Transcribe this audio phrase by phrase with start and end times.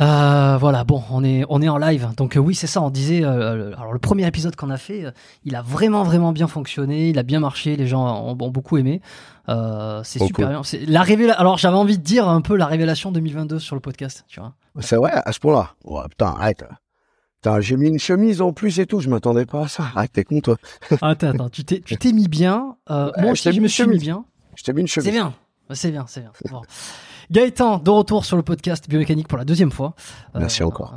[0.00, 2.80] Euh, voilà, bon, on est on est en live, donc euh, oui, c'est ça.
[2.80, 5.04] On disait, euh, alors le premier épisode qu'on a fait,
[5.44, 8.78] il a vraiment vraiment bien fonctionné, il a bien marché, les gens ont, ont beaucoup
[8.78, 9.02] aimé.
[9.46, 10.62] C'est super bien.
[10.62, 13.80] C'est la révéla- Alors j'avais envie de dire un peu la révélation 2022 sur le
[13.80, 14.54] podcast, tu vois.
[14.80, 15.70] C'est vrai, à ce point-là.
[15.84, 16.64] Ouais, putain, arrête.
[17.42, 19.84] Putain, j'ai mis une chemise en plus et tout, je m'attendais pas à ça.
[19.96, 20.56] Arrête, t'es con, toi.
[21.02, 22.76] Attends, attends, tu t'es tu t'es mis bien.
[22.88, 24.00] Moi je t'ai aussi, je mis me mis chemise.
[24.00, 24.24] bien.
[24.54, 25.06] Je t'ai mis une chemise.
[25.06, 25.34] C'est bien.
[25.72, 26.32] C'est bien, c'est bien.
[26.50, 26.62] Bon.
[27.30, 29.94] Gaëtan, de retour sur le podcast biomécanique pour la deuxième fois.
[30.34, 30.94] Merci encore.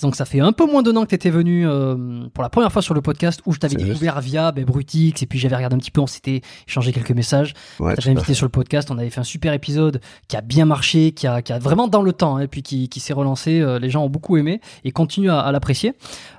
[0.00, 2.48] Donc ça fait un peu moins d'un an que tu étais venu euh, pour la
[2.48, 5.56] première fois sur le podcast où je t'avais découvert via ben, Brutix et puis j'avais
[5.56, 7.54] regardé un petit peu, on s'était échangé quelques messages.
[7.80, 10.64] Ouais, T'avais invité sur le podcast, on avait fait un super épisode qui a bien
[10.64, 13.12] marché, qui a, qui a vraiment dans le temps, hein, et puis qui, qui s'est
[13.12, 13.60] relancé.
[13.60, 15.94] euh, les gens ont beaucoup aimé et continuent à, à l'apprécier.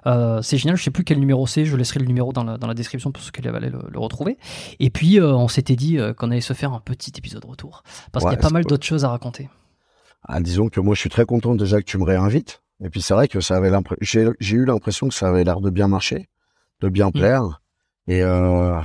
[0.07, 0.77] Euh, c'est génial.
[0.77, 1.65] Je sais plus quel numéro c'est.
[1.65, 3.99] Je laisserai le numéro dans la, dans la description pour ceux qui allaient le, le
[3.99, 4.37] retrouver.
[4.79, 8.31] Et puis on s'était dit qu'on allait se faire un petit épisode retour parce Ouais,
[8.31, 8.69] qu'il y a pas mal cool.
[8.71, 9.49] d'autres choses à raconter.
[10.25, 12.61] Ah, disons que moi, je suis très content déjà que tu me réinvites.
[12.83, 13.71] Et puis, c'est vrai que ça avait
[14.01, 16.27] j'ai, eu l'impression que ça avait l'air de bien marcher,
[16.81, 17.61] de bien plaire.
[18.07, 18.79] Et, euh,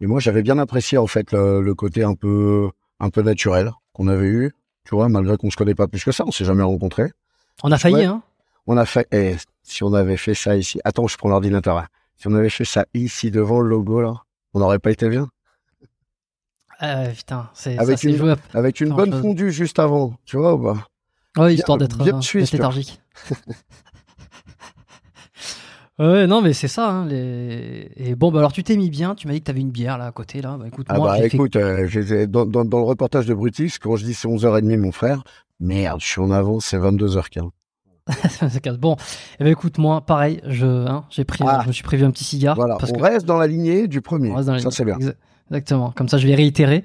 [0.00, 2.70] et moi, j'avais bien apprécié, en fait, le, le côté un peu,
[3.00, 4.52] un peu naturel qu'on avait eu.
[4.84, 7.12] Tu vois, malgré qu'on se connaît pas plus que ça, on s'est jamais rencontrés.
[7.62, 8.04] On a failli, Ouais.
[8.06, 8.22] hein
[8.66, 11.76] On a fait, et si on avait fait ça ici, attends, je prends l'ordinateur.
[11.76, 11.88] là.
[12.16, 14.14] Si on avait fait ça ici devant le logo, là,
[14.54, 15.28] on n'aurait pas été bien.
[16.82, 18.36] Euh, Putain, c'est Avec ça, une-.
[18.54, 20.86] Avec une bonne fondue juste avant, tu vois ou pas?
[21.38, 23.00] Ouais, histoire d'être euh, tu léthargique.
[25.98, 26.88] Ouais, non, mais c'est ça.
[26.88, 27.90] Hein, les...
[27.96, 29.16] Et bon, bah alors tu t'es mis bien.
[29.16, 30.40] Tu m'as dit que t'avais une bière là à côté.
[30.40, 30.56] Là.
[30.56, 33.78] Bah, écoute, Ah moi, bah fait- écoute, euh, dans, dans, dans le reportage de Brutix,
[33.80, 35.24] quand je dis c'est 11h30 mon frère,
[35.58, 37.50] merde, je suis en avance, c'est 22h15.
[38.38, 38.78] Ça casse.
[38.78, 38.94] Bon,
[39.40, 41.60] eh ben, écoute, moi, pareil, je, hein, j'ai pris, Ah.
[41.64, 42.54] je me suis prévu un petit cigare.
[42.54, 44.30] Voilà, parce on que reste dans la lignée du premier.
[44.30, 44.98] on reste dans la Ça c'est bien.
[45.50, 45.92] Exactement.
[45.92, 46.84] Comme ça, je vais réitérer.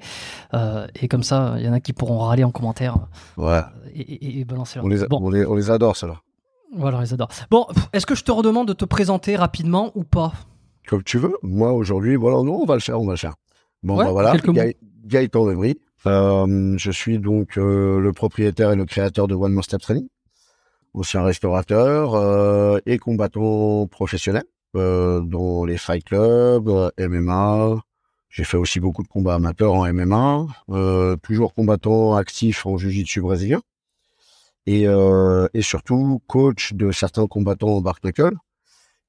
[0.54, 2.96] Euh, et comme ça, il y en a qui pourront râler en commentaire
[3.36, 3.60] Ouais,
[3.94, 4.84] et, et- et balancer leur.
[4.86, 6.20] on les, a- Bon, on les, on les adore, ceux-là.
[6.76, 7.28] voilà, on les adore.
[7.50, 10.32] Bon, est-ce que je te redemande de te présenter rapidement ou pas?
[10.88, 11.34] Comme tu veux.
[11.42, 13.34] Moi, aujourd'hui, voilà, non, on va le faire, on va le faire.
[13.82, 14.36] Bon, Ouais, bah voilà.
[14.36, 14.76] Gaë-
[15.06, 15.46] Gaëtan.
[16.06, 20.06] Euh, je suis donc euh, le propriétaire et le créateur de One More Step Training,
[20.94, 24.44] ancien restaurateur euh, et combattant professionnel
[24.76, 27.76] euh, dans les fight clubs, euh, MMA.
[28.36, 33.20] J'ai fait aussi beaucoup de combats amateurs en MMA, euh, toujours combattant actif en jiu-jitsu
[33.20, 33.60] brésilien
[34.66, 38.34] et, euh, et surtout coach de certains combattants en bark knuckle.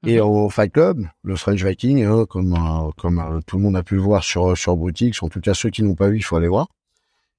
[0.08, 3.76] Et en Fight Club, le French Viking, hein, comme euh, comme euh, tout le monde
[3.76, 6.18] a pu le voir sur sur Brutix, en tout cas ceux qui n'ont pas vu,
[6.18, 6.68] il faut aller voir.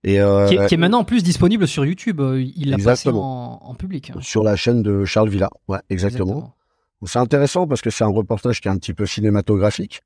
[0.02, 2.20] Et euh, qui, est, qui est maintenant en plus disponible sur YouTube.
[2.20, 4.10] euh, Il l'a passé en, en public.
[4.10, 4.18] hein.
[4.20, 6.56] sur la chaîne de Charles Villa, ouais, exactement.
[7.04, 10.02] C'est intéressant parce que c'est un reportage qui est un petit peu cinématographique.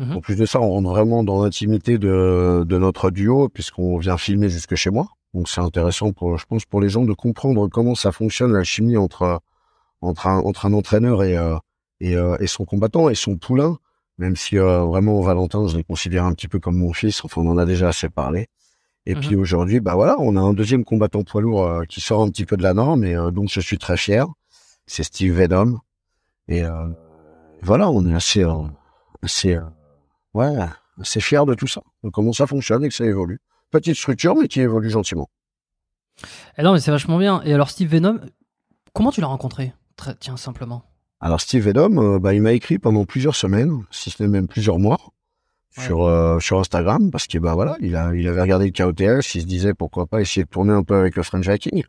[0.00, 0.16] Mhm.
[0.16, 4.16] En plus de ça, on rentre vraiment dans l'intimité de de notre duo puisqu'on vient
[4.16, 5.06] filmer jusque chez moi.
[5.34, 8.64] Donc c'est intéressant pour, je pense, pour les gens de comprendre comment ça fonctionne la
[8.64, 9.40] chimie entre
[10.00, 11.56] entre un entre un entraîneur et euh,
[12.00, 13.76] et, euh, et son combattant et son poulain.
[14.18, 17.24] Même si euh, vraiment Valentin, je le considère un petit peu comme mon fils.
[17.24, 18.48] Enfin, on en a déjà assez parlé.
[19.06, 19.20] Et Mhm.
[19.20, 22.28] puis aujourd'hui, bah voilà, on a un deuxième combattant poids lourd euh, qui sort un
[22.30, 24.26] petit peu de la norme et euh, donc je suis très fier.
[24.86, 25.78] C'est Steve Venom.
[26.48, 26.88] Et euh,
[27.62, 28.62] voilà, on est assez, euh,
[29.22, 29.60] assez, euh,
[30.34, 30.54] ouais,
[31.00, 33.40] assez fier de tout ça, de comment ça fonctionne et que ça évolue.
[33.70, 35.28] Petite structure, mais qui évolue gentiment.
[36.58, 37.40] Eh non, mais c'est vachement bien.
[37.44, 38.20] Et alors, Steve Venom,
[38.92, 39.72] comment tu l'as rencontré?
[39.96, 40.82] Très, Tiens, simplement.
[41.20, 44.48] Alors Steve Venom, euh, bah, il m'a écrit pendant plusieurs semaines, si ce n'est même
[44.48, 44.98] plusieurs mois,
[45.76, 45.84] Ouais.
[45.84, 49.34] sur euh, sur Instagram, parce que bah voilà, il a il avait regardé le KOTS,
[49.36, 51.84] il se disait pourquoi pas essayer de tourner un peu avec le French Viking.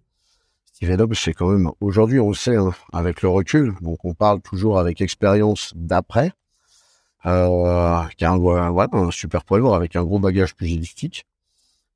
[0.66, 4.14] Steve Venom, c'est quand même aujourd'hui on le sait hein, avec le recul, donc on
[4.14, 6.32] parle toujours avec expérience d'après,
[7.26, 11.26] euh, qui a un, voilà, un super poids lourd avec un gros bagage pugilistique.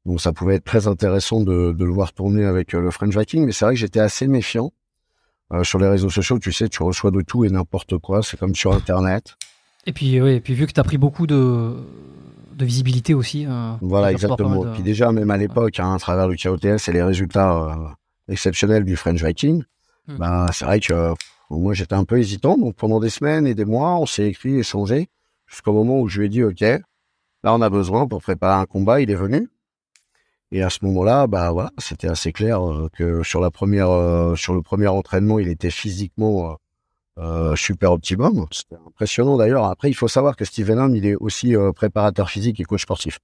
[0.06, 3.16] Donc ça pouvait être très intéressant de, de le voir tourner avec euh, le French
[3.18, 4.72] Viking, mais c'est vrai que j'étais assez méfiant.
[5.54, 8.24] Euh, sur les réseaux sociaux, tu sais, tu reçois de tout et n'importe quoi.
[8.24, 9.36] C'est comme sur Internet.
[9.86, 11.75] Et puis, oui, et puis vu que tu as pris beaucoup de,
[12.56, 13.45] de visibilité aussi.
[13.48, 14.63] euh, Voilà, exactement.
[14.63, 17.75] de- Puis déjà, même à l'époque, hein, à travers le KOTS et les résultats euh,
[18.27, 19.63] exceptionnels du French Viking,
[20.07, 20.18] Hmm.
[20.18, 21.13] bah, c'est vrai que
[21.50, 22.57] moi, j'étais un peu hésitant.
[22.60, 25.10] Donc, pendant des semaines et des mois, on s'est écrit, échangé,
[25.47, 26.83] jusqu'au moment où je lui ai dit, OK, là,
[27.44, 29.01] on a besoin pour préparer un combat.
[29.01, 29.50] Il est venu.
[30.51, 34.36] Et à ce moment-là, bah voilà, c'était assez clair euh, que sur la première, euh,
[34.36, 36.57] sur le premier entraînement, il était physiquement
[37.18, 38.45] euh, super optimum.
[38.51, 39.65] C'était impressionnant d'ailleurs.
[39.65, 42.83] Après, il faut savoir que Steve Venom, il est aussi euh, préparateur physique et coach
[42.83, 43.19] sportif.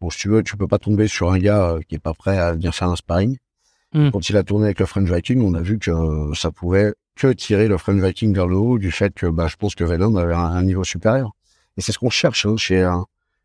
[0.00, 2.38] Bon, si tu veux, tu peux pas tomber sur un gars qui est pas prêt
[2.38, 3.38] à venir faire un sparring.
[3.94, 4.10] Mm.
[4.10, 5.90] Quand il a tourné avec le French Viking, on a vu que
[6.34, 9.56] ça pouvait que tirer le French Viking vers le haut du fait que, bah, je
[9.56, 11.32] pense que Venom avait un, un niveau supérieur.
[11.76, 13.04] Et c'est ce qu'on cherche hein, chez un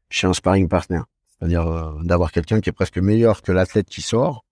[0.09, 1.01] chez un sparring partner,
[1.37, 4.43] c'est-à-dire euh, d'avoir quelqu'un qui est presque meilleur que l'athlète qui sort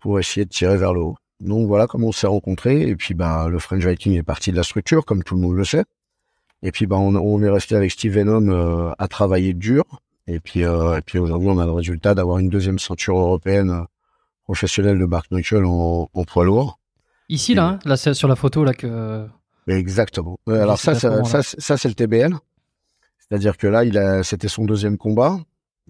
[0.00, 1.16] pour essayer de tirer vers le haut.
[1.40, 2.82] Donc voilà comment on s'est rencontrés.
[2.88, 5.56] Et puis bah le French Viking est parti de la structure, comme tout le monde
[5.56, 5.84] le sait.
[6.62, 9.84] Et puis bah on, on est resté avec Steve Venom euh, à travailler dur.
[10.26, 13.84] Et puis euh, et puis aujourd'hui on a le résultat d'avoir une deuxième ceinture européenne
[14.44, 16.78] professionnelle de Bark Knuckle en, en poids lourd.
[17.30, 19.26] Ici, là, hein, là c'est sur la photo, là, que.
[19.66, 20.38] Exactement.
[20.46, 22.34] Alors ça, ça, ça, c'est- ça, c'est le TBL.
[23.28, 25.38] C'est-à-dire que là, il a, c'était son deuxième combat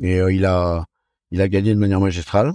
[0.01, 0.85] et euh, il a,
[1.31, 2.53] il a gagné de manière magistrale.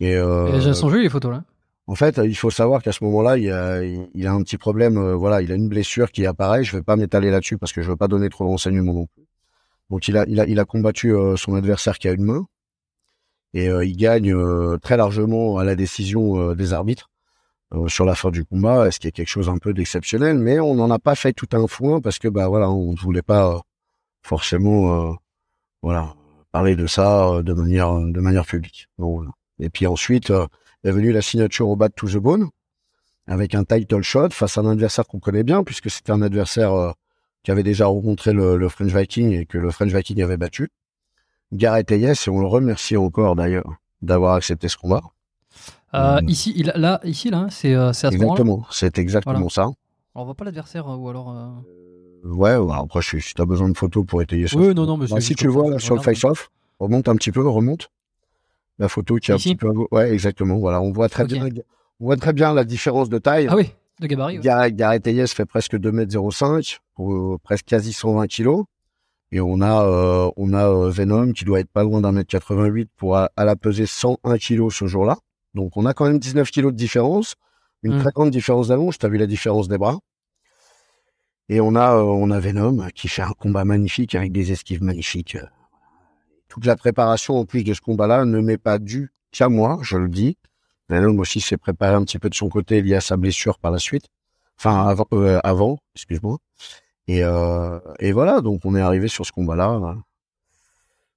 [0.00, 1.44] Et, euh, Et sont les photos, là.
[1.86, 4.96] en fait, il faut savoir qu'à ce moment-là, il a, il a un petit problème.
[4.96, 6.64] euh, voilà, il a une blessure qui apparaît.
[6.64, 9.06] Je vais pas m'étaler là-dessus parce que je veux pas donner trop de renseignements non
[9.06, 9.24] plus.
[9.90, 12.46] Donc, il a, il a, il a combattu euh, son adversaire qui a une main
[13.54, 14.34] et il gagne
[14.78, 17.10] très largement à la décision des arbitres
[17.86, 20.38] sur la fin du combat, ce qui est quelque chose un peu d'exceptionnel.
[20.38, 22.96] Mais on n'en a pas fait tout un foin parce que bah voilà, on ne
[22.98, 23.60] voulait pas
[24.22, 25.12] forcément, euh,
[25.82, 26.14] voilà,
[26.52, 28.88] parler de ça euh, de manière, de manière publique.
[28.98, 29.30] Donc, voilà.
[29.58, 30.46] Et puis ensuite euh,
[30.84, 32.48] est venue la signature au bas de To The Bone
[33.26, 36.72] avec un title shot face à un adversaire qu'on connaît bien puisque c'était un adversaire
[36.72, 36.90] euh,
[37.44, 40.70] qui avait déjà rencontré le, le French Viking et que le French Viking avait battu.
[41.52, 45.02] Gareth Hayes, et on le remercie encore d'ailleurs d'avoir accepté ce combat.
[45.94, 46.18] Euh.
[46.26, 48.16] Ici, il, là, ici, là, c'est euh, c'est à ce.
[48.16, 49.50] Exactement, c'est exactement Voilà.
[49.50, 49.68] ça.
[50.14, 51.30] On voit pas l'adversaire, euh, ou alors.
[51.30, 51.50] euh,
[52.24, 54.56] Ouais, ouais, après, si, si t'as besoin de photos pour étayer ça.
[54.56, 57.32] Oui, non, non, mais Bah, si tu vois là sur le face-off, remonte un petit
[57.32, 57.90] peu, remonte.
[58.78, 59.72] La photo qui est un petit peu.
[59.90, 60.56] Ouais, exactement.
[60.58, 61.48] Voilà, on voit très bien.
[62.00, 63.46] On voit très bien la différence de taille.
[63.50, 64.38] Ah oui, De gabarit.
[64.38, 64.72] ouais.
[64.72, 68.64] Gareth, Hayes fait presque 2m05 pour euh, presque quasi 120 kilos.
[69.30, 72.28] Et on a, euh, on a euh, Venom qui doit être pas loin d'un mètre
[72.30, 75.16] 88 pour à, à la peser 101 kilos ce jour-là.
[75.54, 77.34] Donc on a quand même 19 kilos de différence,
[77.82, 78.00] une Mm.
[78.00, 78.98] très grande différence d'allonge.
[78.98, 79.98] T'as vu la différence des bras?
[81.48, 84.82] Et on a, euh, on a Venom qui fait un combat magnifique avec des esquives
[84.82, 85.36] magnifiques.
[85.36, 85.46] Euh,
[86.48, 89.96] Toute la préparation en plus de ce combat-là ne m'est pas due qu'à moi, je
[89.96, 90.36] le dis.
[90.88, 93.70] Venom aussi s'est préparé un petit peu de son côté lié à sa blessure par
[93.70, 94.06] la suite.
[94.58, 94.86] Enfin,
[95.42, 96.38] avant, euh, excuse-moi.
[97.08, 99.96] Et, euh, et voilà, donc on est arrivé sur ce combat-là.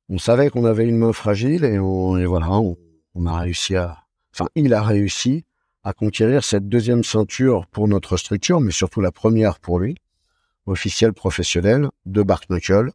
[0.09, 3.99] On savait qu'on avait une main fragile et, voilà, on a réussi à...
[4.33, 5.45] Enfin, il a réussi
[5.83, 9.95] à conquérir cette deuxième ceinture pour notre structure, mais surtout la première pour lui,
[10.65, 12.91] officiel professionnel de Bark Knuckle,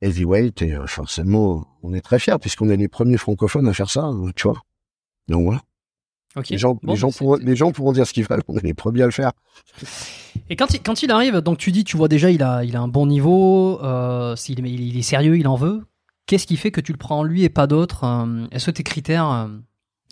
[0.00, 3.90] heavyweight, et euh, forcément, on est très fiers puisqu'on est les premiers francophones à faire
[3.90, 4.62] ça, hein, tu vois.
[5.28, 5.62] Donc voilà.
[6.36, 6.50] Ok.
[6.50, 8.56] Les gens, Bon, les, gens c'est- pourront, les gens pourront dire ce qu'ils veulent, on
[8.58, 9.32] est les premiers à le faire.
[10.50, 12.76] Et quand il, quand il arrive, donc tu dis, tu vois déjà, il a, il
[12.76, 15.84] a un bon niveau, euh, s'il est- il est sérieux, il en veut.
[16.26, 18.82] Qu'est-ce qui fait que tu le prends lui et pas d'autres euh, Est-ce que tes
[18.82, 19.48] critères, euh,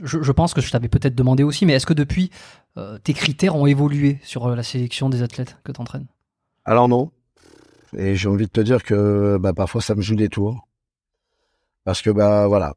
[0.02, 2.30] je, je pense que je t'avais peut-être demandé aussi, mais est-ce que depuis,
[2.78, 6.06] euh, tes critères ont évolué sur euh, la sélection des athlètes que tu entraînes
[6.66, 7.12] Alors non.
[7.96, 10.66] Et j'ai envie de te dire que bah, parfois ça me joue des tours.
[11.84, 12.74] Parce que bah voilà.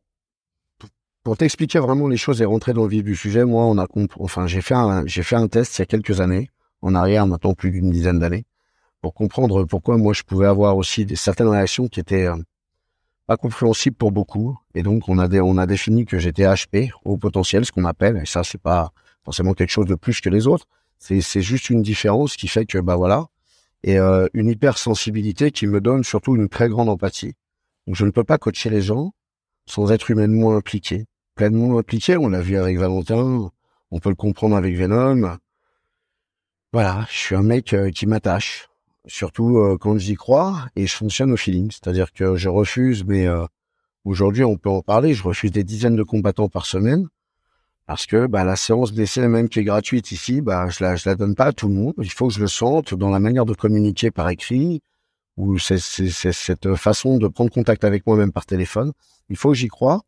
[1.23, 3.87] Pour t'expliquer vraiment les choses et rentrer dans le vif du sujet, moi on a
[4.19, 6.49] enfin j'ai fait un j'ai fait un test il y a quelques années,
[6.83, 8.45] en arrière maintenant plus d'une dizaine d'années,
[9.01, 12.37] pour comprendre pourquoi moi je pouvais avoir aussi des, certaines réactions qui étaient euh,
[13.25, 14.57] pas compréhensibles pour beaucoup.
[14.75, 18.17] Et donc on a on a défini que j'étais HP au potentiel, ce qu'on appelle,
[18.17, 18.91] et ça c'est pas
[19.25, 20.67] forcément quelque chose de plus que les autres.
[20.99, 23.29] C'est c'est juste une différence qui fait que bah voilà
[23.83, 27.33] et euh, une hypersensibilité qui me donne surtout une très grande empathie.
[27.87, 29.13] Donc je ne peux pas coacher les gens
[29.65, 31.05] sans être humainement impliqué.
[31.35, 33.51] Pleinement impliqué, on l'a vu avec Valentin,
[33.91, 35.37] on peut le comprendre avec Venom.
[36.73, 38.69] Voilà, je suis un mec euh, qui m'attache,
[39.07, 41.71] surtout euh, quand j'y crois, et je fonctionne au feeling.
[41.71, 43.45] C'est-à-dire que je refuse, mais euh,
[44.05, 47.07] aujourd'hui on peut en parler, je refuse des dizaines de combattants par semaine.
[47.89, 51.09] Parce que bah, la séance d'essai même qui est gratuite ici, bah, je la, je
[51.09, 51.95] la donne pas à tout le monde.
[51.97, 54.83] Il faut que je le sente dans la manière de communiquer par écrit
[55.37, 58.91] ou c'est cette façon de prendre contact avec moi-même par téléphone.
[59.29, 60.03] Il faut que j'y croie.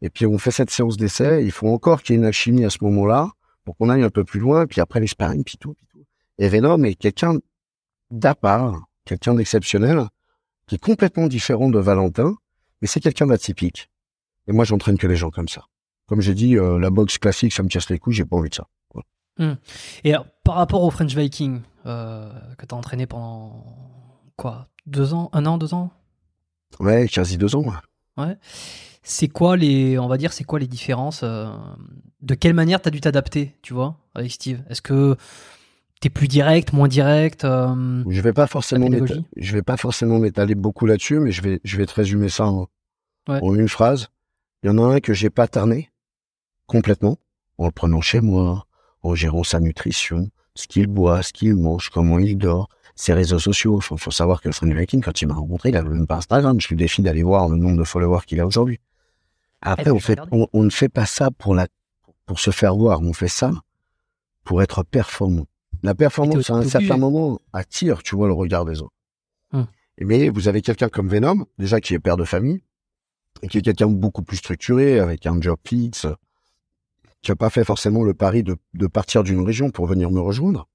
[0.00, 1.44] Et puis on fait cette séance d'essai.
[1.44, 3.28] Il faut encore qu'il y ait une alchimie à ce moment-là
[3.64, 4.66] pour qu'on aille un peu plus loin.
[4.66, 6.06] Puis après les sparring, puis tout, puis tout.
[6.38, 7.36] Et Venom est quelqu'un
[8.10, 10.06] d'à part, quelqu'un d'exceptionnel,
[10.66, 12.34] qui est complètement différent de Valentin,
[12.80, 13.90] mais c'est quelqu'un d'atypique.
[14.48, 15.66] Et moi, j'entraîne que les gens comme ça.
[16.06, 18.50] Comme j'ai dit, euh, la boxe classique, ça me casse les couilles, j'ai pas envie
[18.50, 18.66] de ça.
[20.04, 23.64] Et alors, par rapport au French Viking euh, que tu as entraîné pendant
[24.36, 25.90] quoi Deux ans Un an Deux ans?
[26.78, 27.64] Ouais, quasi deux ans.
[29.02, 31.50] C'est quoi les, on va dire, c'est quoi les différences euh,
[32.22, 34.62] De quelle manière t'as dû t'adapter, tu vois, avec Steve?
[34.70, 35.16] Est-ce que
[36.00, 38.88] t'es plus direct, moins direct euh, Je vais pas forcément
[39.36, 42.46] je vais pas forcément m'étaler beaucoup là-dessus, mais je vais, je vais te résumer ça
[42.46, 42.66] en,
[43.28, 43.40] Ouais.
[43.42, 44.08] en une phrase.
[44.62, 45.90] Il y en a un que j'ai pas tarné
[46.66, 47.18] complètement
[47.58, 48.66] en le prenant chez moi,
[49.02, 53.38] en gérant sa nutrition, ce qu'il boit, ce qu'il mange, comment il dort, ses réseaux
[53.38, 53.80] sociaux.
[53.80, 56.16] Faut, faut savoir que le French Viking, quand il m'a rencontré, il avait même pas
[56.16, 56.60] Instagram.
[56.60, 58.80] Je lui défie d'aller voir le nombre de followers qu'il a aujourd'hui.
[59.60, 61.66] Après, on fait, ne fait pas ça pour la,
[62.26, 63.00] pour se faire voir.
[63.00, 63.50] On fait ça
[64.44, 65.46] pour être performant.
[65.82, 68.94] La performance, à un certain moment, attire, tu vois, le regard des autres.
[69.52, 69.66] Hum.
[70.00, 72.62] Mais vous avez quelqu'un comme Venom, déjà qui est père de famille,
[73.42, 76.06] et qui est quelqu'un beaucoup plus structuré, avec un job fixe,
[77.24, 80.68] qui n'a pas fait forcément le pari de, partir d'une région pour venir me rejoindre.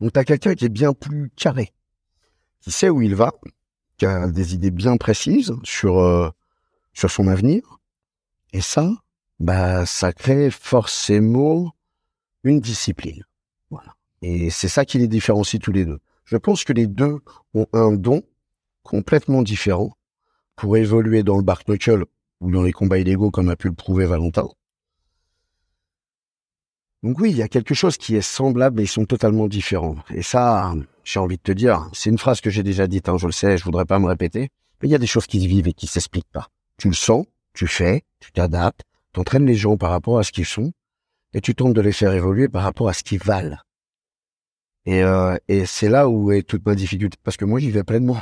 [0.00, 1.72] Donc tu as quelqu'un qui est bien plus carré,
[2.60, 3.32] qui sait où il va,
[3.96, 6.28] qui a des idées bien précises sur euh,
[6.92, 7.78] son avenir.
[8.52, 8.90] Et ça,
[9.38, 11.74] bah ça crée forcément
[12.42, 13.22] une discipline.
[14.22, 16.00] Et c'est ça qui les différencie tous les deux.
[16.24, 17.18] Je pense que les deux
[17.54, 18.22] ont un don
[18.82, 19.96] complètement différent
[20.56, 21.68] pour évoluer dans le bark
[22.40, 24.48] ou dans les combats illégaux comme a pu le prouver Valentin.
[27.06, 29.94] Donc oui, il y a quelque chose qui est semblable mais ils sont totalement différents.
[30.12, 33.16] Et ça, j'ai envie de te dire, c'est une phrase que j'ai déjà dite, hein,
[33.16, 34.48] je le sais, je voudrais pas me répéter,
[34.82, 36.48] mais il y a des choses qui se vivent et qui s'expliquent pas.
[36.78, 38.80] Tu le sens, tu fais, tu t'adaptes,
[39.12, 40.72] tu entraînes les gens par rapport à ce qu'ils sont
[41.32, 43.58] et tu tentes de les faire évoluer par rapport à ce qu'ils valent.
[44.84, 47.84] Et, euh, et c'est là où est toute ma difficulté, parce que moi j'y vais
[47.84, 48.20] pleinement.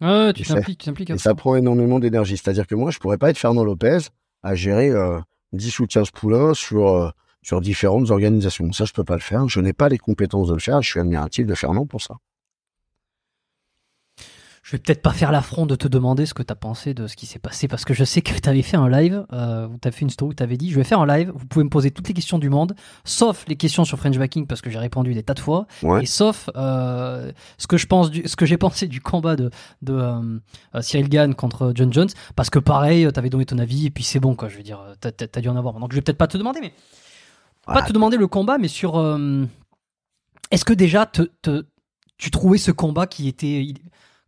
[0.00, 1.10] Ouais, tu t'impliques, tu t'impliques.
[1.10, 2.38] Et ça prend énormément d'énergie.
[2.38, 3.98] C'est-à-dire que moi, je pourrais pas être Fernand Lopez
[4.44, 5.18] à gérer euh,
[5.54, 7.10] 10 ou 15 poulains sur, euh,
[7.42, 8.72] sur différentes organisations.
[8.72, 9.48] Ça, je peux pas le faire.
[9.48, 10.82] Je n'ai pas les compétences de le faire.
[10.82, 12.16] Je suis admiratif de Fernand pour ça.
[14.64, 17.06] Je vais peut-être pas faire l'affront de te demander ce que tu as pensé de
[17.06, 19.66] ce qui s'est passé parce que je sais que tu avais fait un live, euh,
[19.66, 21.32] où tu as fait une story où tu avais dit je vais faire un live,
[21.34, 24.46] vous pouvez me poser toutes les questions du monde, sauf les questions sur French Backing
[24.46, 26.02] parce que j'ai répondu des tas de fois, Ouais.
[26.02, 29.48] et sauf euh, ce que je pense du, ce que j'ai pensé du combat de,
[29.80, 30.38] de euh,
[30.74, 33.90] euh, Cyril Gann contre John Jones parce que pareil, tu avais donné ton avis et
[33.90, 35.80] puis c'est bon quoi, je veux dire, tu as, dû en avoir.
[35.80, 36.74] Donc je vais peut-être pas te demander, mais
[37.74, 39.44] pas te demander le combat, mais sur euh,
[40.50, 41.66] est-ce que déjà te, te-
[42.16, 43.78] tu trouvais ce combat qui était il-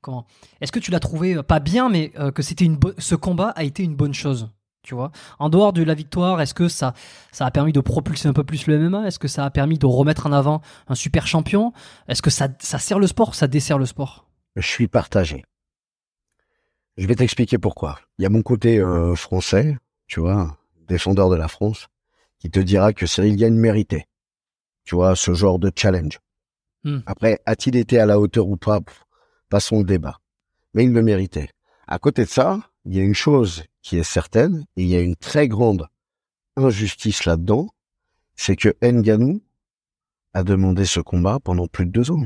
[0.01, 0.27] comment
[0.61, 3.15] Est-ce que tu l'as trouvé euh, pas bien, mais euh, que c'était une bo- ce
[3.15, 4.51] combat a été une bonne chose
[4.83, 6.95] tu vois, en dehors de la victoire, est-ce que ça,
[7.33, 9.77] ça a permis de propulser un peu plus le MMA Est-ce que ça a permis
[9.79, 11.75] de remettre en avant un super champion?
[12.09, 14.25] Est-ce que ça, ça sert le sport ou ça dessert le sport?
[14.57, 15.45] Je suis partagé.
[16.97, 17.99] Je vais t'expliquer pourquoi.
[18.19, 20.57] Il y a mon côté euh, français, tu vois,
[20.89, 21.89] défendeur de la France,
[22.41, 24.07] qui te dira que Cyril Gann méritait,
[24.85, 26.19] tu vois, ce genre de challenge.
[26.83, 27.01] Hmm.
[27.07, 28.81] Après, a-t-il été à la hauteur ou pas?
[28.81, 29.05] Pff,
[29.51, 30.21] Passons le débat.
[30.75, 31.51] Mais il le méritait.
[31.89, 34.97] À côté de ça, il y a une chose qui est certaine, et il y
[34.97, 35.89] a une très grande
[36.57, 37.69] injustice là-dedans,
[38.37, 39.43] c'est que Nganou
[40.33, 42.23] a demandé ce combat pendant plus de deux ans.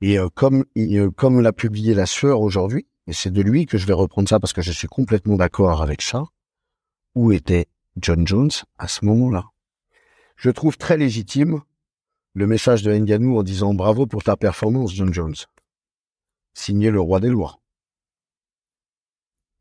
[0.00, 3.76] Et euh, comme euh, comme l'a publié la sueur aujourd'hui, et c'est de lui que
[3.76, 6.24] je vais reprendre ça parce que je suis complètement d'accord avec ça,
[7.14, 7.66] où était
[7.96, 9.44] John Jones à ce moment-là
[10.36, 11.62] Je trouve très légitime
[12.34, 15.36] le message de Nganou en disant bravo pour ta performance, John Jones.
[16.52, 17.60] Signé le roi des lois.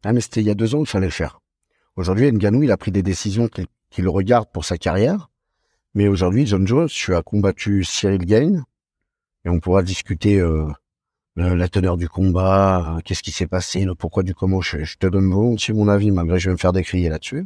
[0.04, 1.40] Ah mais c'était il y a deux ans qu'il fallait le faire.
[1.96, 5.30] Aujourd'hui, Nganou, il a pris des décisions qui, le regardent pour sa carrière.
[5.94, 8.63] Mais aujourd'hui, John Jones, tu as combattu Cyril Gain,
[9.46, 10.68] et on pourra discuter euh,
[11.36, 14.62] la, teneur du combat, euh, qu'est-ce qui s'est passé, le pourquoi du comment.
[14.62, 17.46] Je, te donne mon avis, malgré que je vais me faire décrier là-dessus,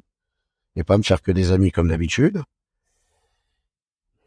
[0.77, 2.41] et pas me faire que des amis comme d'habitude.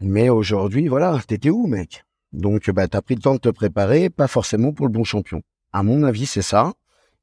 [0.00, 2.04] Mais aujourd'hui, voilà, t'étais où, mec?
[2.33, 5.42] Donc, bah, t'as pris le temps de te préparer, pas forcément pour le bon champion.
[5.73, 6.73] À mon avis, c'est ça.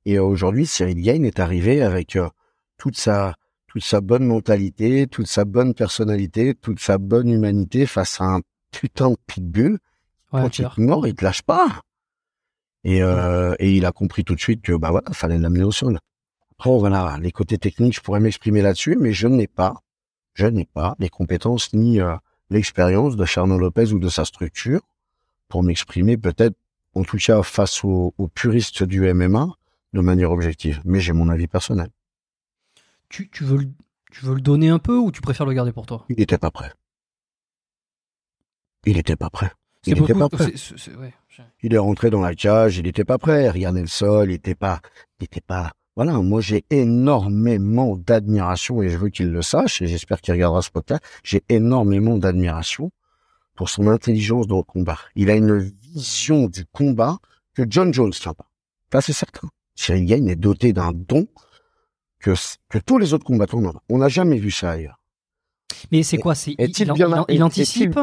[0.06, 2.30] Et euh, aujourd'hui, Cyril Gain est arrivé avec euh,
[2.78, 3.36] toute sa
[3.68, 8.42] toute sa bonne mentalité, toute sa bonne personnalité, toute sa bonne humanité face à un
[8.72, 9.78] putain de pitbull
[10.34, 11.82] Ouais, quand il te mord, il te lâche pas.
[12.84, 15.72] Et, euh, et il a compris tout de suite que bah voilà, fallait l'amener au
[15.72, 16.00] sol.
[16.60, 19.76] Après voilà, les côtés techniques, je pourrais m'exprimer là-dessus, mais je n'ai pas,
[20.34, 22.16] je n'ai pas les compétences ni euh,
[22.50, 24.82] l'expérience de Fernand Lopez ou de sa structure
[25.50, 26.56] pour m'exprimer peut-être,
[26.96, 29.50] en tout cas face aux, aux puristes du MMA,
[29.94, 30.82] de manière objective.
[30.84, 31.90] Mais j'ai mon avis personnel.
[33.10, 33.70] Tu, tu, veux le,
[34.12, 36.06] tu veux le donner un peu ou tu préfères le garder pour toi?
[36.10, 36.72] Il était pas prêt.
[38.86, 39.52] Il était pas prêt.
[39.86, 40.46] Il était beaucoup- pas prêt.
[41.00, 44.32] ouais, je- Il est rentré dans la cage, il était pas prêt, regardez le sol,
[44.32, 44.82] il était pas,
[45.20, 49.88] il était pas, voilà, moi j'ai énormément d'admiration et je veux qu'il le sache et
[49.88, 52.92] j'espère qu'il regardera ce podcast, j'ai énormément d'admiration
[53.56, 55.00] pour son intelligence dans le combat.
[55.16, 57.18] Il a une vision du combat
[57.56, 58.48] que John Jones tient pas.
[58.94, 59.50] Ça c'est certain.
[59.74, 61.26] Cyril est doté d'un don
[62.20, 62.36] que,
[62.70, 63.82] que tous les autres combattants n'ont pas.
[63.90, 65.00] On n'a jamais vu ça ailleurs.
[65.92, 66.36] Mais c'est quoi?
[66.36, 66.72] C'est il,
[67.30, 67.98] il- anticipe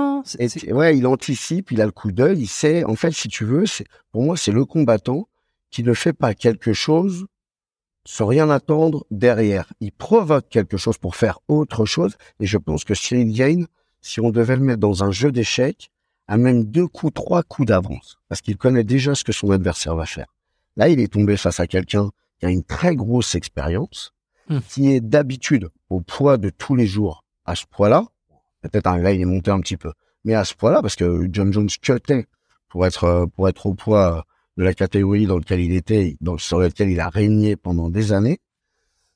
[0.72, 2.82] ouais, il anticipe, il a le coup d'œil, il sait.
[2.82, 3.64] En fait, si tu veux,
[4.10, 5.28] pour moi, c'est le combattant
[5.70, 7.26] qui ne fait pas quelque chose
[8.04, 9.72] sans rien attendre derrière.
[9.80, 12.16] Il provoque quelque chose pour faire autre chose.
[12.40, 13.64] Et je pense que Cyril Gain,
[14.00, 15.90] si on devait le mettre dans un jeu d'échecs,
[16.28, 19.94] a même deux coups, trois coups d'avance, parce qu'il connaît déjà ce que son adversaire
[19.94, 20.26] va faire.
[20.76, 24.14] Là, il est tombé face à quelqu'un qui a une très grosse expérience,
[24.48, 24.58] Hmm.
[24.68, 28.04] qui est d'habitude au poids de tous les jours à ce poids-là.
[28.60, 29.90] Peut-être là, il est monté un petit peu,
[30.24, 32.26] mais à ce poids-là, parce que John Jones cutait
[32.68, 36.38] pour être euh, pour être au poids de la catégorie dans lequel il était, dans
[36.38, 38.40] sur lequel il a régné pendant des années.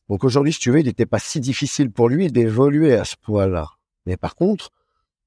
[0.09, 3.15] Donc aujourd'hui, si tu veux, il n'était pas si difficile pour lui d'évoluer à ce
[3.17, 3.69] poids-là.
[4.07, 4.71] Mais par contre,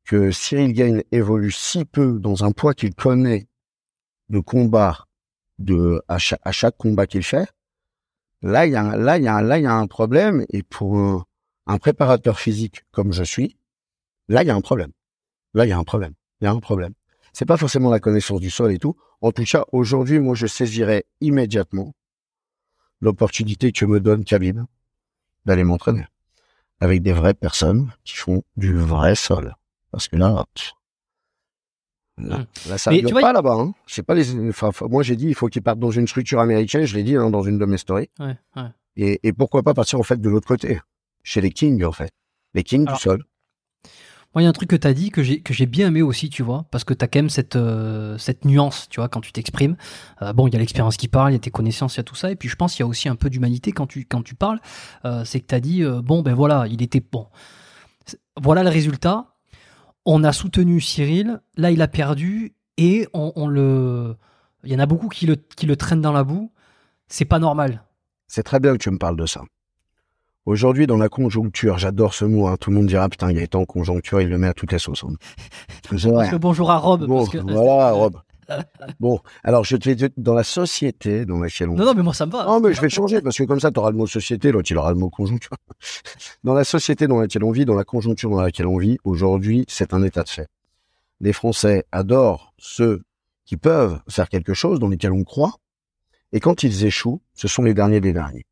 [0.05, 3.47] que Cyril Gain évolue si peu dans un poids qu'il connaît
[4.29, 5.05] de combat
[5.59, 7.47] de à chaque, combat qu'il fait,
[8.41, 10.63] là il y a là il y a là il y a un problème et
[10.63, 11.25] pour un,
[11.67, 13.57] un préparateur physique comme je suis,
[14.27, 14.91] là il y a un problème.
[15.53, 16.13] Là il y a un problème.
[16.41, 16.93] Il y a un problème.
[17.33, 18.95] C'est pas forcément la connaissance du sol et tout.
[19.21, 21.93] En tout cas, aujourd'hui, moi je saisirais immédiatement
[23.01, 24.59] l'opportunité que me donne Khabib
[25.45, 26.05] d'aller m'entraîner
[26.79, 29.55] avec des vraies personnes qui font du vrai sol.
[29.91, 30.45] Parce que là, là,
[32.17, 32.43] Hmm.
[32.69, 33.53] là, ça ne pas là-bas.
[33.53, 33.73] Hein.
[33.87, 34.49] C'est pas les.
[34.49, 36.85] Enfin, moi, j'ai dit, il faut qu'ils partent dans une structure américaine.
[36.85, 38.09] Je l'ai dit hein, dans une de mes stories.
[38.19, 38.63] ouais, ouais.
[38.97, 40.79] Et, et pourquoi pas partir en fait de l'autre côté,
[41.23, 42.11] chez les Kings en fait,
[42.53, 43.23] les Kings Alors, du sol.
[44.33, 46.29] Moi, il y a un truc que tu as dit que j'ai bien aimé aussi,
[46.29, 49.33] tu vois, parce que tu as quand même cette euh, nuance, tu vois, quand tu
[49.33, 49.75] t'exprimes.
[50.21, 51.99] Euh, bon, il y a l'expérience qui parle, il y a tes connaissances, il y
[51.99, 53.87] a tout ça, et puis je pense qu'il y a aussi un peu d'humanité quand
[53.87, 54.61] tu parles.
[55.03, 57.27] Euh, c'est que tu as dit bon, ben voilà, il était bon.
[58.41, 59.35] Voilà le résultat.
[60.05, 64.15] On a soutenu Cyril, là il a perdu et on, on le
[64.63, 66.51] Il y en a beaucoup qui le, qui le traînent dans la boue.
[67.07, 67.83] C'est pas normal.
[68.27, 69.41] C'est très bien que tu me parles de ça.
[70.45, 73.53] Aujourd'hui, dans la conjoncture, j'adore ce mot, hein, tout le monde dira, putain, il est
[73.55, 75.03] en conjoncture, il le met à toutes les sauces.
[75.03, 75.13] hein.
[75.89, 77.05] Parce que bonjour à Rob.
[77.05, 78.17] Bon, parce que- voilà, Rob.
[78.99, 82.25] Bon, alors je te- dans la société dans laquelle on Non, non, mais moi ça
[82.25, 82.43] me va.
[82.45, 84.69] Non, mais je vais changer parce que comme ça, tu auras le mot société, l'autre,
[84.71, 85.51] il aura le mot conjoncture.
[86.43, 89.63] Dans la société dans laquelle on vit, dans la conjoncture dans laquelle on vit, aujourd'hui,
[89.69, 90.47] c'est un état de fait.
[91.21, 93.03] Les Français adorent ceux
[93.45, 95.53] qui peuvent faire quelque chose, dans lesquels on croit,
[96.33, 98.45] et quand ils échouent, ce sont les derniers des derniers.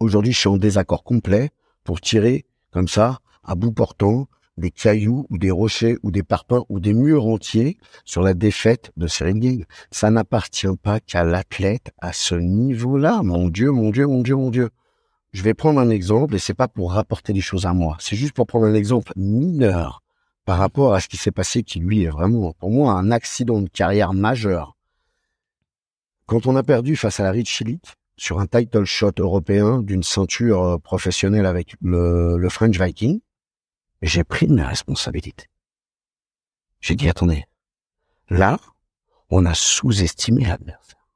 [0.00, 1.50] Aujourd'hui, je suis en désaccord complet
[1.84, 6.64] pour tirer, comme ça, à bout portant, des cailloux ou des rochers ou des parpaings
[6.68, 9.66] ou des murs entiers sur la défaite de Cyril Gay.
[9.90, 13.22] Ça n'appartient pas qu'à l'athlète à ce niveau-là.
[13.22, 14.70] Mon Dieu, mon Dieu, mon Dieu, mon Dieu.
[15.32, 17.96] Je vais prendre un exemple et c'est pas pour rapporter des choses à moi.
[17.98, 20.02] C'est juste pour prendre un exemple mineur
[20.44, 23.60] par rapport à ce qui s'est passé qui lui est vraiment, pour moi, un accident
[23.60, 24.76] de carrière majeur.
[26.26, 30.02] Quand on a perdu face à la Rich Chilic sur un title shot européen d'une
[30.02, 33.20] ceinture euh, professionnelle avec le, le French Viking,
[34.02, 35.46] j'ai pris mes responsabilités.
[36.80, 37.44] J'ai dit, attendez,
[38.28, 38.58] là,
[39.30, 41.08] on a sous-estimé l'adversaire.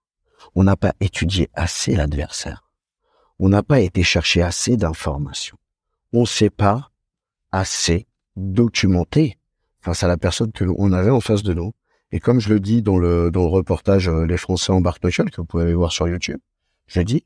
[0.54, 2.68] On n'a pas étudié assez l'adversaire.
[3.38, 5.58] On n'a pas été chercher assez d'informations.
[6.12, 6.90] On ne s'est pas
[7.52, 8.06] assez
[8.36, 9.38] documenté
[9.80, 11.72] face à la personne que l'on avait en face de nous.
[12.10, 15.24] Et comme je le dis dans le, dans le reportage euh, Les Français en Nation,
[15.26, 16.40] que vous pouvez aller voir sur YouTube,
[16.88, 17.24] je dis,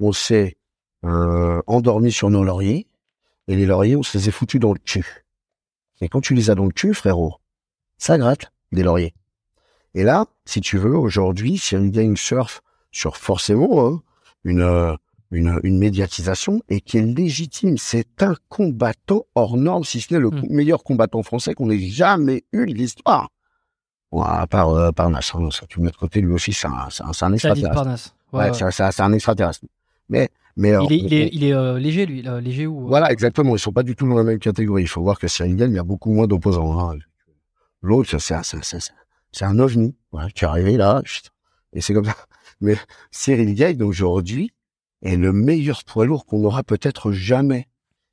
[0.00, 0.56] on s'est
[1.04, 2.86] euh, endormi sur nos lauriers,
[3.48, 5.24] et les lauriers, on se les a foutus dans le cul.
[6.00, 7.34] Et quand tu les as dans le cul, frérot,
[7.98, 9.14] ça gratte des lauriers.
[9.94, 14.02] Et là, si tu veux, aujourd'hui, Cyril Gang surfe sur forcément hein,
[14.44, 14.94] une, euh,
[15.32, 17.76] une, une médiatisation et qui est légitime.
[17.76, 20.46] C'est un combattant hors norme, si ce n'est le Mm.
[20.48, 23.30] meilleur combattant français qu'on ait jamais eu de l'histoire.
[24.12, 26.66] Bon, à part euh, Parnasse, hein, ça, tu le mets de côté, lui aussi, c'est
[26.68, 28.14] un, c'est un, c'est un extraterrestre.
[28.32, 28.70] Ouais, Ouais, ouais.
[28.72, 29.64] c'est un extraterrestre.
[30.08, 32.26] Mais, mais euh, Il est, on- il est, il est euh, léger, lui.
[32.28, 32.86] euh, léger ou.
[32.86, 33.54] voilà, exactement.
[33.56, 34.82] Ils sont pas du tout dans la même catégorie.
[34.82, 36.90] Il faut voir que Cyril Gann, il y a beaucoup moins d'opposants.
[36.90, 36.98] hein.
[37.82, 38.92] L'autre, c'est un, c'est-
[39.60, 41.02] ovni, voilà, qui est arrivé là,
[41.72, 42.16] et c'est comme ça.
[42.60, 42.76] Mais
[43.10, 44.52] Cyril Gann, aujourd'hui,
[45.02, 47.68] est le meilleur poids lourd qu'on aura peut-être jamais.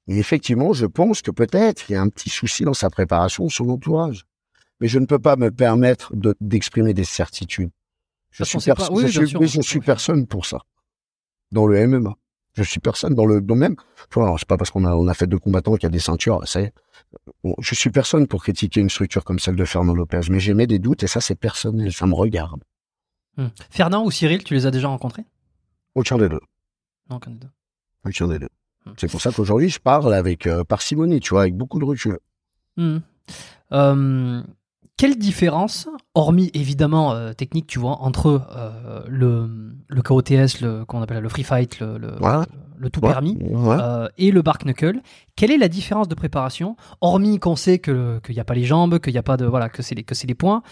[0.07, 3.49] Et effectivement, je pense que peut-être il y a un petit souci dans sa préparation,
[3.49, 4.23] son entourage.
[4.79, 7.71] Mais je ne peux pas me permettre de- d'exprimer des certitudes.
[8.31, 8.89] Je suis, pas.
[8.91, 10.59] Oui, je suis- je personne pour ça.
[11.51, 12.15] Dans le MMA.
[12.53, 13.45] Je suis personne dans le,
[14.15, 15.99] alors, c'est pas parce qu'on a, on a fait deux combattants qu'il y a des
[15.99, 16.73] ceintures, ça y est.
[17.43, 20.55] Bon, je suis personne pour critiquer une structure comme celle de Fernand Lopez, mais j'ai
[20.55, 22.63] mis des doutes et ça, c'est personnel, ça me regarde.
[23.37, 23.49] Hmm.
[23.69, 25.23] Fernand ou Cyril, tu les as déjà rencontrés?
[25.93, 26.39] Aucun des deux.
[27.11, 27.49] Aucun des deux.
[28.05, 28.49] Aucun des deux.
[28.87, 28.93] Hmm.
[28.97, 32.17] C'est pour ça qu'aujourd'hui, je parle avec euh, parcimonie, tu vois, avec beaucoup de recul.
[32.75, 32.97] Hmm.
[33.71, 34.41] Euh,
[34.97, 41.01] quelle différence, hormis évidemment euh, technique, tu vois, entre euh, le, le KOTS, le, qu'on
[41.03, 42.45] appelle le free fight, le, le, Ouais.
[42.77, 43.11] le tout Ouais.
[43.11, 43.77] permis, Ouais.
[43.79, 45.01] euh, et le bark knuckle.
[45.35, 48.63] Quelle est la différence de préparation, hormis qu'on sait que qu'il n'y a pas les
[48.65, 50.63] jambes, qu'il n'y a pas de voilà, que c'est les que c'est les points,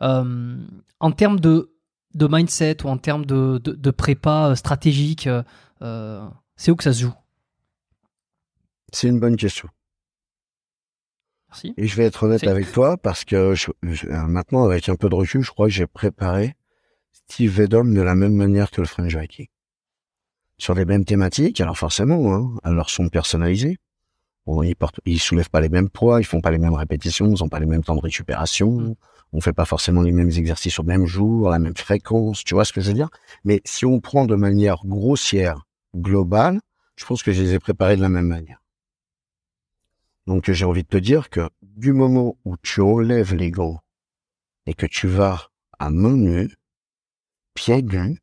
[0.00, 1.72] en termes de
[2.14, 5.28] de mindset ou en termes de de, de prépa stratégique,
[5.80, 7.14] c'est où que ça se joue?
[8.92, 9.68] C'est une bonne question.
[11.56, 11.74] Merci.
[11.76, 15.08] Et je vais être honnête avec toi parce que je- je- maintenant, avec un peu
[15.08, 16.54] de recul, je crois que j'ai préparé
[17.12, 19.46] Steve Vedom de la même manière que le French Viking.
[20.58, 23.78] Sur les mêmes thématiques, alors forcément, hein, elles sont personnalisées.
[24.46, 27.30] Bon, ils portent, ils soulèvent pas les mêmes poids, ils font pas les mêmes répétitions,
[27.30, 28.70] ils ont pas les mêmes temps de récupération.
[28.70, 28.94] Mm.
[29.32, 32.64] On fait pas forcément les mêmes exercices au même jour, la même fréquence, tu vois
[32.64, 33.08] ce que je veux dire?
[33.44, 35.66] Mais si on prend de manière grossière,
[35.96, 36.60] globale,
[36.96, 38.60] je pense que je les ai préparés de la même manière.
[40.26, 43.80] Donc j'ai envie de te dire que du moment où tu enlèves les gants
[44.66, 46.54] et que tu vas à main nue,
[47.54, 48.18] pieds nus,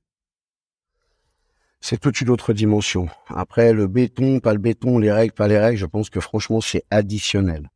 [1.80, 3.10] c'est toute une autre dimension.
[3.28, 6.62] Après, le béton, pas le béton, les règles, pas les règles, je pense que franchement,
[6.62, 7.70] c'est additionnel.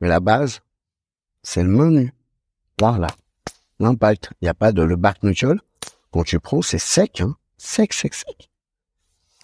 [0.00, 0.60] Mais la base,
[1.42, 2.12] c'est le main nue.
[2.78, 3.08] Voilà.
[3.78, 4.30] L'impact.
[4.40, 5.60] Il n'y a pas de le back knuckle.
[6.10, 7.36] Quand tu prends, c'est sec, hein.
[7.56, 8.50] Sec, sec, sec.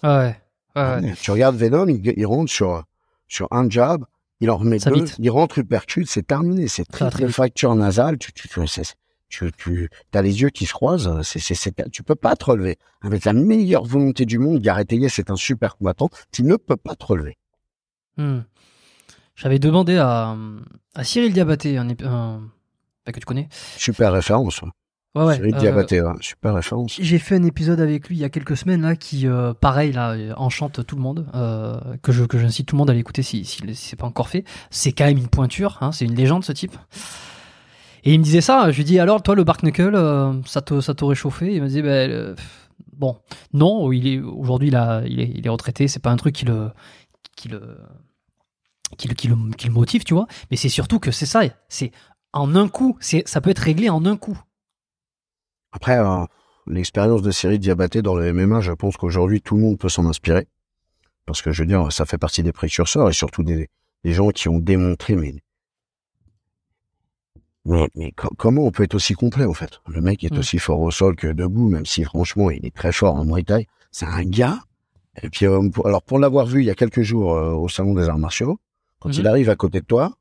[0.03, 0.39] Ouais.
[0.75, 1.13] ouais, ouais.
[1.21, 2.83] Tu regardes Venom, il, il rentre sur,
[3.29, 4.03] sur un jab,
[4.41, 5.15] il en remet Ça deux, vite.
[5.19, 7.29] il rentre uppercut, c'est terminé, c'est très vite.
[7.29, 8.59] fracture nasale, tu, tu, tu,
[9.29, 12.45] tu, tu, as les yeux qui se croisent, c'est, c'est, c'est, tu peux pas te
[12.45, 12.77] relever.
[13.01, 16.77] Avec la meilleure volonté du monde, Gareth Hayes c'est un super combattant, tu ne peux
[16.77, 17.37] pas te relever.
[18.17, 18.39] Hmm.
[19.35, 20.35] J'avais demandé à,
[20.95, 22.41] à Cyril Diabaté, un, ép- un-
[23.05, 23.47] bah, que tu connais.
[23.77, 24.61] Super référence.
[25.15, 25.21] Ouais.
[25.21, 25.35] Ouais, ouais.
[25.35, 26.97] Cyril euh, Diabaté, ouais, super référence.
[27.01, 29.91] J'ai fait un épisode avec lui il y a quelques semaines là qui, euh, pareil
[29.91, 31.27] là, enchante tout le monde.
[31.35, 34.05] euh, que je que j'incite tout le monde à l'écouter si, si, si c'est pas
[34.07, 34.43] encore fait.
[34.69, 36.77] C'est quand même une pointure, hein, c'est une légende ce type.
[38.03, 40.61] Et il me disait ça, je lui dis alors toi le Bark Knuckle, euh, ça
[40.61, 42.35] te ça t'aurait chauffé Il me disait ben
[42.93, 43.17] bon
[43.53, 46.35] non, il est aujourd'hui il, a- il est il est retraité, c'est pas un truc
[46.35, 46.71] qui le
[47.35, 47.77] qui le
[48.97, 50.27] qui le, qui le, qui le motive, tu vois.
[50.51, 51.91] Mais c'est surtout que c'est ça, c'est
[52.33, 54.39] en un coup, c'est ça peut être réglé en un coup.
[55.71, 56.25] Après, euh,
[56.67, 60.05] l'expérience de Cyril Diabaté dans le MMA, je pense qu'aujourd'hui, tout le monde peut s'en
[60.07, 60.47] inspirer.
[61.25, 63.69] Parce que, je veux dire, ça fait partie des précurseurs et surtout des,
[64.03, 65.35] des gens qui ont démontré, mais...
[67.65, 69.81] Mais, mais co- comment on peut être aussi complet, en fait?
[69.87, 70.39] Le mec est Mm.
[70.39, 73.43] aussi fort au sol que debout, même si, franchement, il est très fort en Muay
[73.43, 73.67] Thai.
[73.91, 74.59] C'est un gars.
[75.21, 77.67] Et puis, euh, pour- alors, pour l'avoir vu il y a quelques jours euh, au
[77.69, 78.59] Salon des Arts Martiaux,
[78.99, 79.15] quand Mhm.
[79.19, 80.13] il arrive à côté de toi,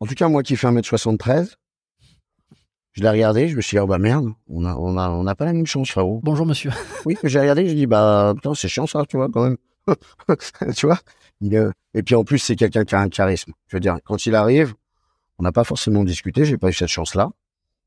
[0.00, 1.56] en tout cas, moi qui fais 1m73,
[2.92, 5.22] je l'ai regardé, je me suis dit, oh bah merde, on a, on a, on
[5.22, 6.20] n'a pas la même chance, frérot.
[6.22, 6.70] Bonjour monsieur.
[7.06, 9.56] Oui, j'ai regardé, j'ai dit, bah, putain, c'est chiant ça, tu vois, quand même.
[10.76, 10.98] tu vois
[11.40, 13.52] il, euh, Et puis en plus, c'est quelqu'un qui a un charisme.
[13.68, 14.74] Je veux dire, quand il arrive,
[15.38, 17.30] on n'a pas forcément discuté, j'ai pas eu cette chance-là.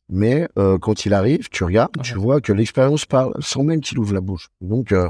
[0.09, 3.99] Mais euh, quand il arrive, tu regardes, tu vois que l'expérience parle sans même qu'il
[3.99, 4.49] ouvre la bouche.
[4.61, 5.09] Donc, euh,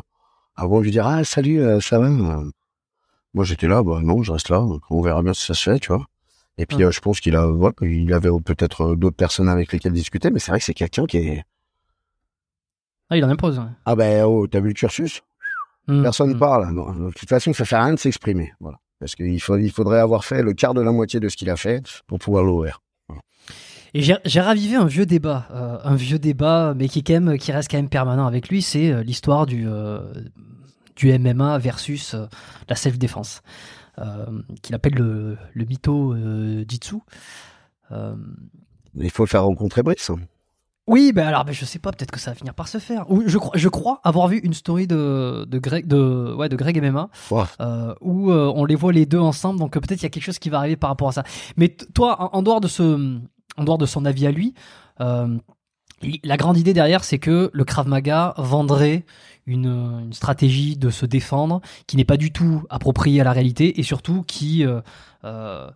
[0.56, 2.52] avant de lui dire, ah, salut, euh, ça va euh,
[3.34, 5.80] Moi, j'étais là, bah non, je reste là, on verra bien si ça se fait,
[5.80, 6.06] tu vois.
[6.58, 6.86] Et puis, Ouais.
[6.86, 10.30] euh, je pense qu'il a, voilà, il avait peut-être euh, d'autres personnes avec lesquelles discuter,
[10.30, 11.44] mais c'est vrai que c'est quelqu'un qui est...
[13.10, 13.58] Ah, il en impose.
[13.60, 13.66] ouais.
[13.86, 15.22] Ah ben, oh, t'as vu le cursus?
[15.88, 16.40] Mm, Personne mm.
[16.40, 16.72] parle.
[16.74, 18.54] Non, de toute façon, ça fait rien de s'exprimer.
[18.60, 18.78] Voilà.
[19.00, 21.50] Parce qu'il faut, il faudrait avoir fait le quart de la moitié de ce qu'il
[21.50, 22.80] a fait pour pouvoir l'ouvrir.
[23.96, 27.52] Et j'ai ravivé un vieux débat, euh, un vieux débat, mais qui, quand même, qui
[27.52, 30.00] reste quand même permanent avec lui, c'est euh, l'histoire du, euh,
[30.96, 32.26] du MMA versus euh,
[32.68, 33.83] la self-défense, euh,
[34.62, 36.96] qu'il appelle le, le mytho euh, jitsu.
[37.92, 38.16] Euh,
[39.00, 40.10] Il faut le faire rencontrer Brice.
[40.88, 43.10] oui, ben alors ben je sais pas, peut-être que ça va finir par se faire.
[43.12, 46.56] Ou je, crois, je crois avoir vu une story de, de, Greg, de, ouais, de
[46.56, 47.10] Greg MMA
[47.62, 50.10] euh, où euh, on les voit les deux ensemble, donc euh, peut-être il y a
[50.10, 51.24] quelque chose qui va arriver par rapport à ça.
[51.56, 53.20] Mais toi, en, en dehors de ce,
[53.58, 54.54] en dehors de son avis à lui,
[55.02, 55.38] euh,
[56.26, 59.06] la grande idée derrière, c'est que le Krav Maga vendrait
[59.46, 59.66] une,
[60.06, 63.84] une stratégie de se défendre qui n'est pas du tout appropriée à la réalité et
[63.84, 64.82] surtout qui, euh,
[65.26, 65.70] euh,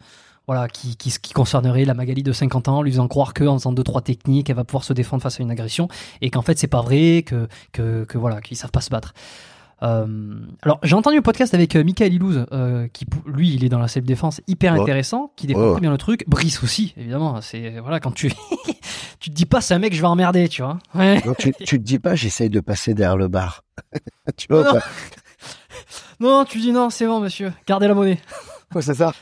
[0.47, 3.73] voilà, qui, qui, qui concernerait la Magali de 50 ans, lui faisant croire qu'en faisant
[3.73, 5.89] deux trois techniques, elle va pouvoir se défendre face à une agression
[6.21, 9.13] et qu'en fait c'est pas vrai, que, que, que voilà, qu'ils savent pas se battre.
[9.83, 13.69] Euh, alors j'ai entendu un podcast avec euh, Michael Ilouz, euh, qui lui il est
[13.69, 14.79] dans la self défense hyper Ouais.
[14.79, 15.71] intéressant, qui défend ouais.
[15.73, 16.23] très bien le truc.
[16.27, 17.41] Brice aussi évidemment.
[17.41, 18.31] C'est voilà quand tu
[19.19, 20.77] tu te dis pas c'est un mec je vais emmerder tu vois.
[20.95, 21.21] Ouais.
[21.25, 23.63] Non, tu, tu te dis pas, j'essaye de passer derrière le bar.
[24.37, 24.73] tu vois, Non.
[24.73, 24.83] pas
[26.19, 28.19] Non tu dis non c'est bon monsieur gardez la monnaie.
[28.75, 29.13] Ouais, c'est ça.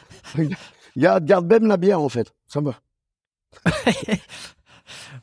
[0.98, 2.34] Garde, garde même la bière, en fait.
[2.48, 2.74] Ça va.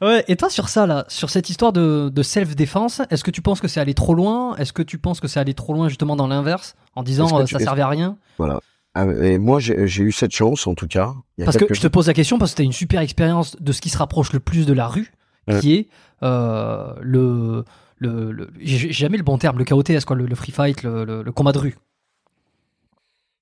[0.01, 3.43] Ouais, et toi sur ça là, sur cette histoire de, de self-défense, est-ce que tu
[3.43, 4.57] penses que c'est allé trop loin?
[4.57, 7.47] Est-ce que tu penses que c'est allé trop loin justement dans l'inverse, en disant euh,
[7.47, 8.17] ça servait à rien?
[8.39, 8.61] Voilà.
[8.95, 11.15] Ah, Et moi, j'ai eu cette chance, en tout cas.
[11.39, 13.01] Il y a Parce que je te pose la question parce que t'as une super
[13.01, 15.13] expérience de ce qui se rapproche le plus de la rue,
[15.49, 15.61] Ouais.
[15.61, 15.89] qui est
[16.23, 17.65] euh, le,
[17.97, 21.05] le, le- j'ai jamais le bon terme, le KOTS quoi, le, le free fight, le,
[21.05, 21.77] le- le combat de rue?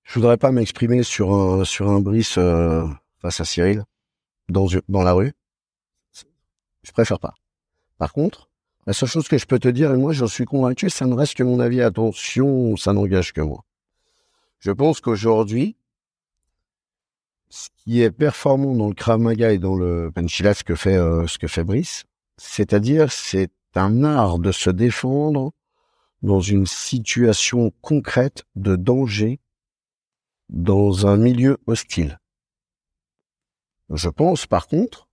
[0.04, 2.84] Je voudrais pas m'exprimer sur un, sur un Brice euh,
[3.20, 3.84] face à Cyril
[4.48, 5.32] dans, dans la rue.
[6.82, 7.34] Je préfère pas.
[7.98, 8.48] Par contre,
[8.86, 11.14] la seule chose que je peux te dire, et moi j'en suis convaincu, ça ne
[11.14, 13.64] reste que mon avis, attention, ça n'engage que moi.
[14.61, 15.77] Je pense qu'aujourd'hui,
[17.49, 20.96] ce qui est performant dans le Krav Maga et dans le Penchila, ce que fait,
[20.96, 22.05] euh, ce que fait Brice,
[22.37, 25.53] c'est-à-dire c'est un art de se défendre
[26.23, 29.40] dans une situation concrète de danger
[30.51, 32.20] dans un milieu hostile.
[33.88, 35.09] Je pense par contre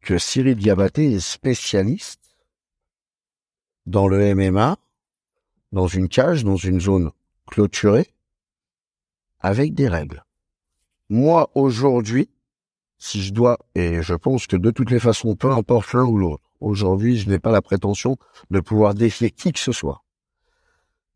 [0.00, 2.36] que Cyril Diabaté est spécialiste
[3.84, 4.78] dans le MMA,
[5.72, 7.10] dans une cage, dans une zone
[7.50, 8.08] clôturée,
[9.40, 10.24] avec des règles.
[11.10, 12.30] Moi, aujourd'hui,
[12.98, 16.16] si je dois, et je pense que de toutes les façons, peu importe l'un ou
[16.16, 18.16] l'autre, aujourd'hui, je n'ai pas la prétention
[18.50, 20.02] de pouvoir défier qui que ce soit.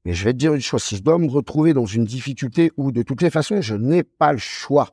[0.05, 2.71] Mais je vais te dire une chose, si je dois me retrouver dans une difficulté
[2.77, 4.91] où de toutes les façons, je n'ai pas le choix,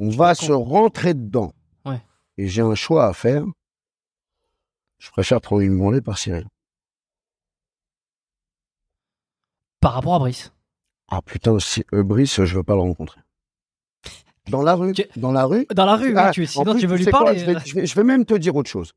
[0.00, 1.52] on va se rentrer dedans,
[1.84, 2.00] Ouais.
[2.38, 3.44] et j'ai un choix à faire,
[4.98, 6.46] je préfère prendre une branlée par Cyril.
[9.84, 10.50] Par rapport à Brice.
[11.08, 13.20] Ah putain, si, euh, Brice, je veux pas le rencontrer.
[14.48, 16.80] Dans la rue, Tu- dans la rue, Dans la rue, oui, Ah, tu, sinon plus,
[16.80, 17.38] tu veux lui quoi, parler.
[17.38, 18.94] je, vais, je vais- je vais même te dire autre chose.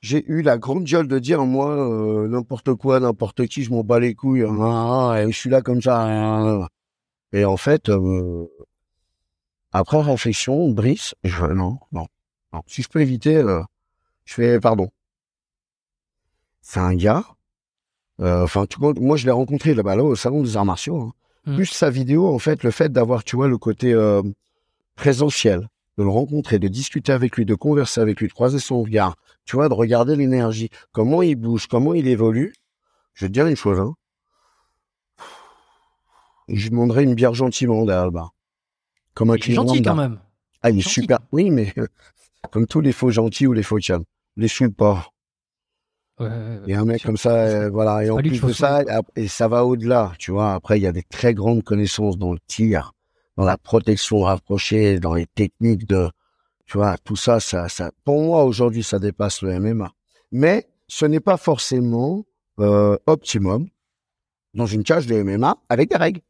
[0.00, 3.84] J'ai eu la grande gueule de dire, moi, euh, n'importe quoi, n'importe qui, je m'en
[3.84, 6.02] bats les couilles, ah, ah, et je suis là comme ça.
[6.02, 6.68] ah, ah.
[7.32, 8.46] Et en fait, euh,
[9.70, 12.08] après réflexion, Brice, je, non, non,
[12.52, 12.62] non.
[12.66, 13.62] Si je peux éviter, euh,
[14.24, 14.90] je fais pardon.
[16.62, 17.33] C'est un gars, euh,
[18.20, 21.00] enfin, tu vois, moi je l'ai rencontré là-bas, là, au salon des arts martiaux.
[21.00, 21.12] hein.
[21.46, 21.56] Mm.
[21.56, 24.22] Plus sa vidéo, en fait, le fait d'avoir, tu vois, le côté euh,
[24.96, 28.82] présentiel, de le rencontrer, de discuter avec lui, de converser avec lui, de croiser son
[28.82, 32.54] regard, tu vois, de regarder l'énergie, comment il bouge, comment il évolue,
[33.14, 33.94] je vais te dire une chose, hein.
[36.48, 38.32] Je lui demanderai une bière gentiment derrière le bar.
[39.14, 40.18] Comme un Il est client gentil quand même.
[40.62, 41.00] Ah, il est Gentil.
[41.02, 41.18] super.
[41.32, 41.72] Oui, mais
[42.50, 44.04] comme tous les faux gentils ou les faux calmes.
[44.36, 45.08] Les pas.
[46.20, 46.28] Ouais.
[46.66, 48.04] Et un mec comme ça, euh, voilà.
[48.04, 48.82] Et en plus de ça,
[49.16, 50.54] et ça va au-delà, tu vois.
[50.54, 52.92] Après, il y a des très grandes connaissances dans le tir,
[53.36, 56.08] dans la protection rapprochée, dans les techniques de,
[56.66, 59.90] tu vois, tout ça, ça, ça, pour moi, aujourd'hui, ça dépasse le MMA.
[60.30, 62.24] Mais ce n'est pas forcément
[62.60, 63.68] euh, optimum
[64.54, 66.20] dans une cage de MMA avec des règles.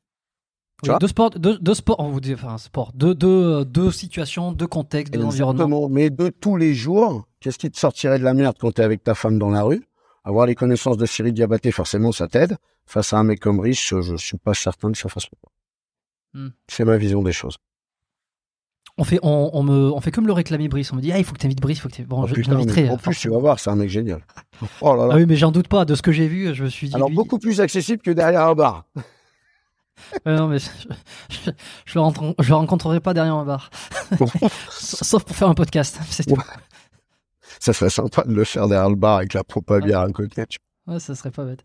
[0.84, 3.64] Tu Oui, vois deux sports, deux, deux sports, on vous dit, enfin, sport, deux, deux,
[3.64, 5.88] deux situations, deux contextes, deux environnements.
[5.88, 9.02] Mais de tous les jours, qu'est-ce qui te sortirait de la merde quand t'es avec
[9.02, 9.82] ta femme dans la rue?
[10.24, 12.56] Avoir les connaissances de Cyril Diabaté, forcément, ça t'aide.
[12.86, 15.26] Face à un mec comme Rich, je suis pas certain que ça fasse.
[16.32, 16.48] Hmm.
[16.68, 17.56] C'est ma vision des choses.
[18.96, 20.92] On fait, on, on me, on fait comme le réclamer Brice.
[20.92, 22.26] On me dit, ah, il faut que t'invites Brice, il faut que t'invites- Bon, Oh,
[22.28, 24.24] je, putain, mais en plus, tu vas voir, c'est un mec génial.
[24.80, 25.14] Oh là là.
[25.14, 25.84] Ah oui, mais j'en doute pas.
[25.84, 26.94] De ce que j'ai vu, je me suis dit.
[26.94, 28.84] Alors, lui- beaucoup plus accessible que derrière un bar.
[30.26, 30.68] Non, mais je,
[31.30, 31.50] je,
[31.84, 33.70] je le rencontre- je le rencontrerai pas derrière un bar.
[34.70, 35.98] Sauf pour faire un podcast.
[36.28, 36.36] Ouais.
[37.60, 40.44] ça serait sympa de le faire derrière le bar avec la à bière à côté.
[40.86, 41.62] Ouais, ça serait pas bête.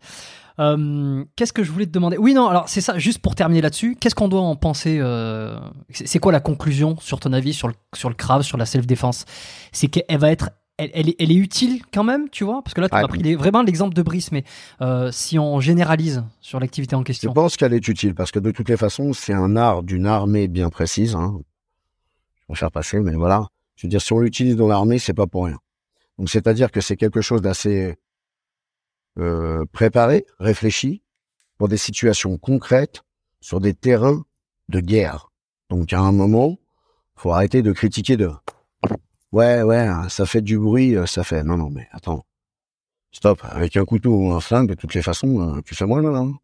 [0.58, 2.16] Euh, Qu'est-ce que je voulais te demander?
[2.16, 5.58] Oui, non, alors c'est ça, juste pour terminer là-dessus, qu'est-ce qu'on doit en penser euh,
[5.90, 8.64] C'est c'est quoi la conclusion, sur ton avis, sur le, sur le Krav, sur la
[8.64, 9.26] self-défense?
[9.72, 10.50] C'est qu'elle va être.
[10.80, 13.06] Elle, elle est, elle est utile quand même, tu vois Parce que là, tu as
[13.06, 14.44] pris les- vraiment l'exemple de Brice, mais
[14.80, 17.32] euh, si on généralise sur l'activité en Je question.
[17.34, 20.48] pense qu'elle est utile parce que de toutes les façons, c'est un art d'une armée
[20.48, 21.14] bien précise.
[21.14, 21.38] Hein.
[22.48, 23.46] Je vais faire passer, mais voilà.
[23.76, 25.58] Je veux dire, si on l'utilise dans l'armée, c'est pas pour rien.
[26.18, 27.96] Donc, c'est-à-dire que c'est quelque chose d'assez
[29.18, 31.02] euh, préparé, réfléchi,
[31.58, 33.02] pour des situations concrètes,
[33.40, 34.22] sur des terrains
[34.68, 35.30] de guerre.
[35.68, 36.58] Donc, à un moment,
[37.16, 38.30] faut arrêter de critiquer de.
[39.32, 41.44] Ouais, ouais, ça fait du bruit, euh, ça fait.
[41.44, 42.24] Non, non, mais attends.
[43.12, 43.40] Stop.
[43.44, 46.10] Avec un couteau ou un flingue, de toutes les façons, euh, tu fais moins le
[46.10, 46.34] malin.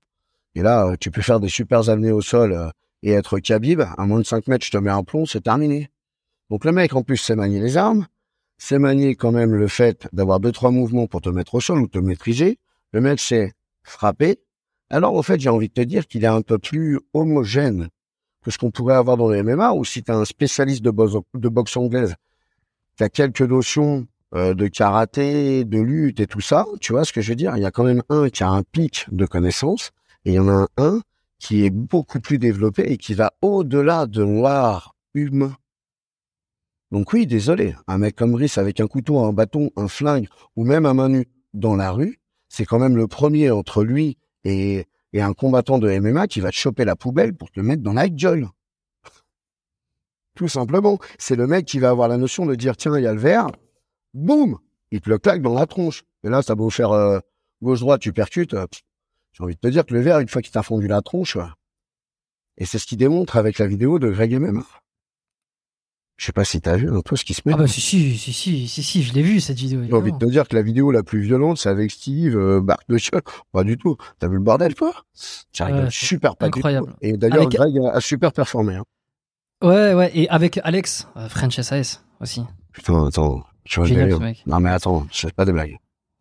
[0.55, 2.72] Et là, euh, tu peux faire des super amenés au sol
[3.03, 3.81] et être Khabib.
[3.81, 5.90] À moins de 5 mètres, je te mets un plomb, c'est terminé.
[6.51, 8.07] Donc le mec, en plus, sait manier les armes,
[8.59, 11.81] sait manier quand même le fait d'avoir deux, trois mouvements pour te mettre au sol
[11.81, 12.59] ou te maîtriser.
[12.92, 14.38] Le mec sait frapper.
[14.90, 17.88] Alors, au fait, j'ai envie de te dire qu'il est un peu plus homogène
[18.44, 20.90] que ce qu'on pourrait avoir dans le MMA, ou si tu un spécialiste de
[21.49, 22.14] boxe anglaise,
[22.97, 27.13] qui a quelques notions euh, de karaté, de lutte et tout ça, tu vois ce
[27.13, 27.57] que je veux dire?
[27.57, 29.93] Il y a quand même un qui a un pic de connaissances,
[30.25, 31.01] et il y en a un
[31.39, 35.57] qui est beaucoup plus développé et qui va au-delà de l'art humain.
[36.91, 40.65] Donc oui, désolé, un mec comme Brice avec un couteau, un bâton, un flingue ou
[40.65, 44.87] même un main nue dans la rue, c'est quand même le premier entre lui et,
[45.13, 47.93] et un combattant de MMA qui va te choper la poubelle pour te mettre dans
[47.93, 48.49] la gueule.
[50.37, 53.07] Tout simplement, c'est le mec qui va avoir la notion de dire tiens, il y
[53.07, 53.49] a le verre,
[54.14, 54.59] boum,
[54.92, 56.05] il te le claque dans la tronche.
[56.22, 57.18] Et là, ça va vous faire euh,
[57.62, 58.55] gauche-droite, tu percutes.
[58.55, 58.66] euh,
[59.33, 61.37] J'ai envie de te dire que le verre, une fois qu'il t'a fondu la tronche,
[61.37, 61.44] euh,
[62.59, 64.64] et c'est ce qu'il démontre avec la vidéo de Greg MMA.
[66.18, 67.53] Je sais pas si t'as vu un peu ce qui se met.
[67.53, 69.83] Ah bah si, si, si, si, si, si, je l'ai vu cette vidéo.
[69.85, 72.62] J'ai envie de te dire que la vidéo la plus violente, c'est avec Steve, euh,
[72.62, 72.96] Marc de.
[73.53, 73.99] Pas du tout.
[74.18, 74.75] T'as vu le bordel,
[75.12, 76.87] Ça c'est super pas du incroyable.
[76.92, 76.96] tout.
[77.03, 78.77] Et d'ailleurs, Avec- Greg a, a super performé.
[78.77, 78.85] Hein.
[79.62, 82.42] Ouais, ouais, et avec Alex, euh, French SAS aussi.
[82.73, 83.42] Putain, attends.
[83.64, 84.42] Tu vois, Génial ce mec.
[84.47, 85.77] Non mais attends, c'est pas des blagues.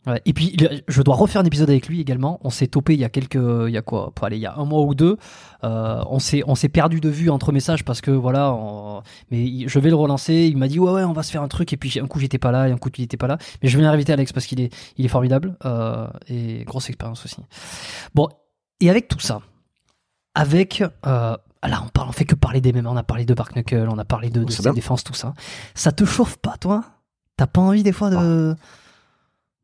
[0.08, 0.22] Ouais.
[0.26, 0.56] Et puis,
[0.88, 2.40] je dois refaire un épisode avec lui également.
[2.44, 4.46] On s'est topé il y a quelques, il y a quoi, pour aller, il y
[4.46, 5.18] a un mois ou deux.
[5.64, 8.54] Euh, on s'est, on s'est perdu de vue entre messages parce que voilà.
[8.54, 10.34] on- mais il- je vais le relancer.
[10.50, 11.74] Il m'a dit ouais, ouais, on va se faire un truc.
[11.74, 13.38] Et puis un coup j'étais pas là, et un coup tu n'étais pas là.
[13.64, 17.26] Mais je vais inviter Alex parce qu'il est, il est formidable euh, et grosse expérience
[17.26, 17.38] aussi.
[18.14, 18.30] Bon,
[18.80, 19.42] et avec tout ça,
[20.36, 21.36] avec euh,
[21.68, 22.88] là, on parle, on fait que parler des mêmes.
[22.88, 25.14] On a parlé de Bark Knuckle, on a parlé de, de C'est ses défenses, tout
[25.14, 25.34] ça.
[25.74, 26.84] Ça te chauffe pas, toi?
[27.38, 28.56] T'as pas envie des fois de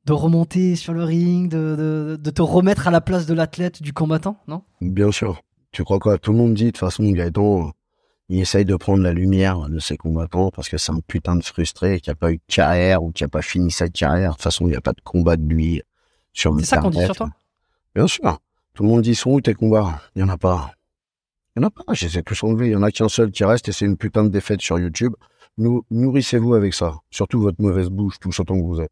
[0.05, 3.83] de remonter sur le ring, de, de, de te remettre à la place de l'athlète,
[3.83, 4.63] du combattant, non?
[4.81, 5.41] Bien sûr.
[5.71, 6.17] Tu crois quoi?
[6.17, 7.71] Tout le monde dit, de toute façon, Gaëtan,
[8.27, 11.43] il essaye de prendre la lumière de ses combattants parce que c'est un putain de
[11.43, 14.31] frustré qui a pas eu de carrière ou qui a pas fini sa carrière.
[14.31, 15.81] De toute façon, il n'y a pas de combat de lui
[16.33, 17.29] sur C'est ça qu'on dit sur toi?
[17.93, 18.39] Bien sûr.
[18.73, 20.71] Tout le monde dit, sont où tes combats Il y en a pas.
[21.56, 21.93] Il y en a pas.
[21.93, 22.67] J'essaie de tous enlever.
[22.67, 24.79] Il y en a qu'un seul qui reste et c'est une putain de défaite sur
[24.79, 25.13] YouTube.
[25.58, 26.95] Nou- nourrissez-vous avec ça.
[27.10, 28.91] Surtout votre mauvaise bouche, tout autant que vous êtes.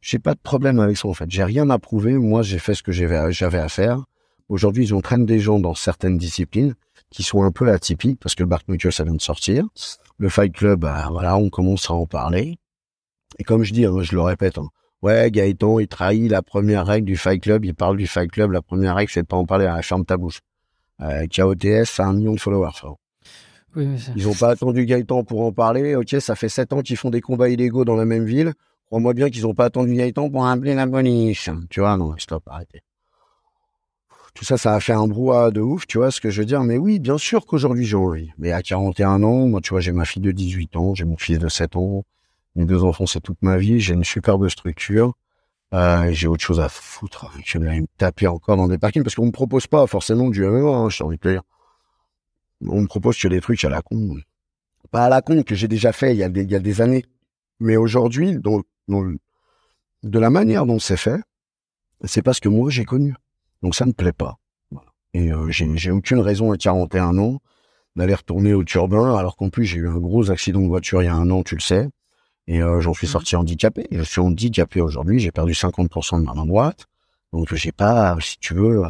[0.00, 1.30] J'ai pas de problème avec ça, en fait.
[1.30, 2.14] J'ai rien à prouver.
[2.14, 4.04] Moi, j'ai fait ce que j'avais à faire.
[4.48, 6.74] Aujourd'hui, ils entraînent des gens dans certaines disciplines
[7.10, 9.64] qui sont un peu atypiques parce que le Bark Knuckle, ça vient de sortir.
[10.18, 12.56] Le Fight Club, bah, on commence à en parler.
[13.38, 14.68] Et comme je dis, hein, je le répète, hein,
[15.02, 18.50] ouais, Gaëtan, il trahit la première règle du Fight Club, il parle du Fight Club,
[18.50, 20.40] la première règle, c'est de pas en parler la ferme ta bouche.
[21.02, 22.70] Euh, KOTS, c'est un million de followers.
[23.76, 25.94] Oui, mais Ils ont pas attendu Gaëtan pour en parler.
[25.94, 28.52] Ok, ça fait sept ans qu'ils font des combats illégaux dans la même ville.
[28.86, 31.48] Crois-moi bien qu'ils ont pas attendu Gaëtan pour appeler la police.
[31.70, 32.82] Tu vois, non, stop, arrêtez.
[34.34, 36.46] Tout ça, ça a fait un brouhaha de ouf, tu vois ce que je veux
[36.46, 36.62] dire.
[36.62, 38.30] Mais oui, bien sûr qu'aujourd'hui j'ai envie.
[38.38, 41.16] Mais à 41 ans, moi, tu vois, j'ai ma fille de 18 ans, j'ai mon
[41.16, 42.04] fils de 7 ans.
[42.56, 43.80] Mes deux enfants, c'est toute ma vie.
[43.80, 45.14] J'ai une superbe structure.
[45.72, 49.14] Euh, j'ai autre chose à foutre que d'aller me taper encore dans des parkings parce
[49.14, 51.42] qu'on me propose pas forcément du MMA, hein, j'ai envie de dire.
[52.66, 54.16] On me propose que des trucs à la con.
[54.90, 57.04] Pas à la con, que j'ai déjà fait il y a des, années.
[57.60, 61.20] Mais aujourd'hui, de la manière dont c'est fait,
[62.04, 63.14] c'est parce que moi j'ai connu.
[63.62, 64.38] Donc ça ne plaît pas.
[65.14, 67.40] Et euh, j'ai aucune raison à 41 ans
[67.96, 71.06] d'aller retourner au turbin, alors qu'en plus j'ai eu un gros accident de voiture il
[71.06, 71.88] y a un an, tu le sais.
[72.52, 73.12] Et euh, j'en suis Mhm.
[73.12, 73.86] sorti handicapé.
[73.92, 76.86] Je suis handicapé aujourd'hui, j'ai perdu 50% de ma main droite.
[77.32, 78.82] Donc j'ai pas, si tu veux,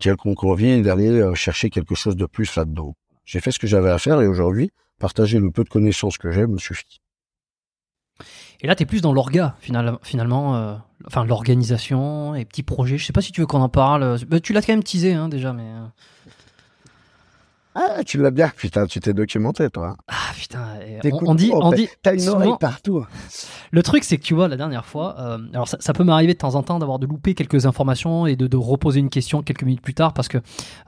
[0.00, 2.94] quelconque envie d'aller euh, chercher quelque chose de plus là-dedans.
[3.26, 6.30] J'ai fait ce que j'avais à faire et aujourd'hui, partager le peu de connaissances que
[6.30, 7.00] j'ai me suffit.
[8.60, 10.74] Et là, t'es plus dans l'orga, final- finalement, euh,
[11.06, 12.96] enfin l'organisation et petits projets.
[12.98, 14.02] Je sais pas si tu veux qu'on en parle.
[14.02, 15.84] euh, tu l'as quand même teasé hein, déjà, mais euh,
[17.80, 19.96] Ah, tu l'as bien, putain, tu t'es documenté, toi.
[20.08, 20.64] ah putain,
[21.12, 21.88] on, on dit, on dit.
[22.02, 23.04] T'as une souvent- oreille partout.
[23.70, 26.32] Le truc, c'est que tu vois, la dernière fois, euh, alors ça, ça peut m'arriver
[26.32, 29.42] de temps en temps d'avoir de louper quelques informations et de, de reposer une question
[29.42, 30.38] quelques minutes plus tard parce que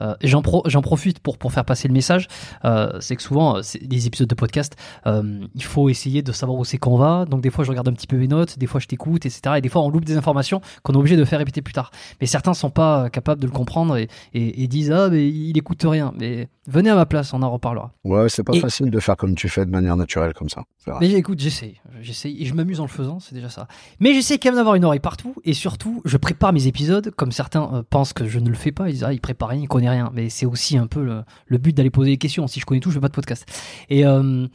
[0.01, 2.27] euh, j'en pro- j'en profite pour, pour faire passer le message.
[2.65, 4.75] Euh, c'est que souvent, des épisodes de podcast,
[5.07, 7.25] il faut essayer de savoir où c'est qu'on va.
[7.27, 9.57] Donc des fois, je regarde un petit peu mes notes, des fois, je t'écoute, etc.
[9.59, 11.91] Et des fois, on loupe des informations qu'on est obligé de faire répéter plus tard.
[12.21, 15.57] Mais certains sont pas capables de le comprendre et, et, et disent ah mais il
[15.59, 16.13] écoute rien.
[16.19, 17.93] Mais venez à ma place, on en reparlera.
[18.05, 20.63] Ouais, c'est pas Et- facile de faire comme tu fais de manière naturelle comme ça.
[21.01, 23.69] Mais écoute, j'essaye, j'essaye et je m'amuse en le faisant, c'est déjà ça.
[24.01, 27.33] Mais j'essaie quand même d'avoir une oreille partout et surtout, je prépare mes épisodes comme
[27.33, 28.89] certains euh, pensent que je ne le fais pas.
[28.89, 30.11] Ils disent ah il prépare rien, il connaît rien.
[30.15, 32.47] Mais c'est aussi un peu le, le but d'aller poser des questions.
[32.47, 33.45] Si je connais tout, je fais pas de podcast.
[33.91, 34.47] Et euh,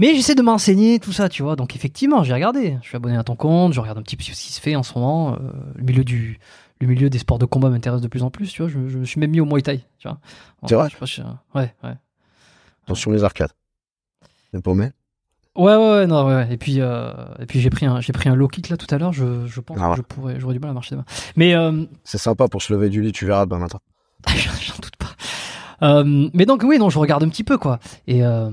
[0.00, 1.56] mais j'essaie de m'enseigner tout ça, tu vois.
[1.56, 2.76] Donc effectivement, j'ai regardé.
[2.82, 4.76] Je suis abonné à ton compte, je regarde un petit peu ce qui se fait
[4.76, 5.34] en ce moment.
[5.34, 5.38] euh,
[5.74, 6.38] le milieu du
[6.80, 8.70] le milieu des sports de combat m'intéresse de plus en plus, tu vois.
[8.70, 10.18] Je, je me suis même mis au Muay Thai, tu vois.
[10.66, 11.94] C'est vrai Je sais pas, je- ouais, ouais.
[12.84, 13.52] Attention les arcades.
[14.52, 14.90] C'est paumé
[15.56, 16.48] Ouais, ouais, ouais, non, ouais, ouais.
[16.52, 18.86] Et puis, euh, et puis j'ai pris un, j'ai pris un low kick là tout
[18.94, 19.12] à l'heure.
[19.12, 19.96] Je, je pense Ah ouais.
[19.96, 21.04] que je pourrais, j'aurais du mal à marcher demain.
[21.36, 23.80] Mais euh, C'est sympa pour se lever du lit, tu verras demain matin.
[24.28, 25.06] j'en doute pas.
[25.82, 27.80] Euh, mais donc oui, non, je regarde un petit peu quoi.
[28.06, 28.50] Et, euh,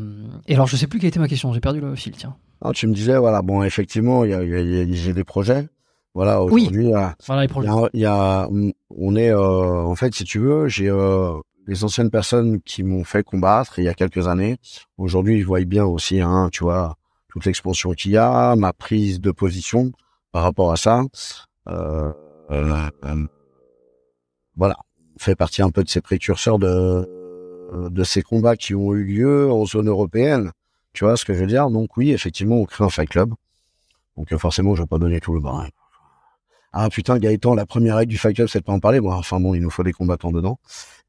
[0.47, 1.53] et alors je sais plus quelle était ma question.
[1.53, 2.13] J'ai perdu le fil.
[2.13, 2.35] Tiens.
[2.61, 4.91] Ah, tu me disais, voilà, bon, effectivement, il y a, il y a- il y
[4.93, 5.67] a- j'ai des projets.
[6.15, 6.91] Voilà, aujourd'hui,
[7.27, 8.47] Voilà il y a, il y a-
[8.89, 11.33] on est, euh, en fait, si tu veux, j'ai euh,
[11.67, 14.55] les anciennes personnes qui m'ont fait combattre il y a quelques années.
[14.97, 16.95] Aujourd'hui, ils voient bien aussi, hein, tu vois,
[17.27, 19.91] toute l'expansion qu'il y a, ma prise de position
[20.31, 21.03] par rapport à ça.
[21.67, 22.13] Euh,
[22.49, 22.87] euh,
[24.55, 24.77] voilà,
[25.17, 27.11] on fait partie un peu de ces précurseurs de
[27.89, 30.51] de ces combats qui ont eu lieu en zone européenne.
[30.93, 31.69] Tu vois ce que je veux dire?
[31.69, 33.33] Donc oui, effectivement, on crée un fight club.
[34.15, 35.67] Donc forcément, je vais pas donner tout le bras.
[36.77, 38.99] Ah putain, Gaëtan, la première règle du fight club, c'est de pas en parler.
[38.99, 40.59] Bon, enfin bon, il nous faut des combattants dedans.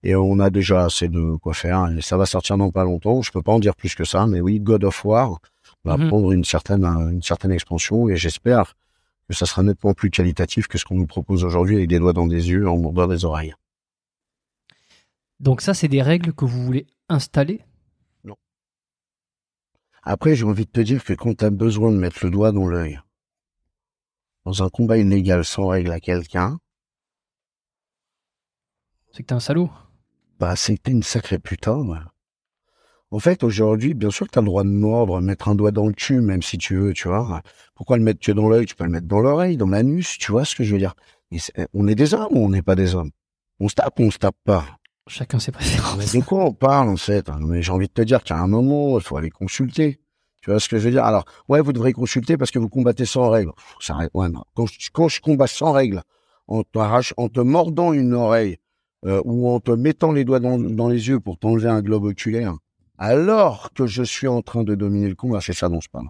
[0.04, 1.88] Et on a déjà assez de quoi faire.
[1.96, 3.20] Et ça va sortir dans pas longtemps.
[3.20, 5.40] Je peux pas en dire plus que ça, mais oui, God of War
[5.84, 6.08] va Mhm.
[6.08, 8.74] prendre une certaine euh, une certaine expansion et j'espère
[9.28, 12.12] que ça sera nettement plus qualitatif que ce qu'on nous propose aujourd'hui avec des doigts
[12.12, 13.54] dans des yeux, en mordant des oreilles.
[15.40, 17.60] Donc ça, c'est des règles que vous voulez installer?
[20.08, 22.52] Après, j'ai envie de te dire que quand tu as besoin de mettre le doigt
[22.52, 23.00] dans l'œil,
[24.46, 26.58] dans un combat illégal sans règle à quelqu'un,
[29.12, 29.70] C'est que t'es un salaud.
[30.38, 31.78] bah, c'est que t'es une sacrée putain.
[31.78, 31.98] ouais.
[33.10, 35.70] En fait, aujourd'hui, bien sûr que tu as le droit de mordre, mettre un doigt
[35.72, 37.42] dans le cul, même si tu veux, tu vois.
[37.74, 38.66] Pourquoi le mettre que dans l'œil?
[38.66, 40.94] Tu peux le mettre dans l'oreille, dans l'anus, tu vois ce que je veux dire
[41.32, 43.10] Et c'est- On est des hommes ou on n'est pas des hommes?
[43.58, 44.64] On se tape ou on se tape pas?
[45.08, 45.96] Chacun ses préférences.
[46.14, 47.28] Mais de quoi on parle en fait?
[47.40, 50.00] Mais j'ai envie de te dire qu'à un moment, il faut aller consulter.
[50.46, 51.04] Tu vois ce que je veux dire?
[51.04, 53.50] Alors, ouais, vous devrez consulter parce que vous combattez sans règle.
[53.80, 54.44] Ça, ouais, non.
[54.54, 56.02] Quand, je, quand je combats sans règle,
[56.46, 58.58] en, t'arrache- en te mordant une oreille
[59.06, 62.04] euh, ou en te mettant les doigts dans, dans les yeux pour t'enlever un globe
[62.04, 62.54] oculaire,
[62.96, 66.06] alors que je suis en train de dominer le combat, c'est ça dont je parle.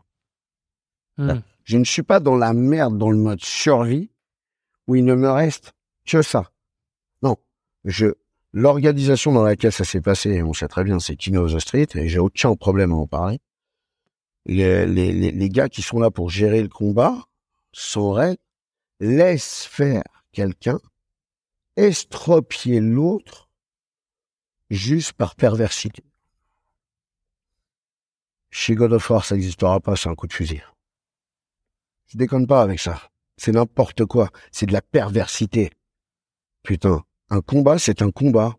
[1.17, 1.41] Hmm.
[1.65, 4.11] Je ne suis pas dans la merde, dans le mode survie,
[4.87, 5.73] où il ne me reste
[6.07, 6.51] que ça.
[7.23, 7.39] Non,
[7.87, 8.09] je
[8.53, 11.89] l'organisation dans laquelle ça s'est passé, on sait très bien, c'est King of the Street,
[11.95, 13.41] et j'ai aucun problème à en parler.
[14.47, 17.27] Les, les, les, gars qui sont là pour gérer le combat,
[17.73, 18.41] sans règle,
[19.01, 20.79] laissent faire quelqu'un
[21.77, 23.51] estropier l'autre
[24.71, 26.05] juste par perversité.
[28.51, 30.63] Chez God of War, ça n'existera pas, c'est un coup de fusil.
[32.07, 33.11] Je déconne pas avec ça.
[33.37, 34.31] C'est n'importe quoi.
[34.51, 35.71] C'est de la perversité.
[36.63, 37.05] Putain.
[37.29, 38.57] Un combat, c'est un combat.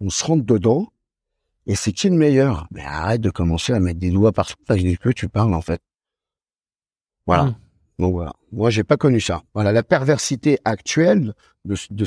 [0.00, 0.92] On se rentre dedans.
[1.66, 2.66] Et c'est qui le meilleur?
[2.70, 5.80] Mais arrête de commencer à mettre des doigts partout parce que tu parles en fait.
[7.26, 7.44] Voilà.
[7.44, 7.54] Mm.
[8.00, 8.32] Donc voilà.
[8.52, 9.42] Moi, j'ai pas connu ça.
[9.54, 11.34] Voilà, la perversité actuelle
[11.64, 12.06] de, de,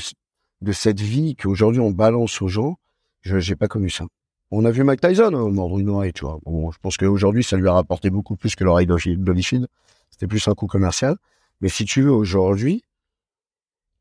[0.62, 2.78] de cette vie qu'aujourd'hui on balance aux gens,
[3.22, 4.05] je j'ai pas connu ça.
[4.51, 6.39] On a vu Mike Tyson euh, mordre une oreille, tu vois.
[6.45, 9.68] Bon, je pense qu'aujourd'hui, ça lui a rapporté beaucoup plus que l'oreille d'Holyfield.
[10.10, 11.18] C'était plus un coup commercial.
[11.60, 12.84] Mais si tu veux, aujourd'hui,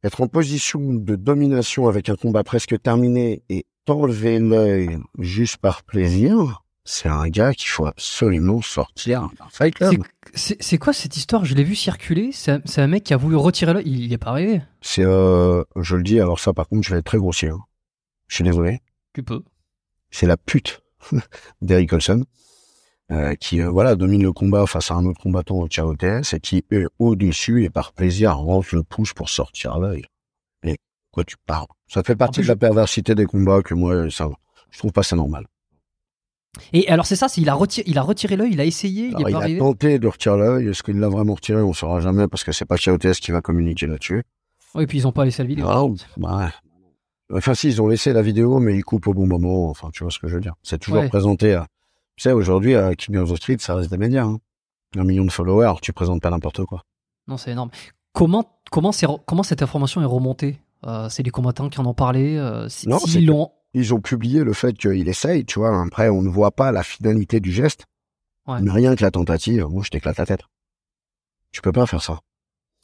[0.05, 5.83] être en position de domination avec un combat presque terminé et t'enlever l'œil juste par
[5.85, 10.03] plaisir, c'est un gars qu'il faut absolument sortir d'un fight club.
[10.35, 11.45] C'est- quoi cette histoire?
[11.45, 12.31] Je l'ai vu circuler.
[12.33, 13.85] C'est un, mec qui a voulu retirer l'œil.
[13.87, 14.61] Il, il est pas arrivé.
[14.83, 17.49] C'est, euh, je le dis, alors ça, par contre, je vais être très grossier.
[17.49, 17.61] hein.
[18.29, 18.83] Je suis désolé.
[19.15, 19.43] Tu peux.
[20.11, 20.83] c'est la pute
[21.63, 22.25] d'Eric Olson,
[23.13, 26.41] euh, qui euh, voilà domine le combat face à un autre combattant au TS et
[26.41, 30.05] qui est au-dessus et par plaisir rentre le pouce pour sortir l'œil.
[31.25, 34.29] Tu parles Ça fait partie plus, de la perversité des combats que moi ça
[34.71, 35.47] je trouve pas ça normal.
[36.73, 39.17] Et alors c'est ça, il a retiré, il a retiré l'œil, il a essayé, il
[39.17, 41.61] Alors, est il pas a tenté de retirer l'œil, est-ce qu'il l'a vraiment retiré?
[41.61, 44.23] On saura jamais parce que c'est pas TS qui va communiquer là-dessus.
[44.75, 45.67] Oui, et puis ils ont pas laissé la vidéo.
[45.67, 45.95] Voilà.
[46.17, 46.51] Bah,
[47.35, 49.69] Enfin, si, ils ont laissé la vidéo, mais ils coupent au bon moment.
[49.69, 50.55] Enfin, tu vois ce que je veux dire.
[50.63, 51.09] C'est toujours Ouais.
[51.09, 51.67] présenté à...
[52.17, 54.25] Tu sais, aujourd'hui, à King of the Street, ça reste des médias.
[54.25, 54.39] Hein.
[54.97, 56.83] Un million de followers, tu présentes pas n'importe quoi.
[57.27, 57.71] Non, c'est énorme.
[58.13, 60.51] Comment comment cette information est remontée?
[60.51, 60.66] Euh,
[61.09, 62.37] C'est les combattants qui en ont parlé.
[62.37, 62.99] Euh, si- Non.
[63.75, 65.83] Ils ont publié le fait qu'il essaye, tu vois.
[65.83, 67.85] Après, on ne voit pas la finalité du geste.
[68.47, 68.61] Ouais.
[68.63, 70.43] Mais rien que la tentative, moi, je t'éclate la tête.
[71.53, 72.21] Tu peux pas faire ça.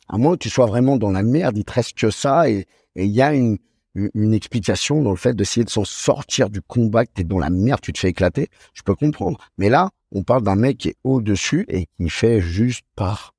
[0.09, 2.67] À moins que tu sois vraiment dans la merde, il te reste que ça et
[2.97, 3.59] il y a une,
[3.95, 7.51] une, explication dans le fait d'essayer de s'en sortir du combat, que t'es dans la
[7.51, 8.49] merde, tu te fais éclater.
[8.75, 9.39] Je peux comprendre.
[9.57, 13.35] Mais là, on parle d'un mec qui est au-dessus et qui fait juste par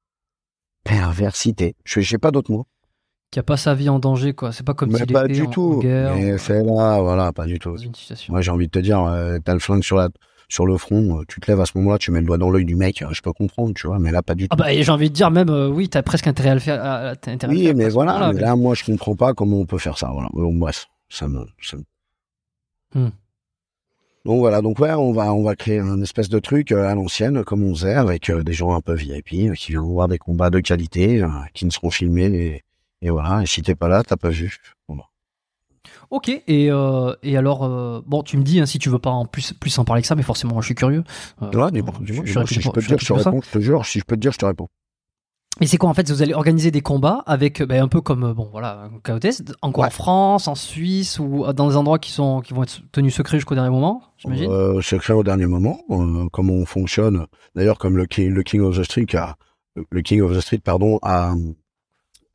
[0.84, 1.76] perversité.
[1.84, 2.66] Je j'ai pas d'autres mots.
[3.34, 4.52] Qui a pas sa vie en danger, quoi.
[4.52, 5.74] C'est pas comme Mais s'il pas était du en, tout.
[5.78, 7.76] en guerre, Mais ou c'est là, voilà, pas du tout.
[8.30, 10.10] Moi, j'ai envie de te dire, euh, t'as le flingue sur la,
[10.50, 12.50] sur le front, euh, tu te lèves à ce moment-là, tu mets le doigt dans
[12.52, 14.50] l'œil du mec, euh, je peux comprendre, tu vois, mais là, pas du tout.
[14.52, 16.84] Ah bah et j'ai envie de dire même, oui, t'as presque intérêt à le faire.
[16.84, 19.16] à- à- t'as intérêt à oui, faire mais voilà, moment-là, mais là, moi, je comprends
[19.16, 20.30] pas comment on peut faire ça, voilà.
[20.32, 21.84] Bon, bref, ça me, ça me-
[22.96, 23.10] Hmm.
[24.26, 27.44] Donc voilà, donc ouais, on va, on va créer un espèce de truc à l'ancienne,
[27.44, 30.60] comme on faisait, avec des gens un peu VIP, qui viennent voir des combats de
[30.60, 32.64] qualité, qui ne seront filmés,
[33.04, 34.58] et voilà, et si t'es pas là, t'as pas vu.
[34.90, 35.10] Bon, bah.
[36.10, 39.10] Ok, et, euh, et alors, euh, bon, tu me dis hein, si tu veux pas
[39.10, 41.04] en plus, plus en parler que ça, mais forcément, je suis curieux.
[41.42, 43.42] Euh, Ouais, je- dis-moi, je- dis-moi, je- si je peux te dire, je te réponds,
[43.44, 44.68] je te jure, si je peux te dire, je te réponds.
[45.62, 48.24] Et c'est quoi en fait Vous allez organiser des combats avec, ben, un peu comme,
[48.24, 49.88] euh, bon, voilà, KOTS, encore Ouais.
[49.88, 53.38] en France, en Suisse ou dans des endroits qui sont qui vont être tenus secrets
[53.38, 54.50] jusqu'au dernier moment, j'imagine?
[54.52, 57.28] Euh, secret au dernier moment, euh, comment on fonctionne.
[57.56, 59.36] D'ailleurs, comme le King, le King of the Street a,
[59.92, 61.34] le King of the Street, pardon, a,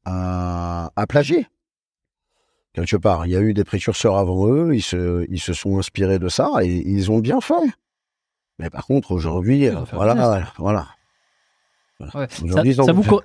[0.08, 1.46] a, a plagié.
[2.74, 5.78] Quelque part, il y a eu des précurseurs avant eux, ils se, ils se sont
[5.78, 7.54] inspirés de ça et ils ont bien fait.
[8.58, 10.86] Mais par contre, aujourd'hui, euh, voilà, voilà, voilà.
[12.12, 12.26] Ça,
[12.84, 13.22] ça vous co-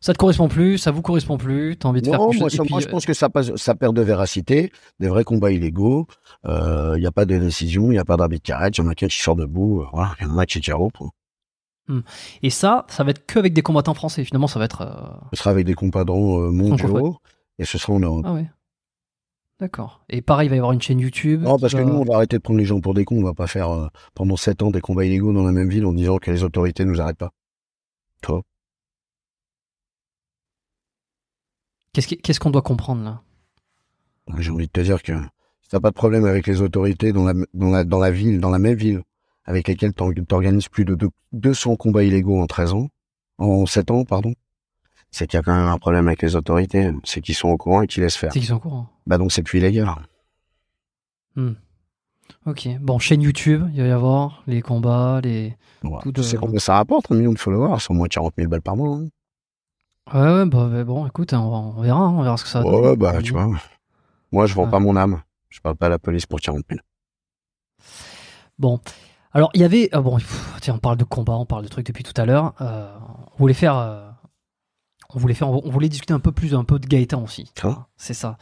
[0.00, 2.56] ça te correspond plus, ça vous correspond plus, t'as envie de faire quelque moi, chose.
[2.56, 5.08] ça- et puis, moi, je euh, pense que ça, passe- ça perd de véracité, des
[5.08, 6.06] vrais combats illégaux.
[6.44, 8.88] Il n'y a pas de décision, il n'y a pas d'arbitre arrête, il y en
[8.90, 11.12] a qui sort debout, euh, voilà, il y en a qui est.
[12.42, 14.24] Et ça, ça va être que avec des combattants français.
[14.24, 14.80] Finalement, ça va être.
[14.82, 17.18] euh, Ce sera avec des combattants euh, mondiaux
[17.58, 18.24] et ce sera en Europe.
[18.26, 18.48] Ah ouais.
[19.60, 20.04] D'accord.
[20.08, 21.42] Et pareil, il va y avoir une chaîne YouTube.
[21.42, 23.18] Non, parce que nous, on va arrêter de prendre les gens pour des cons.
[23.18, 25.86] On va pas faire euh, pendant sept ans des combats illégaux dans la même ville
[25.86, 27.32] en disant que les autorités nous arrêtent pas.
[28.22, 28.42] Toi
[31.92, 33.20] Qu'est-ce qu'on doit comprendre là?
[34.38, 35.12] J'ai envie de te dire que
[35.60, 38.40] si t'as pas de problème avec les autorités dans la, dans la, dans la ville,
[38.40, 39.02] dans la même ville,
[39.44, 42.88] avec lesquelles t'or- t'organises plus de deux- 200 combats illégaux en 13 ans,
[43.38, 44.34] en 7 ans, pardon,
[45.10, 46.90] c'est qu'il y a quand même un problème avec les autorités.
[47.04, 48.32] C'est qu'ils sont au courant et qu'ils laissent faire.
[48.32, 48.88] C'est qu'ils sont au courant.
[49.06, 49.88] Bah donc c'est plus illégal.
[51.36, 51.52] Hmm.
[52.46, 52.68] Ok.
[52.80, 55.56] Bon, chaîne YouTube, il va y avoir les combats, les.
[55.82, 56.02] Voilà.
[56.02, 58.34] Tout Tu de- sais combien ça rapporte, un million de followers C'est au moins 40
[58.36, 58.96] 000 balles par mois.
[58.96, 59.08] hein.
[60.12, 62.68] Ouais, ouais, bah, bah, bon, écoute, on, verra, hein, on verra ce que ça va
[62.68, 63.48] Ouais, bah, tu vois.
[64.32, 64.70] Moi, je vends Ouais.
[64.70, 65.22] pas mon âme.
[65.48, 66.80] Je parle pas à la police pour 40 000.
[68.58, 68.80] Bon.
[69.34, 69.88] Alors, il y avait.
[69.92, 72.26] ah bon, pff, tiens, on parle de combat, on parle de trucs depuis tout à
[72.26, 72.52] l'heure.
[72.60, 72.92] Euh,
[73.34, 73.76] on voulait faire.
[73.76, 74.08] euh,
[75.14, 75.48] on voulait faire.
[75.50, 77.50] On voulait discuter un peu plus un peu de Gaëtan aussi.
[77.96, 78.36] C'est ça.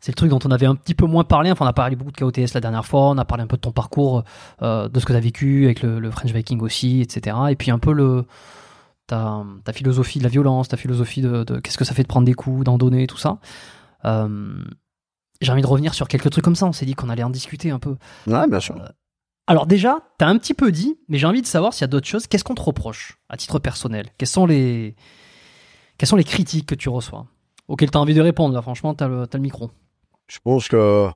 [0.00, 1.50] C'est le truc dont on avait un petit peu moins parlé.
[1.50, 3.08] Enfin, on a parlé beaucoup de KOTS la dernière fois.
[3.10, 4.22] On a parlé un peu de ton parcours,
[4.62, 7.36] euh, de ce que tu as vécu avec le, le French Viking aussi, etc.
[7.50, 8.26] Et puis un peu le
[9.06, 12.08] ta, ta philosophie de la violence, ta philosophie de, de qu'est-ce que ça fait de
[12.08, 13.38] prendre des coups, d'en donner, tout ça.
[15.40, 16.66] J'ai envie de revenir sur quelques trucs comme ça.
[16.66, 17.96] On s'est dit qu'on allait en discuter un peu.
[18.26, 18.76] Ouais, bien sûr.
[19.46, 21.88] Alors déjà, t'as un petit peu dit, mais j'ai envie de savoir s'il y a
[21.88, 22.26] d'autres choses.
[22.26, 24.06] Qu'est-ce qu'on te reproche à titre personnel?
[24.16, 24.96] Quelles sont les
[26.16, 27.26] les critiques que tu reçois?
[27.68, 29.70] Auxquelles t'as envie de répondre Là, franchement, t'as le, t'as le micro.
[30.26, 31.08] Je pense que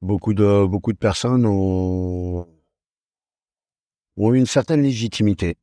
[0.00, 2.46] beaucoup de personnes ont,
[4.16, 5.56] ont une certaine légitimité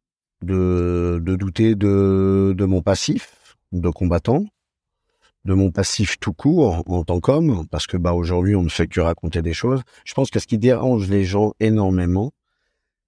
[0.44, 4.46] de, douter de mon passif de combattant,
[5.46, 8.88] de mon passif tout court en tant qu'homme, parce que bah aujourd'hui on ne fait
[8.88, 9.82] que raconter des choses.
[10.04, 12.32] Je pense que ce qui dérange les gens énormément,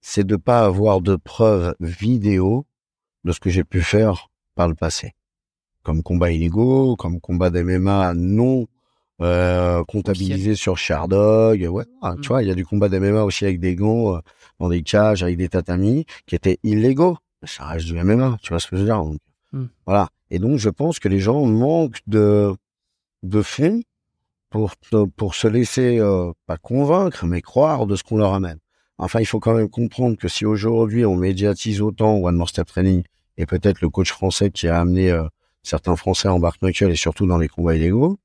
[0.00, 2.64] c'est de pas avoir de preuves vidéo
[3.24, 5.14] de ce que j'ai pu faire par le passé,
[5.82, 8.66] comme combat illégaux, comme combat d'MMA non
[9.20, 11.60] euh, comptabilisé sur Shardog.
[11.68, 12.20] Ouais, mm.
[12.20, 14.20] tu vois, il y a du combat d'MMA aussi avec des gants euh,
[14.60, 17.18] dans des cages avec des tatamis qui étaient illégaux.
[17.42, 19.02] Ça reste du MMA, tu vois ce que je veux dire.
[19.52, 19.66] Mm.
[19.86, 20.08] Voilà.
[20.30, 22.54] Et donc, je pense que les gens manquent de
[23.22, 23.82] de fond
[24.50, 24.74] pour
[25.16, 28.58] pour se laisser euh, pas convaincre, mais croire de ce qu'on leur amène.
[28.98, 32.66] Enfin, il faut quand même comprendre que si aujourd'hui on médiatise autant One More Step
[32.66, 33.02] Training
[33.36, 35.24] et peut-être le coach français qui a amené euh,
[35.62, 38.18] certains Français en bark knuckle et surtout dans les combats illégaux,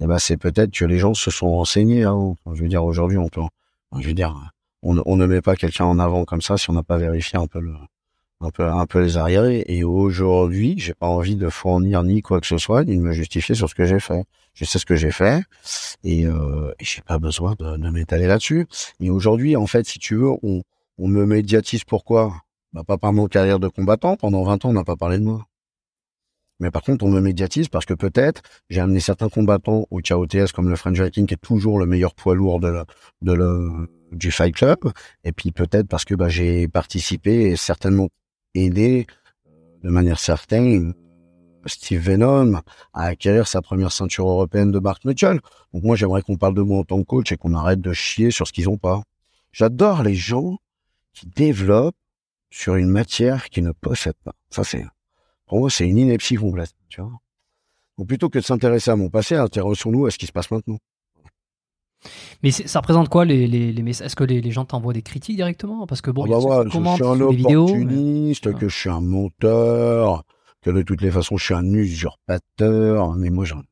[0.00, 2.04] eh ben c'est peut-être que les gens se sont renseignés.
[2.04, 2.36] Hein.
[2.54, 3.42] Je veux dire, aujourd'hui, on peut,
[3.98, 4.34] je veux dire,
[4.82, 7.38] on, on ne met pas quelqu'un en avant comme ça si on n'a pas vérifié
[7.38, 7.74] un peu le,
[8.42, 9.64] un peu, un peu les arriérés.
[9.66, 13.12] Et aujourd'hui, j'ai pas envie de fournir ni quoi que ce soit, ni de me
[13.12, 14.24] justifier sur ce que j'ai fait.
[14.54, 15.42] Je sais ce que j'ai fait
[16.04, 18.66] et, euh, et j'ai pas besoin de, de m'étaler là-dessus.
[19.00, 20.62] Et aujourd'hui, en fait, si tu veux, on,
[20.98, 22.34] on me médiatise pourquoi?
[22.72, 24.16] Bah, Pas par mon carrière de combattant.
[24.16, 25.46] Pendant 20 ans, on n'a pas parlé de moi.
[26.60, 30.52] Mais par contre, on me médiatise parce que peut-être j'ai amené certains combattants au KOTS
[30.54, 32.84] comme le French Viking qui est toujours le meilleur poids lourd de,
[33.22, 34.78] de le, du Fight Club.
[35.24, 38.08] Et puis peut-être parce que bah, j'ai participé et certainement
[38.54, 39.06] aidé
[39.82, 40.94] de manière certaine
[41.66, 42.60] Steve Venom
[42.92, 45.40] à acquérir sa première ceinture européenne de Mark Mitchell.
[45.72, 47.92] Donc moi, j'aimerais qu'on parle de moi en tant que coach et qu'on arrête de
[47.92, 49.02] chier sur ce qu'ils ont pas.
[49.52, 50.58] J'adore les gens
[51.12, 51.96] qui développent
[52.50, 54.34] sur une matière qu'ils ne possèdent pas.
[54.50, 54.84] Ça, c'est,
[55.46, 57.12] pour moi, c'est une ineptie complète, tu vois.
[57.98, 60.78] Donc plutôt que de s'intéresser à mon passé, intéressons-nous à ce qui se passe maintenant?
[62.42, 65.02] Mais ça représente quoi les, les, les messages Est-ce que les, les gens t'envoient des
[65.02, 68.76] critiques directement Parce que bon, ah bah voilà, je suis un opportuniste, vidéos, que je
[68.76, 70.24] suis un monteur,
[70.62, 73.62] que de toutes les façons je suis un usurpateur, mais moi j'en.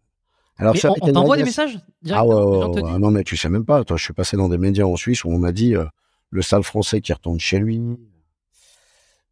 [0.57, 3.83] Alors mais on, t'envoie des messages Ah ouais, ouais, non mais tu sais même pas.
[3.85, 5.87] Toi, je suis passé dans des médias en Suisse où on m'a dit euh,
[6.29, 7.81] le sale français qui retourne chez lui,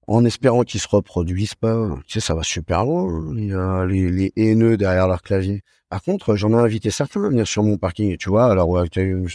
[0.09, 1.89] en espérant qu'ils se reproduisent pas.
[2.07, 3.31] Tu sais, ça va super loin.
[3.53, 5.63] A les, les haineux derrière leur clavier.
[5.91, 8.17] Par contre, j'en ai invité certains à venir sur mon parking.
[8.17, 9.29] tu vois, alors il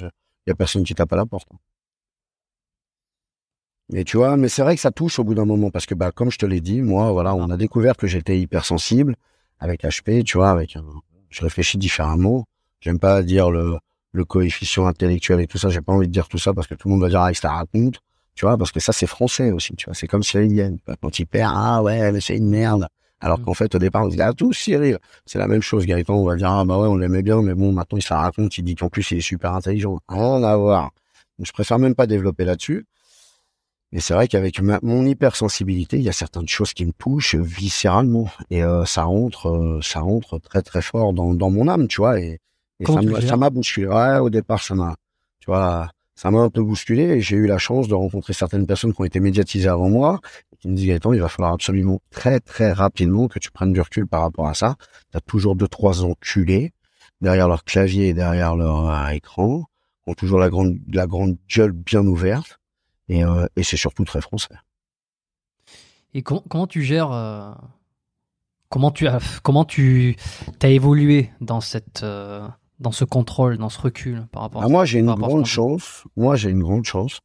[0.47, 1.47] y a personne qui tape à la porte.
[3.89, 5.93] Mais tu vois, mais c'est vrai que ça touche au bout d'un moment parce que
[5.93, 9.15] bah comme je te l'ai dit, moi voilà, on a découvert que j'étais hypersensible
[9.59, 10.77] avec HP, tu vois, avec
[11.29, 12.45] je réfléchis différemment.
[12.79, 13.77] J'aime pas dire le
[14.13, 16.75] le coefficient intellectuel et tout ça, j'ai pas envie de dire tout ça parce que
[16.75, 17.99] tout le monde va dire ah, ça raconte,
[18.35, 20.79] tu vois, parce que ça c'est français aussi, tu vois, c'est comme Cyrilienne.
[21.01, 22.87] Quand il perd, ah ouais, mais c'est une merde.
[23.23, 23.43] Alors mmh.
[23.45, 24.99] qu'en fait, au départ, on dit, ah, tout Cyril.
[25.25, 25.85] C'est la même chose.
[25.85, 28.13] Gaëtan, on va dire, ah, bah ouais, on l'aimait bien, mais bon, maintenant, il se
[28.13, 28.57] la raconte.
[28.57, 29.97] Il dit qu'en plus, il est super intelligent.
[30.09, 30.91] Rien à voir.
[31.39, 32.85] Donc, je préfère même pas développer là-dessus.
[33.93, 38.27] Mais c'est vrai qu'avec mon hypersensibilité, il y a certaines choses qui me touchent viscéralement.
[38.49, 42.01] Et euh, ça rentre, euh, ça rentre très, très fort dans, dans mon âme, tu
[42.01, 42.19] vois.
[42.19, 42.39] Et,
[42.79, 42.85] et
[43.21, 43.87] ça m'a bousculé.
[43.87, 44.95] Ouais, au départ, ça m'a,
[45.39, 48.67] tu vois, ça m'a un peu bousculé et j'ai eu la chance de rencontrer certaines
[48.67, 50.19] personnes qui ont été médiatisées avant moi
[50.51, 53.73] et qui me disent Gaëtan, il va falloir absolument très très rapidement que tu prennes
[53.73, 54.75] du recul par rapport à ça.
[55.11, 56.71] Tu as toujours deux trois enculés
[57.21, 59.65] derrière leur clavier et derrière leur euh, écran,
[60.05, 62.59] ont toujours la grande la grande gueule bien ouverte
[63.07, 64.55] et, euh, et c'est surtout très français.
[66.13, 67.51] Et comment tu gères euh,
[68.69, 70.15] comment tu as comment tu
[70.61, 72.05] as évolué dans cette
[72.83, 76.03] dans ce contrôle, dans ce recul par rapport à ah, Moi, j'ai une grande chance.
[76.15, 77.21] Moi, j'ai une grande chance.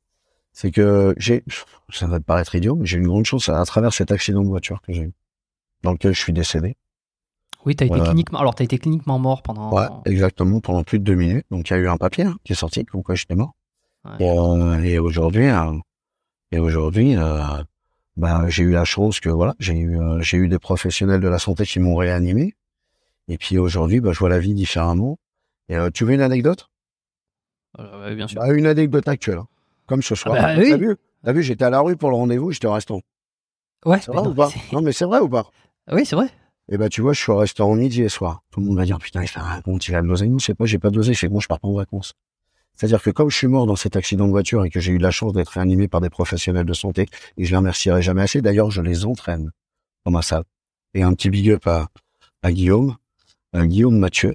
[0.52, 1.44] C'est que j'ai,
[1.90, 4.48] ça va te paraître idiot, mais j'ai une grande chance à, travers cet accident de
[4.48, 5.12] voiture que j'ai eu,
[5.82, 6.76] dans lequel je suis décédé.
[7.66, 9.72] Oui, t'as été cliniquement, alors t'as été cliniquement mort pendant.
[9.72, 11.44] Ouais, exactement, pendant plus de deux minutes.
[11.50, 13.54] Donc il y a eu un papier hein, qui est sorti, comme quoi j'étais mort.
[14.20, 15.72] Euh, et, aujourd'hui, euh,
[16.50, 17.42] et aujourd'hui, euh,
[18.16, 21.38] bah, j'ai eu la chance que voilà, j'ai eu, j'ai eu des professionnels de la
[21.38, 22.54] santé qui m'ont réanimé.
[23.28, 25.18] Et puis aujourd'hui, bah, je vois la vie différemment.
[25.68, 26.68] Et, euh, tu veux une anecdote?
[27.78, 28.40] Euh, Bien sûr.
[28.40, 29.48] Bah, une anecdote actuelle, hein.
[29.86, 30.36] comme ce soir.
[30.38, 30.70] Ah bah, oui.
[30.70, 30.96] T'as vu?
[31.24, 33.02] T'as vu J'étais à la rue pour le rendez-vous, j'étais au restaurant.
[33.84, 34.00] Ouais.
[34.00, 34.50] C'est vrai ou pas?
[34.72, 35.50] Non, mais c'est vrai ou pas?
[35.90, 36.28] Oui, c'est vrai.
[36.70, 38.42] Eh ben, tu vois, je suis au restaurant midi et soir.
[38.50, 40.06] Tout le monde va dire, putain, il fait un compte, il a de.
[40.06, 42.14] Non, je sais pas, j'ai pas d'oseille, c'est bon, je pars pas en vacances.
[42.74, 44.98] C'est-à-dire que comme je suis mort dans cet accident de voiture et que j'ai eu
[44.98, 47.06] la chance d'être réanimé par des professionnels de santé,
[47.36, 49.50] et je les remercierai jamais assez, d'ailleurs, je les entraîne
[50.04, 50.44] dans ma salle.
[50.94, 51.88] Et un petit big up à,
[52.42, 52.96] à Guillaume,
[53.52, 54.34] à Guillaume Mathieu,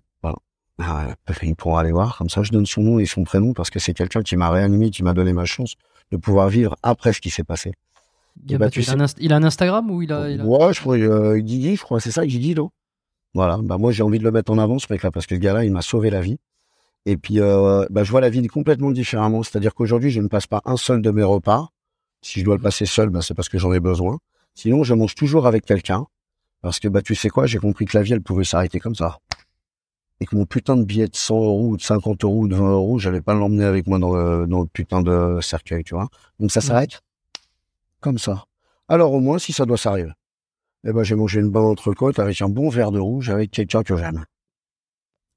[0.80, 2.18] ah, il pourra aller voir.
[2.18, 4.50] Comme ça, je donne son nom et son prénom parce que c'est quelqu'un qui m'a
[4.50, 5.76] réanimé, qui m'a donné ma chance
[6.12, 7.74] de pouvoir vivre après ce qui s'est passé.
[8.48, 10.98] Il, bah, il, a il, a un Instagram ou il a, il Ouais, je crois,
[10.98, 12.72] euh, Guigui, je crois, c'est ça, Guigui, non?
[13.36, 13.60] Voilà.
[13.62, 15.66] Bah, moi, j'ai envie de le mettre en avant, ce mec-là, parce que ce gars-là,
[15.66, 16.38] il m'a sauvé la vie.
[17.06, 19.44] Et puis, euh, bah, je vois la vie complètement différemment.
[19.44, 21.70] C'est-à-dire qu'aujourd'hui, je ne passe pas un seul de mes repas.
[22.22, 24.18] Si je dois le passer seul, bah, c'est parce que j'en ai besoin.
[24.56, 26.06] Sinon, je mange toujours avec quelqu'un.
[26.62, 28.96] Parce que, bah, tu sais quoi, j'ai compris que la vie, elle pouvait s'arrêter comme
[28.96, 29.20] ça.
[30.20, 32.56] Et que mon putain de billet de 100 euros, ou de 50 euros, ou de
[32.56, 35.96] 20 euros, j'allais pas l'emmener avec moi dans le, dans le putain de cercueil, tu
[35.96, 36.08] vois.
[36.40, 37.02] Donc, ça s'arrête
[38.00, 38.46] comme ça.
[38.88, 40.12] Alors, au moins, si ça doit s'arriver,
[40.86, 43.84] eh ben, j'ai mangé une bonne entrecôte avec un bon verre de rouge avec quelqu'un
[43.84, 44.26] que j'aime.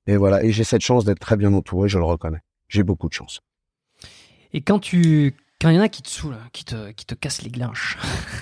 [0.07, 0.43] Et voilà.
[0.45, 2.41] Et j'ai cette chance d'être très bien entouré, je le reconnais.
[2.69, 3.41] J'ai beaucoup de chance.
[4.53, 7.15] Et quand tu, quand il y en a qui te saoulent, qui te, qui te
[7.15, 7.97] cassent les glinches,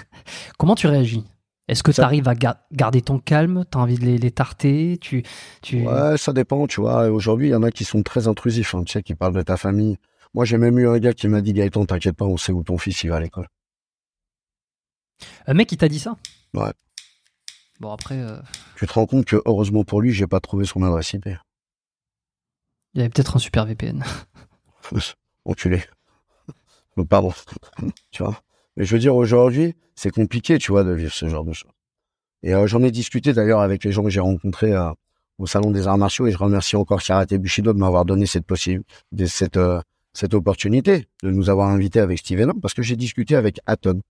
[0.59, 1.25] comment tu réagis?
[1.67, 3.65] Est-ce que tu arrives à ga- garder ton calme?
[3.71, 4.99] T'as envie de les, les tarter?
[5.01, 5.23] Tu,
[5.63, 5.87] tu...
[5.87, 7.09] Ouais, ça dépend, tu vois.
[7.11, 9.43] Aujourd'hui, il y en a qui sont très intrusifs, hein, tu sais, qui parlent de
[9.43, 9.97] ta famille.
[10.35, 12.63] Moi, j'ai même eu un gars qui m'a dit, Gaëtan, t'inquiète pas, on sait où
[12.63, 13.49] ton fils, il va à l'école.
[15.47, 16.17] Un mec, il t'a dit ça?
[16.55, 16.73] Ouais.
[17.81, 18.39] Bon, après, euh,
[18.77, 21.27] Tu te rends compte que, heureusement pour lui, j'ai pas trouvé son adresse IP.
[21.27, 24.05] il y avait peut-être un super VPN.
[25.47, 25.83] Enculé.
[26.97, 27.33] Donc, Pardon.
[28.11, 28.41] tu vois?
[28.77, 31.71] Mais je veux dire, aujourd'hui, c'est compliqué, tu vois, de vivre ce genre de choses.
[32.43, 34.91] Et euh, j'en ai discuté d'ailleurs avec les gens que j'ai rencontrés euh,
[35.39, 38.45] au Salon des Arts Martiaux et je remercie encore Karate Bushido de m'avoir donné cette
[38.45, 38.85] possible,
[39.27, 39.81] cette, euh,
[40.13, 44.01] cette opportunité de nous avoir invités avec Steven parce que j'ai discuté avec Aton.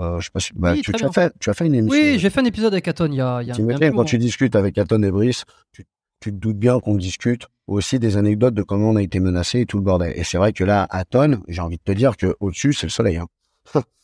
[0.00, 2.00] Je sais pas si, bah, Oui, tu, as fait, tu as fait une émission.
[2.00, 4.04] Oui, j'ai fait un épisode avec Aton il y a, il y a, un quand
[4.04, 5.86] tu discutes avec Aton et Brice, tu,
[6.20, 9.60] tu te doutes bien qu'on discute aussi des anecdotes de comment on a été menacé
[9.60, 10.12] et tout le bordel.
[10.14, 12.90] Et c'est vrai que là, Aton, j'ai envie de te dire que au-dessus, c'est le
[12.90, 13.16] soleil.
[13.16, 13.26] Hein.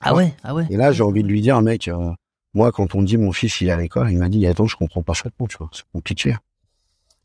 [0.00, 0.66] Ah ouais, ah ouais.
[0.70, 2.12] Et là, j'ai envie de lui dire, mec, euh,
[2.54, 4.66] moi, quand on me dit mon fils, il est à l'école, il m'a dit, attends,
[4.66, 6.36] je comprends pas ça, tu vois, c'est compliqué.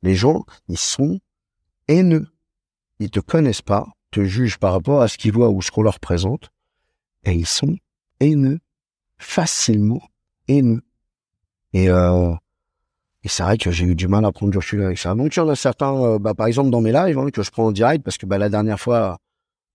[0.02, 1.20] Les gens, ils sont
[1.88, 2.28] haineux.
[3.00, 5.82] Ils te connaissent pas, te jugent par rapport à ce qu'ils voient ou ce qu'on
[5.82, 6.50] leur présente,
[7.24, 7.76] et ils sont
[8.20, 8.60] haineux,
[9.18, 10.02] facilement
[10.48, 10.82] haineux.
[11.74, 12.34] Et, euh,
[13.24, 15.16] et c'est vrai que j'ai eu du mal à prendre du recul avec ça.
[15.16, 17.42] Donc, il y en a certains, euh, bah, par exemple, dans mes lives, hein, que
[17.42, 19.18] je prends en direct, parce que bah, la dernière fois,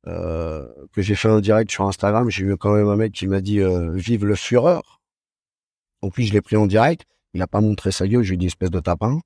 [0.07, 3.27] euh, que j'ai fait un direct sur Instagram, j'ai eu quand même un mec qui
[3.27, 5.01] m'a dit euh, vive le fureur.
[6.03, 7.05] Donc lui, je l'ai pris en direct.
[7.35, 8.23] Il a pas montré sa gueule.
[8.23, 9.21] Je lui ai dit espèce de tapin.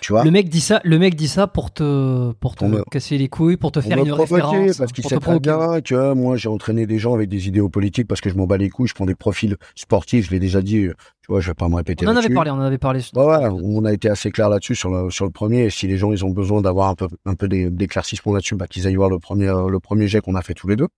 [0.00, 2.84] Tu vois Le mec dit ça, le mec dit ça pour te, pour te Pour
[2.86, 6.36] casser les couilles, pour te faire une référence, parce qu'il sait très bien que moi
[6.36, 8.88] j'ai entraîné des gens avec des idéaux politiques parce que je m'en bats les couilles.
[8.88, 10.26] Je prends des profils sportifs.
[10.26, 10.88] Je l'ai déjà dit.
[11.22, 13.00] Tu vois, je vais pas me répéter On en avait parlé, on en avait parlé.
[13.14, 15.64] Ouais, ouais, on a été assez clair là-dessus sur le, sur le premier.
[15.64, 18.66] Et si les gens ils ont besoin d'avoir un peu, un peu d'éclaircissement là-dessus, bah,
[18.68, 20.88] qu'ils aillent voir le premier, euh, le premier jet qu'on a fait tous les deux.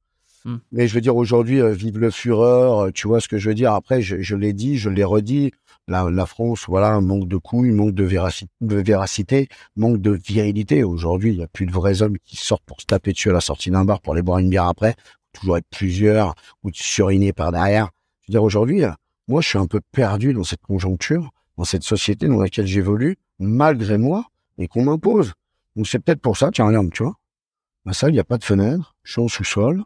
[0.44, 0.56] Hmm.
[0.72, 2.86] Mais je veux dire aujourd'hui, euh, vive le fureur.
[2.86, 3.72] euh, Tu vois ce que je veux dire.
[3.72, 5.52] Après, je, je l'ai dit, je l'ai redit.
[5.88, 10.82] La, la France, voilà, manque de couilles, manque de véracité, de véracité, manque de virilité.
[10.82, 13.32] Aujourd'hui, il y a plus de vrais hommes qui sortent pour se taper dessus à
[13.32, 14.96] la sortie d'un bar pour aller boire une bière après.
[15.32, 16.34] Toujours être plusieurs
[16.64, 17.90] ou de suriner par derrière.
[18.22, 18.90] Je veux dire aujourd'hui, euh,
[19.28, 23.16] moi, je suis un peu perdu dans cette conjoncture dans cette société dans laquelle j'évolue,
[23.38, 24.26] malgré moi,
[24.58, 25.32] et qu'on m'impose.
[25.74, 27.16] Donc c'est peut-être pour ça, tiens, regarde, tu vois,
[27.84, 29.82] ma salle, il n'y a pas de fenêtre, je suis en sous-sol,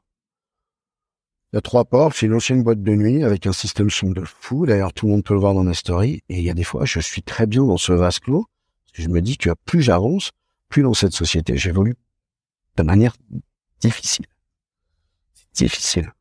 [1.52, 4.10] il y a trois portes, c'est une ancienne boîte de nuit avec un système son
[4.10, 6.50] de fou, d'ailleurs tout le monde peut le voir dans mes stories, et il y
[6.50, 8.46] a des fois, je suis très bien dans ce vase clos,
[8.84, 10.30] parce que je me dis que plus j'avance,
[10.68, 11.96] plus dans cette société, j'évolue
[12.76, 13.16] de manière
[13.80, 14.26] difficile.
[15.52, 16.12] C'est difficile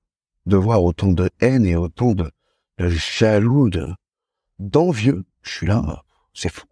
[0.48, 2.32] de voir autant de haine et autant de,
[2.80, 3.88] de jaloux, de,
[4.58, 5.24] d'envieux.
[5.44, 6.04] Je suis là,
[6.34, 6.66] c'est fou.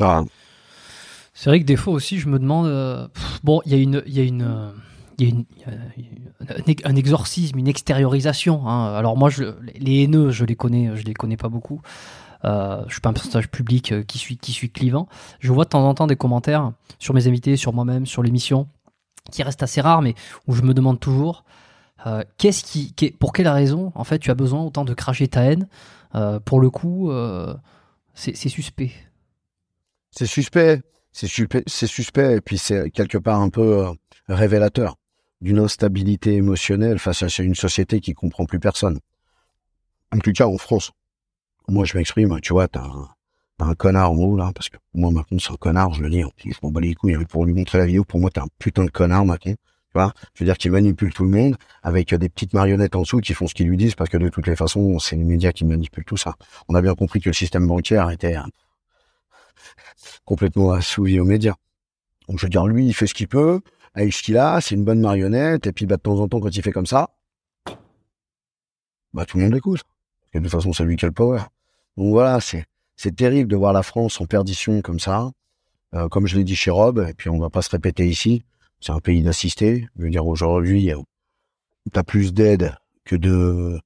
[0.00, 0.24] Ah,
[1.32, 2.66] C'est vrai que des fois aussi, je me demande.
[2.66, 3.08] euh,
[3.42, 4.70] bon, il y a une, il y a une, euh,
[5.18, 5.70] il y a
[6.50, 8.68] un ex- un exorcisme, une extériorisation.
[8.68, 8.94] hein.
[8.94, 9.44] Alors moi, je,
[9.78, 11.80] les haineux, je les connais, je les connais pas beaucoup.
[12.44, 15.08] Euh, je suis pas un personnage public euh, qui suis, qui suis clivant.
[15.40, 18.68] Je vois de temps en temps des commentaires sur mes invités, sur moi-même, sur l'émission,
[19.32, 20.14] qui restent assez rares, mais
[20.46, 21.44] où je me demande toujours.
[22.06, 25.42] euh, qu'est-ce qui, pour quelle raison, en fait, tu as besoin autant de cracher ta
[25.42, 25.66] haine?
[26.14, 27.10] Euh, Pour le coup,
[28.14, 28.92] c'est suspect.
[30.10, 33.86] c'est suspect, c'est suspect, suspect, et puis c'est quelque part un peu
[34.28, 34.96] révélateur
[35.46, 38.98] d'une instabilité émotionnelle face à une société qui comprend plus personne.
[40.12, 40.90] En tout cas, en France.
[41.68, 42.84] Moi, je m'exprime, tu vois, t'as
[43.60, 46.22] un, connard en haut, là, parce que moi, Macron, c'est un connard, je le dis,
[46.44, 48.84] je m'en bats les couilles, pour lui montrer la vidéo, pour moi, t'es un putain
[48.84, 49.54] de connard, Macron.
[49.54, 53.02] Tu vois, je veux dire qu'il manipule tout le monde avec des petites marionnettes en
[53.02, 55.24] dessous qui font ce qu'ils lui disent parce que de toutes les façons, c'est les
[55.24, 56.34] médias qui manipulent tout ça.
[56.68, 58.42] On a bien compris que le système bancaire était euh,
[60.24, 61.54] complètement assouvi aux médias.
[62.28, 63.60] Donc je veux dire, lui, il fait ce qu'il peut,
[63.96, 66.38] avec ce qu'il a, c'est une bonne marionnette, et puis bah, de temps en temps,
[66.38, 67.10] quand il fait comme ça,
[69.14, 69.80] bah tout le monde écoute.
[70.32, 71.40] Que de toute façon, c'est lui qui a le power.
[71.96, 75.30] Donc voilà, c'est terrible de voir la France en perdition comme ça.
[75.94, 78.44] Euh, comme je l'ai dit chez Rob, et puis on va pas se répéter ici,
[78.80, 79.88] c'est un pays d'assistés.
[79.96, 80.98] Je veux dire, aujourd'hui, euh,
[81.90, 82.74] t'as plus d'aide
[83.04, 83.80] que de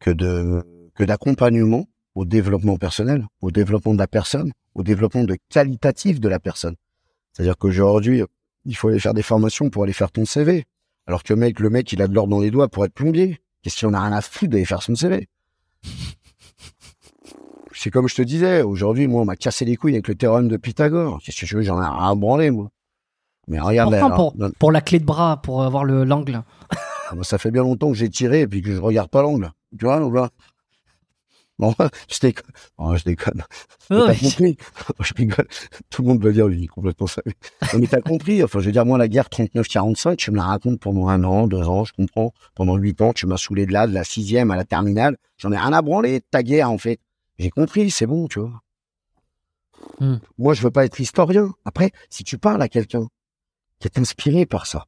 [0.00, 1.86] que de que d'accompagnement
[2.16, 6.74] au développement personnel, au développement de la personne, au développement de qualitatif de la personne.
[7.32, 8.22] C'est-à-dire qu'aujourd'hui,
[8.64, 10.64] il faut aller faire des formations pour aller faire ton CV.
[11.06, 12.94] Alors que le mec, le mec, il a de l'or dans les doigts pour être
[12.94, 13.40] plombier.
[13.62, 15.28] Qu'est-ce qu'on a rien à foutre d'aller faire son CV
[17.72, 20.48] C'est comme je te disais, aujourd'hui, moi, on m'a cassé les couilles avec le théorème
[20.48, 21.20] de Pythagore.
[21.22, 22.70] Qu'est-ce que je veux, j'en ai rien à branler, moi.
[23.46, 26.42] Mais regarde, Pourquoi alors, pour, pour la clé de bras, pour avoir le l'angle.
[26.70, 29.20] Ah, bah, ça fait bien longtemps que j'ai tiré et puis que je regarde pas
[29.20, 29.52] l'angle.
[29.78, 30.30] Tu vois, ou là
[31.58, 31.72] Bon,
[32.08, 32.52] je déconne.
[32.78, 33.44] Oh, je déconne.
[33.90, 34.56] Mais- compris
[35.00, 35.46] Je rigole.
[35.88, 37.32] Tout le monde va dire, lui, complètement savé.
[37.72, 38.42] Non, mais t'as compris.
[38.42, 41.46] Enfin, je veux dire, moi, la guerre 39-45, tu me la racontes pendant un an,
[41.46, 42.32] deux ans, je comprends.
[42.56, 45.16] Pendant huit ans, tu m'as saoulé de là, de la sixième à la terminale.
[45.38, 46.98] J'en ai rien à branler de ta guerre, en fait.
[47.38, 48.60] J'ai compris, c'est bon, tu vois.
[50.00, 50.16] Hmm.
[50.38, 51.52] Moi, je veux pas être historien.
[51.64, 53.06] Après, si tu parles à quelqu'un
[53.78, 54.86] qui est inspiré par ça,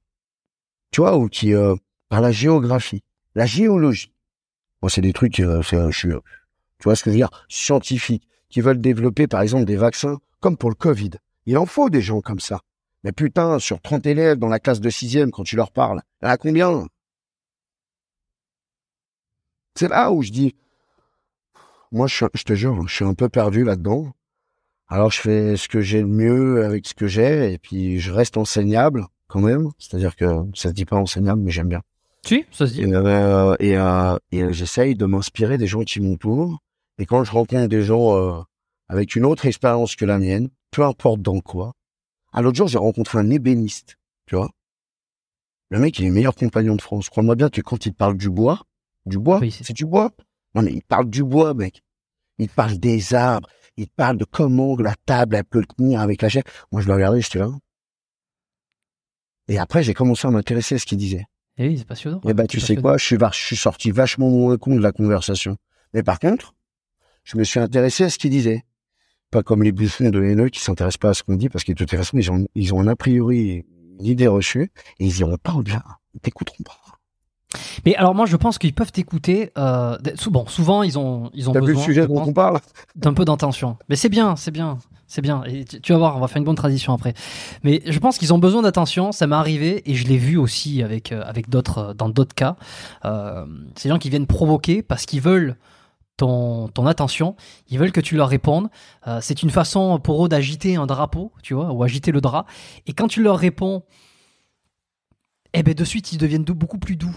[0.90, 1.76] tu vois, ou qui, euh,
[2.08, 3.02] par la géographie,
[3.34, 4.12] la géologie.
[4.82, 6.20] Moi, c'est des trucs, euh, euh, je suis, euh,
[6.78, 10.18] tu vois ce que je veux dire, scientifiques, qui veulent développer, par exemple, des vaccins,
[10.40, 11.10] comme pour le Covid.
[11.46, 12.60] Il en faut des gens comme ça.
[13.04, 16.26] Mais putain, sur 30 élèves dans la classe de sixième, quand tu leur parles, il
[16.26, 16.86] y en a combien?
[19.76, 20.56] C'est là où je dis,
[21.92, 24.12] moi, je, te jure, je suis un peu perdu là-dedans.
[24.88, 28.12] Alors, je fais ce que j'ai le mieux avec ce que j'ai, et puis je
[28.12, 29.70] reste enseignable quand même.
[29.78, 30.24] C'est-à-dire que
[30.54, 31.82] ça se dit pas enseignable, mais j'aime bien.
[32.24, 32.82] Si, ça se dit.
[32.82, 36.58] Et, euh, et, euh, et, euh, j'essaye de m'inspirer des gens qui m'entourent.
[36.98, 38.40] Et quand je rencontre des gens euh,
[38.88, 41.72] avec une autre expérience que la mienne, peu importe dans quoi.
[42.32, 44.50] À l'autre jour, j'ai rencontré un ébéniste, tu vois.
[45.70, 47.08] Le mec, il est le meilleur compagnon de France.
[47.10, 48.62] Crois-moi bien que quand il te parle du bois,
[49.04, 50.12] du bois, Oui, c'est- du bois.
[50.54, 51.82] Non, mais il parle du bois, mec.
[52.38, 53.48] Il te parle des arbres.
[53.76, 56.44] Il te parle de comment la table, elle peut tenir avec la chair.
[56.72, 57.50] Moi, je le regardais, j'étais là.
[59.48, 61.26] Et après, j'ai commencé à m'intéresser à ce qu'il disait.
[61.58, 62.20] Eh oui, c'est passionnant.
[62.28, 64.92] Eh ben, tu sais quoi, je suis, je suis sorti vachement moins con de la
[64.92, 65.56] conversation.
[65.94, 66.54] Mais par contre,
[67.26, 68.64] je me suis intéressé à ce qu'il disait.
[69.32, 71.72] Pas comme les bouffons de haineux qui s'intéressent pas à ce qu'on dit parce que
[71.72, 73.64] de toute façon, ils ont, ils ont un a priori,
[73.98, 74.70] une idée reçue
[75.00, 75.82] et ils iront pas au-delà.
[76.14, 76.78] Ils t'écouteront pas.
[77.84, 79.50] Mais alors moi, je pense qu'ils peuvent t'écouter.
[79.58, 79.96] Euh,
[80.30, 82.60] bon, souvent ils ont ils ont vu le besoin sujet je dont pense, on parle?
[82.94, 83.76] d'un peu d'intention.
[83.88, 85.42] Mais c'est bien, c'est bien, c'est bien.
[85.44, 87.14] Et tu, tu vas voir, on va faire une bonne tradition après.
[87.64, 89.10] Mais je pense qu'ils ont besoin d'attention.
[89.10, 92.34] Ça m'est arrivé et je l'ai vu aussi avec euh, avec d'autres euh, dans d'autres
[92.34, 92.56] cas.
[93.04, 95.56] Euh, ces gens qui viennent provoquer parce qu'ils veulent
[96.16, 97.36] ton, ton attention,
[97.68, 98.68] ils veulent que tu leur répondes.
[99.06, 102.46] Euh, c'est une façon pour eux d'agiter un drapeau, tu vois, ou agiter le drap.
[102.86, 103.82] Et quand tu leur réponds,
[105.52, 107.16] eh ben de suite ils deviennent beaucoup plus doux.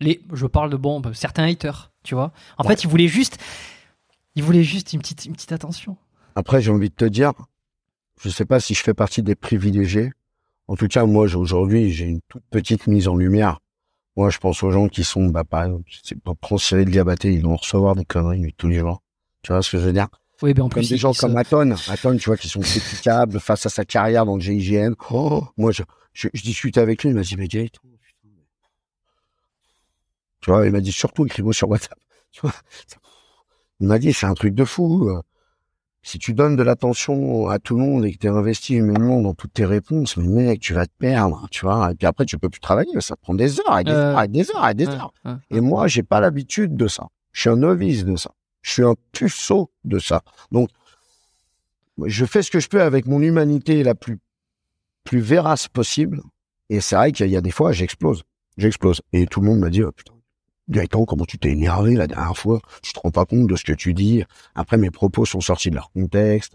[0.00, 2.32] Les, je parle de bon, bah, certains haters, tu vois.
[2.56, 2.70] En Ouais.
[2.74, 3.38] fait, ils voulaient juste,
[4.36, 5.96] ils voulaient juste une petite, une petite attention.
[6.36, 7.32] Après, j'ai envie de te dire,
[8.20, 10.12] je sais pas si je fais partie des privilégiés.
[10.68, 13.58] En tout cas, moi, aujourd'hui, j'ai une toute petite mise en lumière.
[14.18, 15.84] Moi, je pense aux gens qui sont, bah, par exemple,
[16.40, 19.00] prendre Cyril Diabaté, ils vont recevoir des conneries lui, tous les jours.
[19.42, 20.08] Tu vois ce que je veux dire?
[20.42, 22.58] Oui, ben en Comme plus, des gens se- comme Aton, Aton, tu vois, qui sont
[22.58, 24.94] critiquables face à sa carrière dans le GIGN.
[25.12, 27.70] Oh, moi, je, je, je discutais avec lui, il m'a dit, mais mais-
[30.40, 31.98] tu vois, il m'a dit, surtout, écris-moi sur WhatsApp.
[32.32, 32.50] Tu vois,
[32.88, 32.96] ça-
[33.78, 35.12] il m'a dit, c'est un truc de fou.
[36.04, 36.08] Euh.
[36.08, 39.20] Si tu donnes de l'attention à tout le monde et que tu es investi humainement
[39.20, 41.90] dans toutes tes réponses, mais mec, tu vas te perdre, tu vois.
[41.92, 44.12] Et puis après, tu peux plus travailler, ça te prend des heures et des Euh,
[44.12, 45.12] heures et des heures et des heures.
[45.50, 47.08] Et moi, j'ai pas l'habitude de ça.
[47.32, 48.30] Je suis un novice de ça.
[48.62, 50.22] Je suis un puceau de ça.
[50.50, 50.70] Donc,
[52.04, 54.18] je fais ce que je peux avec mon humanité la plus,
[55.04, 56.22] plus vérace possible.
[56.70, 58.22] Et c'est vrai qu'il y a des fois, j'explose.
[58.56, 59.00] J'explose.
[59.12, 60.12] Et tout le monde m'a dit, oh, putain,
[60.68, 62.60] Gaëtan, comment tu t'es énervé la dernière fois?
[62.82, 64.22] Tu te rends pas compte de ce que tu dis?
[64.54, 66.54] Après, mes propos sont sortis de leur contexte.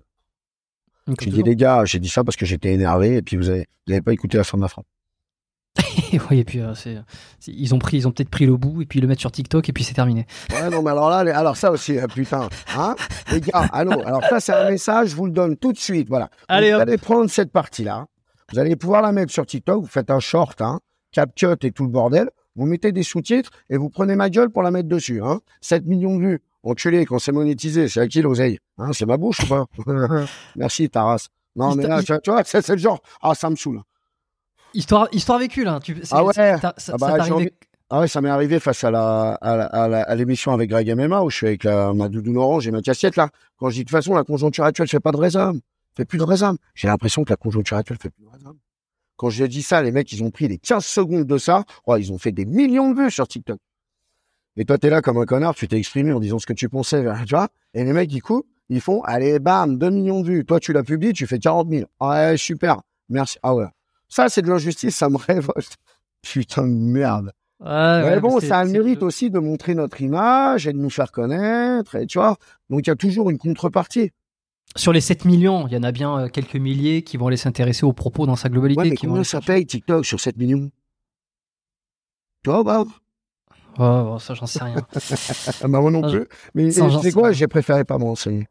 [1.08, 1.46] J'ai dit, toujours.
[1.46, 4.02] les gars, j'ai dit ça parce que j'étais énervé et puis vous avez, vous avez
[4.02, 4.86] pas écouté la fin de ma phrase.
[6.30, 6.74] oui, et puis euh,
[7.48, 9.68] ils ont pris, ils ont peut-être pris le bout et puis le mettent sur TikTok
[9.68, 10.28] et puis c'est terminé.
[10.52, 12.48] Ouais, non, mais alors là, les- alors ça aussi, euh, putain,
[12.78, 12.96] hein,
[13.32, 16.08] les gars, allô, alors ça, c'est un message, je vous le donne tout de suite,
[16.08, 16.30] voilà.
[16.48, 16.82] Allez, vous hop.
[16.84, 18.06] allez prendre cette partie-là,
[18.52, 20.80] vous allez pouvoir la mettre sur TikTok, vous faites un short, hein,
[21.12, 24.62] CapCut et tout le bordel, vous mettez des sous-titres et vous prenez ma gueule pour
[24.64, 25.40] la mettre dessus, hein.
[25.62, 29.18] 7 millions de vues, enculé, quand c'est monétisé, c'est à qui l'oseille Hein, c'est ma
[29.18, 29.66] bouche ou pas?
[30.56, 31.30] Merci, ta race.
[31.56, 33.82] Non, mais là, tu vois, c'est le genre, ah, ça me saoule.
[34.74, 35.80] Histoire, histoire vécue là.
[35.84, 36.34] Tu, Ah ouais?
[36.34, 37.54] ça, Ah bah, ça j'ai t'arrive envie- des-
[37.92, 40.72] Ah ouais, ça m'est arrivé face à la à la- à la- à l'émission avec
[40.72, 43.30] Greg MMA où je suis avec la, ma doudoune orange et ma cassette là.
[43.58, 45.60] Quand je dis de toute façon la conjoncture actuelle fait pas de hommes,
[45.96, 46.58] fait plus de hommes.
[46.74, 48.30] J'ai l'impression que la conjoncture actuelle fait plus de.
[49.24, 51.96] Quand je dis ça, les mecs ils ont pris les 15 secondes de ça, oh,
[51.96, 53.58] ils ont fait des millions de vues sur TikTok.
[54.58, 56.68] Et toi t'es là comme un connard, tu t'es exprimé en disant ce que tu
[56.68, 60.28] pensais, tu vois Et les mecs ils coupent, ils font allez bam 2 millions de
[60.28, 60.44] vues.
[60.44, 61.86] Toi tu l'as publié, tu fais 40 000.
[62.02, 63.38] Ouais super, merci.
[63.44, 63.68] Ah ouais.
[64.10, 65.78] Ça c'est de l'injustice, ça me révolte.
[66.22, 67.32] Putain de merde.
[67.62, 70.78] Ouais, ouais, mais bon, ça a le mérite aussi de montrer notre image et de
[70.80, 72.36] nous faire connaître, et tu vois.
[72.70, 74.12] Donc il y a toujours une contrepartie.
[74.76, 77.38] Sur les 7 millions, il y en a bien euh, quelques milliers qui vont aller
[77.38, 78.82] s'intéresser aux propos dans sa globalité.
[78.82, 80.72] Ouais, mais qui combien ça paye TikTok sur 7 millions?
[82.44, 82.84] Tu vois, bah,
[83.80, 84.76] Ouais, bon, ça, j'en sais rien.
[85.64, 86.28] ah bah, moi non plus.
[86.54, 88.48] Mais tu sais quoi, j'ai préféré pas me renseigner.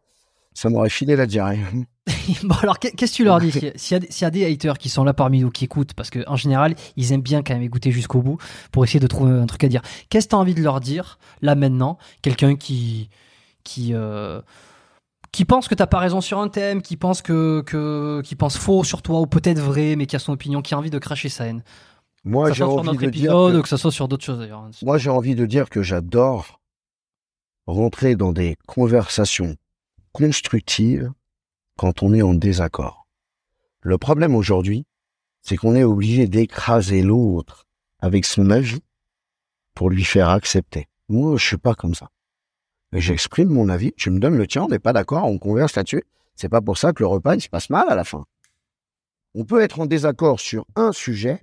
[0.55, 1.61] Ça m'aurait filé la diarrhée.
[2.43, 3.51] bon, alors, qu'est- qu'est-ce que tu leur dis?
[3.53, 5.15] S'il y a- s'il y, a des- s'il y a des haters qui sont là
[5.15, 8.37] parmi nous, qui écoutent, parce qu'en général, ils aiment bien quand même écouter jusqu'au bout
[8.71, 9.81] pour essayer de trouver un truc à dire.
[10.11, 11.99] Qu'est-ce que tu as envie de leur dire, là, maintenant?
[12.21, 13.09] Quelqu'un qui.
[13.65, 14.41] qui euh,
[15.33, 18.59] qui pense que t'as pas raison sur un thème, qui pense que, que qui pense
[18.59, 20.99] faux sur toi ou peut-être vrai, mais qui a son opinion, qui a envie de
[20.99, 21.63] cracher sa haine.
[22.25, 24.69] Moi, j'ai envie de dire que- ça soit sur d'autres choses d'ailleurs.
[24.83, 26.61] Moi, j'ai envie de dire que j'adore
[27.67, 29.57] rentrer dans des conversations
[30.13, 31.11] constructives
[31.79, 33.07] quand on est en désaccord.
[33.81, 34.85] Le problème aujourd'hui,
[35.41, 37.67] c'est qu'on est obligé d'écraser l'autre
[38.01, 38.83] avec son avis
[39.75, 40.87] pour lui faire accepter.
[41.09, 42.09] Moi, je suis pas comme ça.
[42.93, 46.05] J'exprime mon avis, tu me donnes le tien, on n'est pas d'accord, on converse là-dessus.
[46.37, 48.25] C'est pas pour ça que le repas, il se passe mal à la fin.
[49.35, 51.43] On peut être en désaccord sur un sujet,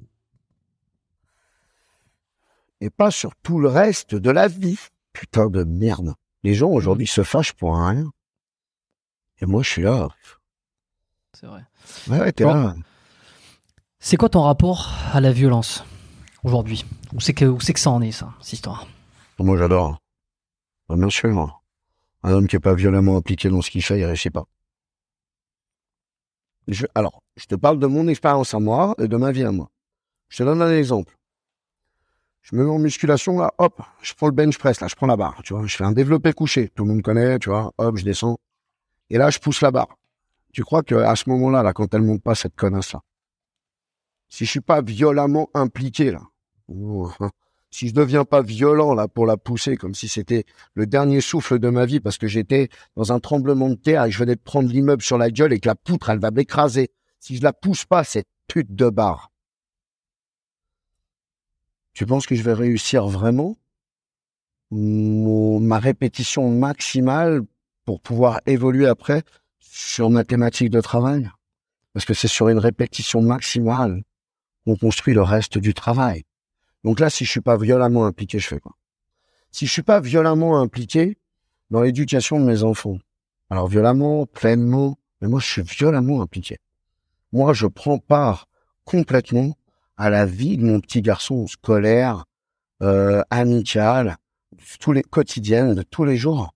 [2.82, 4.78] et pas sur tout le reste de la vie.
[5.12, 6.14] Putain de merde.
[6.43, 8.12] Les gens aujourd'hui se fâchent pour un rien.
[9.41, 10.08] Et moi, je suis là.
[11.34, 11.66] C'est vrai.
[12.08, 12.54] Ouais, ouais, t'es Bon.
[12.54, 12.76] là.
[14.00, 15.84] C'est quoi ton rapport à la violence
[16.43, 16.86] aujourd'hui?
[17.12, 18.88] Où c'est que, où que ça en est, ça, cette histoire?
[19.39, 20.00] Moi, j'adore.
[20.90, 21.62] Bah, bien sûr.
[22.24, 24.46] Un homme qui est pas violemment impliqué dans ce qu'il fait, il réussit pas.
[26.94, 29.70] Alors, je te parle de mon expérience à moi et de ma vie à moi.
[30.28, 31.16] Je te donne un exemple.
[32.42, 35.08] Je me mets en musculation, là, hop, je prends le bench press, là, je prends
[35.08, 37.74] la barre, tu vois, je fais un développé couché, tout le monde connaît, tu vois,
[37.78, 38.38] hop, je descends.
[39.10, 39.98] Et là, je pousse la barre.
[40.54, 43.02] Tu crois que à ce moment-là, là, quand elle monte pas, cette connasse-là,
[44.30, 46.22] si je suis pas violemment impliqué, là,
[46.70, 47.30] hein,
[47.72, 51.59] si je deviens pas violent, là, pour la pousser, comme si c'était le dernier souffle
[51.59, 54.36] de ma vie, parce que j'étais dans un tremblement de terre et que je venais
[54.36, 56.89] de prendre l'immeuble sur la gueule et que la poutre, elle va m'écraser.
[57.20, 59.32] Si je la pousse pas, cette pute de barre,
[61.93, 63.57] tu penses que je vais réussir vraiment
[64.72, 67.41] ma répétition maximale
[67.86, 69.24] pour pouvoir évoluer après
[69.59, 71.30] sur ma thématique de travail?
[71.93, 74.03] Parce que c'est sur une répétition maximale
[74.63, 76.24] qu'on construit le reste du travail.
[76.84, 78.75] Donc là, si je suis pas violemment impliqué, je fais quoi?
[79.51, 81.17] Si je suis pas violemment impliqué
[81.71, 82.99] dans l'éducation de mes enfants,
[83.49, 86.57] alors violemment, pleinement, mais moi je suis violemment impliqué.
[87.32, 88.47] Moi, je prends part
[88.86, 89.55] complètement
[89.97, 92.25] à la vie de mon petit garçon scolaire,
[92.82, 94.17] euh, amical,
[94.80, 96.55] tous les quotidiennes, de tous les jours.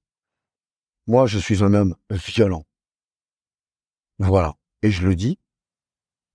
[1.06, 2.64] Moi, je suis un homme violent.
[4.18, 4.56] Voilà.
[4.82, 5.38] Et je le dis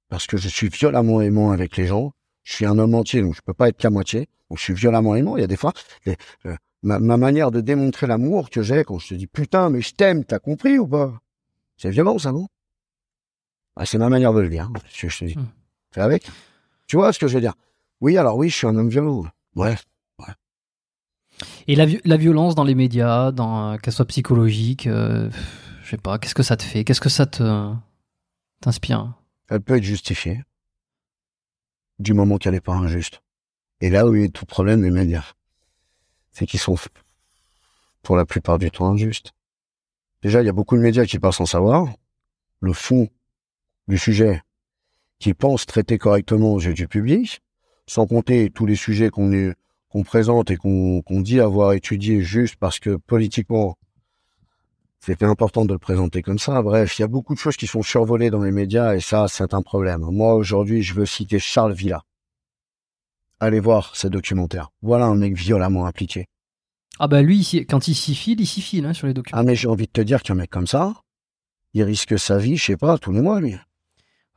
[0.09, 2.13] parce que je suis violemment aimant avec les gens.
[2.49, 4.27] Je suis un homme entier, donc je peux pas être qu'à moitié.
[4.49, 5.37] Donc je suis violemment aimant.
[5.37, 5.75] Il y a des fois,
[6.07, 9.69] les- euh, ma, ma manière de démontrer l'amour que j'ai quand je te dis putain,
[9.69, 11.13] mais je t'aime, t'as compris ou pas?
[11.77, 12.47] C'est violent, ça, non?
[13.77, 14.65] Ah, C'est ma manière de le dire.
[14.75, 14.81] hein.
[14.95, 15.37] Je, je te dis.
[15.37, 15.45] Hmm.
[15.91, 16.27] Fais avec.
[16.87, 17.53] Tu vois ce que je veux dire?
[18.01, 19.27] Oui, alors oui, je suis un homme violent.
[19.55, 19.77] Ouais.
[21.69, 25.29] Et la, vi- la violence dans les médias, dans, euh, qu'elle soit psychologique, euh,
[25.83, 26.83] je sais pas, qu'est-ce que ça te fait?
[26.83, 27.73] Qu'est-ce que ça te
[28.63, 29.13] t'inspire?
[29.51, 30.43] Elle peut être justifiée
[31.99, 33.23] du moment qu'elle n'est pas injuste.
[33.81, 35.35] Et là où il y a tout problème des médias,
[36.33, 36.77] c'est qu'ils sont
[38.03, 39.33] pour la plupart du temps injustes.
[40.23, 41.89] Déjà, il y a beaucoup de médias qui parlent sans savoir
[42.61, 43.09] le fond
[43.87, 44.43] du sujet
[45.19, 47.41] qu'ils pensent traiter correctement aux yeux du public,
[47.87, 52.97] sans compter tous les sujets qu'on présente et qu'on dit avoir étudié juste parce que
[52.97, 53.77] politiquement
[55.01, 56.61] c'était important de le présenter comme ça.
[56.63, 59.27] Bref, il y a beaucoup de choses qui sont survolées dans les médias et ça,
[59.29, 60.01] c'est un problème.
[60.11, 62.03] Moi, aujourd'hui, je veux citer Charles Villa.
[63.41, 64.71] Allez voir ce documentaire.
[64.83, 66.27] Voilà un mec violemment impliqué.
[66.99, 69.39] Ah bah lui, quand il s'y file, il s'y file hein, sur les documents.
[69.41, 70.95] Ah, mais j'ai envie de te dire qu'un mec comme ça,
[71.73, 73.55] il risque sa vie, je sais pas, tous les mois, lui.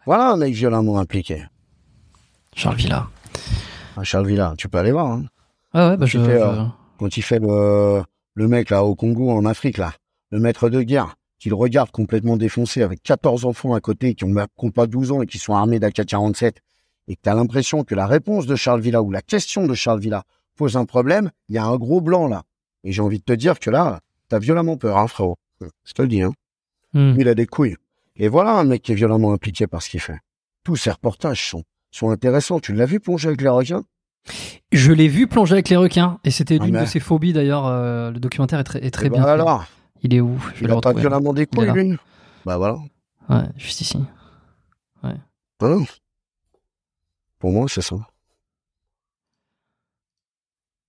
[0.05, 1.43] Voilà un mec violemment impliqué.
[2.55, 3.07] Charles Villa.
[3.97, 5.07] Ah, Charles Villa, tu peux aller voir.
[5.07, 5.26] Hein.
[5.74, 6.66] Ah ouais, bah je, fais, je- euh,
[6.99, 8.03] Quand il fait le,
[8.36, 9.93] le mec là au Congo, en Afrique, là,
[10.32, 14.34] le maître de guerre, qu'il regarde complètement défoncé avec 14 enfants à côté qui ont,
[14.34, 16.53] qui ont pas 12 ans et qui sont armés d'AK-47,
[17.07, 19.73] et que tu as l'impression que la réponse de Charles Villa ou la question de
[19.73, 20.23] Charles Villa
[20.55, 22.43] pose un problème, il y a un gros blanc là.
[22.84, 25.38] Et j'ai envie de te dire que là, t'as violemment peur, hein, frérot.
[25.61, 26.32] Je te le dis, hein.
[26.93, 27.13] Hmm.
[27.13, 27.75] Lui, il a des couilles.
[28.15, 30.17] Et voilà un mec qui est violemment impliqué par ce qu'il fait.
[30.63, 32.59] Tous ces reportages sont, sont intéressants.
[32.59, 33.84] Tu l'as vu plonger avec les requins?
[34.71, 37.34] Je l'ai vu plonger avec les requins et c'était Ah, l'une mais- de ses phobies
[37.34, 37.65] d'ailleurs.
[37.67, 39.23] euh, le documentaire est très, est très ben bien.
[39.25, 39.29] fait.
[39.32, 39.65] alors,
[40.03, 40.37] Il est où?
[40.55, 41.97] Je vais il le a pas violemment des couilles, lui?
[42.45, 42.77] Bah voilà.
[43.29, 43.99] Ouais, juste ici.
[45.59, 45.77] Voilà.
[47.39, 47.95] Pour moi, c'est ça.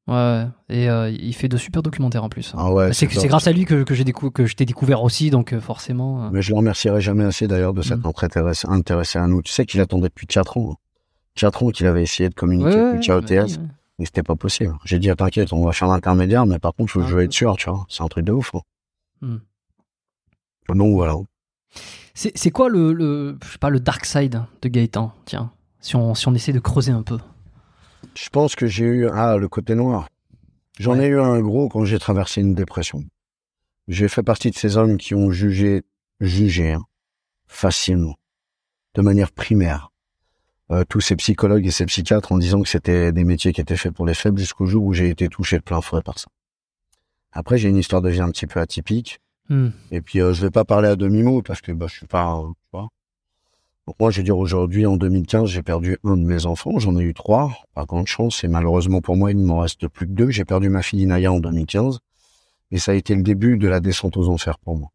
[0.09, 2.55] Ouais, et euh, il fait de super documentaires en plus.
[2.57, 5.31] Ah ouais, c'est grâce à lui que, que j'ai décou- que je t'ai découvert aussi,
[5.31, 6.25] donc euh, forcément.
[6.25, 8.13] euh, Mais je le remercierai jamais assez d'ailleurs de s'être Mm.
[8.25, 9.43] intéressé, intéressé à nous.
[9.43, 10.75] Tu sais qu'il attendait depuis 4 ans.
[11.37, 13.59] 4 ans qu'il avait essayé de communiquer ouais, avec ouais, KOTS, bah oui, ouais.
[14.01, 14.75] mais c'était pas possible.
[14.85, 17.23] J'ai dit, ah, t'inquiète, on va faire l'intermédiaire, mais par contre, je, Ah, veux cool.
[17.25, 17.87] être sûr, tu vois.
[17.89, 18.55] C'est un truc de ouf.
[18.55, 18.61] hein.
[19.23, 19.37] Mm.
[20.75, 21.15] Donc voilà.
[22.15, 25.51] C'est c'est quoi le, le, je sais pas, le dark side de Gaëtan Tiens,
[25.81, 27.19] si on, si on essaie de creuser un peu?
[28.15, 30.09] Je pense que j'ai eu, ah, le côté noir.
[30.79, 31.05] J'en Ouais.
[31.07, 33.05] ai eu un gros quand j'ai traversé une dépression.
[33.89, 35.83] J'ai fait partie de ces hommes qui ont jugé,
[36.21, 36.83] jugé, hein,
[37.47, 38.17] facilement,
[38.95, 39.91] de manière primaire,
[40.71, 43.77] euh, tous ces psychologues et ces psychiatres en disant que c'était des métiers qui étaient
[43.77, 46.29] faits pour les faibles jusqu'au jour où j'ai été touché de plein fouet par ça.
[47.33, 49.21] Après, j'ai une histoire de vie un petit peu atypique.
[49.49, 49.71] Hmm.
[49.91, 52.37] Et puis, euh, je vais pas parler à demi-mot parce que bah, je suis pas,
[52.37, 52.89] euh, tu vois.
[53.87, 56.79] Donc moi, je vais dire aujourd'hui, en 2015, j'ai perdu un de mes enfants.
[56.79, 58.45] J'en ai eu trois, pas grande chance.
[58.45, 60.31] Et malheureusement pour moi, il ne m'en reste plus que deux.
[60.31, 61.99] J'ai perdu ma fille Inaya en 2015.
[62.71, 64.89] Et ça a été le début de la descente aux enfers pour moi.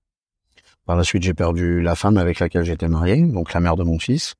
[0.85, 3.83] Par la suite, j'ai perdu la femme avec laquelle j'étais marié, donc la mère de
[3.83, 4.35] mon fils,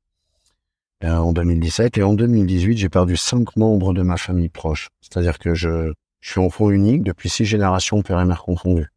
[1.04, 1.98] euh, en 2017.
[1.98, 4.88] Et en 2018, j'ai perdu cinq membres de ma famille proche.
[5.02, 5.91] C'est-à-dire que je,
[6.28, 8.91] je suis enfant unique depuis six générations, père et mère confondus.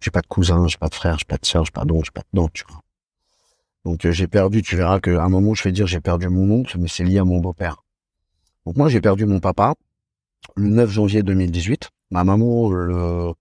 [0.00, 2.06] J'ai pas de cousins, j'ai pas de frères, j'ai pas de sœurs, j'ai pas d'oncles,
[2.06, 2.82] j'ai pas de dents, tu vois.
[3.84, 6.50] Donc euh, j'ai perdu, tu verras qu'à un moment je vais dire j'ai perdu mon
[6.50, 7.84] oncle, mais c'est lié à mon beau-père.
[8.66, 9.76] Donc moi j'ai perdu mon papa
[10.56, 11.90] le 9 janvier 2018.
[12.10, 13.32] Ma maman le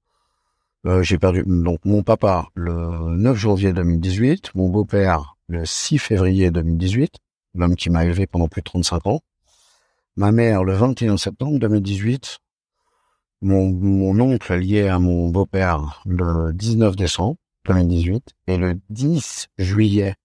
[0.85, 6.51] euh, j'ai perdu donc mon papa le 9 janvier 2018, mon beau-père le 6 février
[6.51, 7.15] 2018,
[7.55, 9.21] l'homme qui m'a élevé pendant plus de 35 ans.
[10.17, 12.41] Ma mère le 21 septembre 2018,
[13.41, 20.15] mon, mon oncle lié à mon beau-père le 19 décembre 2018 et le 10 juillet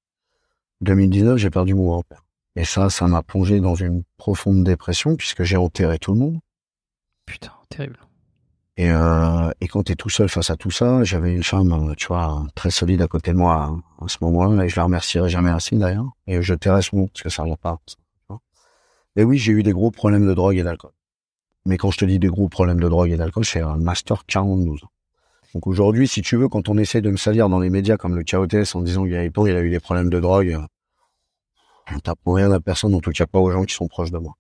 [0.83, 2.25] 2019, j'ai perdu mon grand-père.
[2.57, 6.41] Et ça, ça m'a plongé dans une profonde dépression puisque j'ai enterré tout le monde.
[7.25, 7.99] Putain, terrible.
[8.77, 11.95] Et, euh, et quand t'es tout seul face à tout ça, j'avais une femme, euh,
[11.95, 14.85] tu vois, très solide à côté de moi hein, à ce moment-là, et je la
[14.85, 16.11] remercierai jamais assez d'ailleurs.
[16.27, 17.79] Et je tairai ce mot parce que ça va pas.
[19.17, 20.93] Et oui, j'ai eu des gros problèmes de drogue et d'alcool.
[21.65, 24.27] Mais quand je te dis des gros problèmes de drogue et d'alcool, c'est un master
[24.27, 24.73] 42.
[25.55, 28.17] Donc aujourd'hui, si tu veux, quand on essaie de me salir dans les médias comme
[28.17, 30.59] le KOTS en disant qu'il y a il a eu des problèmes de drogue,
[31.95, 34.19] on t'apprend rien à personne, en tout cas pas aux gens qui sont proches de
[34.19, 34.35] moi.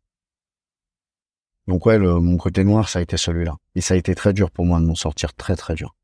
[1.68, 3.56] Donc ouais, le, mon côté noir, ça a été celui-là.
[3.74, 5.94] Et ça a été très dur pour moi de m'en sortir, très très dur.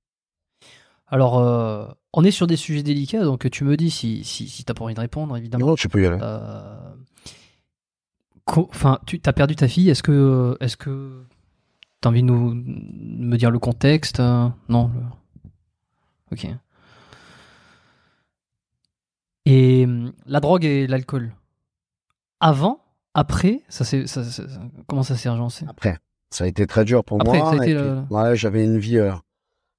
[1.08, 4.64] Alors, euh, on est sur des sujets délicats, donc tu me dis si, si, si
[4.64, 5.68] t'as pas envie de répondre, évidemment.
[5.68, 6.18] Non, tu peux y aller.
[6.20, 6.94] Euh,
[8.56, 9.90] Enfin, tu as perdu ta fille.
[9.90, 11.22] Est-ce que, est-ce que
[12.00, 14.90] t'as envie de nous de me dire le contexte euh, Non.
[16.32, 16.46] Ok.
[19.46, 21.32] Et hum, la drogue et l'alcool.
[22.40, 22.80] Avant,
[23.14, 24.04] après, ça c'est,
[24.86, 25.64] comment ça s'est agencé?
[25.68, 25.98] Après,
[26.30, 27.54] ça a été très dur pour Après, moi.
[27.66, 29.12] le- ouais, j'avais une vie euh,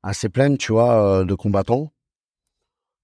[0.03, 1.91] assez pleine, tu vois, euh, de combattant.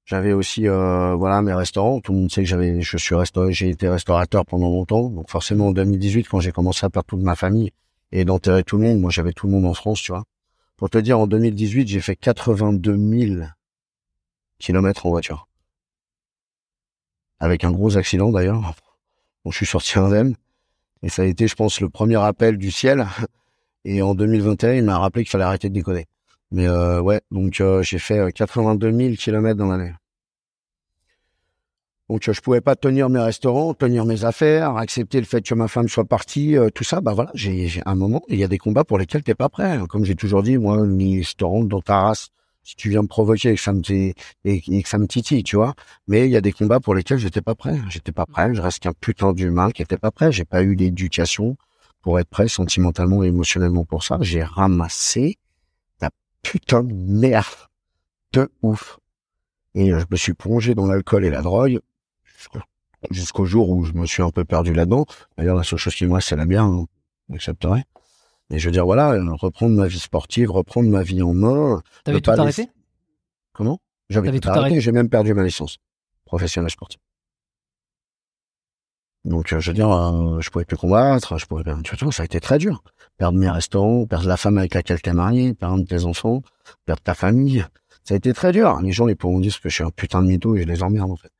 [0.06, 2.00] J'avais aussi, euh, voilà, mes restaurants.
[2.00, 5.10] Tout le monde sait que j'avais, je suis restauré, j'ai été restaurateur pendant longtemps.
[5.10, 7.72] Donc forcément, en 2018, quand j'ai commencé à perdre toute ma famille
[8.12, 10.24] et d'enterrer tout le monde, moi j'avais tout le monde en France, tu vois.
[10.78, 13.48] Pour te dire, en 2018, j'ai fait 82 000
[14.60, 15.48] kilomètres en voiture.
[17.40, 18.76] Avec un gros accident d'ailleurs.
[19.44, 20.36] Bon, je suis sorti indemne.
[21.02, 23.08] Et ça a été, je pense, le premier appel du ciel.
[23.86, 26.06] Et en 2021, il m'a rappelé qu'il fallait arrêter de déconner.
[26.52, 29.94] Mais euh, ouais, donc euh, j'ai fait euh, 82 000 kilomètres dans l'année.
[32.10, 35.56] Donc euh, je pouvais pas tenir mes restaurants, tenir mes affaires, accepter le fait que
[35.56, 37.02] ma femme soit partie, euh, tout ça.
[37.02, 39.80] Bah voilà, j'ai un moment, il y a des combats pour lesquels t'es pas prêt.
[39.90, 42.30] Comme j'ai toujours dit, moi, ni rentre dans ta race
[42.64, 45.44] si tu viens me provoquer et que ça me et, et que ça me titille,
[45.44, 45.76] tu vois.
[46.08, 47.80] Mais il y a des combats pour lesquels j'étais pas prêt.
[47.90, 48.54] J'étais pas prêt.
[48.54, 50.32] Je reste qu'un putain d'humain qui était pas prêt.
[50.32, 51.58] J'ai pas eu d'éducation
[52.02, 54.18] pour être prêt sentimentalement et émotionnellement pour ça.
[54.22, 55.38] J'ai ramassé
[56.46, 57.46] putain de merde
[58.34, 59.00] de ouf.
[59.74, 61.80] Et je me suis plongé dans l'alcool et la drogue
[63.12, 65.06] jusqu'au- jour où je me suis un peu perdu là-dedans.
[65.38, 66.86] D'ailleurs, la seule chose qui me reste, c'est la bière, hein.
[67.30, 67.84] j'accepterai.
[68.50, 71.82] Mais je veux dire, voilà, reprendre ma vie sportive, reprendre ma vie en main.
[72.04, 72.70] T'avais tout arrêté?
[73.54, 73.80] Comment?
[74.10, 75.78] J'avais tout arrêté j'ai même perdu ma licence
[76.26, 77.00] professionnelle sportive.
[79.26, 82.22] Donc, euh, je veux dire, euh, je pouvais plus combattre, je pouvais, tu vois, ça
[82.22, 82.84] a été très dur.
[83.18, 86.44] Perdre mes restaurants, perdre la femme avec laquelle t'es marié, perdre tes enfants,
[86.86, 87.66] perdre ta famille.
[88.04, 88.80] Ça a été très dur.
[88.82, 90.84] Les gens, ils pourront dire que je suis un putain de mytho et je les
[90.84, 91.32] emmerde, en fait.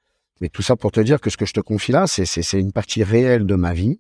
[0.42, 2.42] Mais tout ça pour te dire que ce que je te confie là, c'est, c'est,
[2.42, 4.00] c'est une partie réelle de ma vie.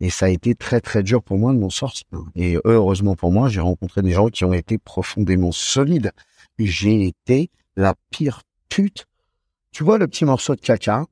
[0.00, 2.06] Et ça a été très, très dur pour moi de m'en sortir.
[2.34, 6.10] Et heureusement pour moi, j'ai rencontré des gens qui ont été profondément solides.
[6.58, 9.06] J'ai été la pire pute.
[9.70, 11.04] Tu vois le petit morceau de caca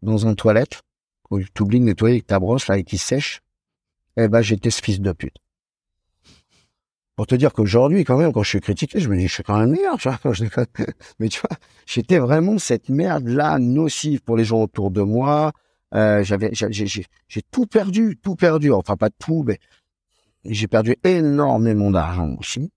[0.00, 0.82] dans un toilette,
[1.32, 3.40] où tu oublies de nettoyer avec ta brosse, là, et qui sèche?
[4.16, 5.36] Eh ben, j'étais ce fils de pute.
[7.16, 9.42] pour te dire qu'aujourd'hui, quand même, quand je suis critiqué, je me dis, je suis
[9.42, 10.08] quand même meilleur, tu.
[11.18, 11.56] Mais tu vois,
[11.86, 15.52] j'étais vraiment cette merde-là nocive pour les gens autour de moi.
[15.94, 18.72] Euh, j'ai tout perdu, tout perdu.
[18.72, 19.58] Enfin, pas tout, mais
[20.44, 22.70] j'ai perdu énormément d'argent aussi.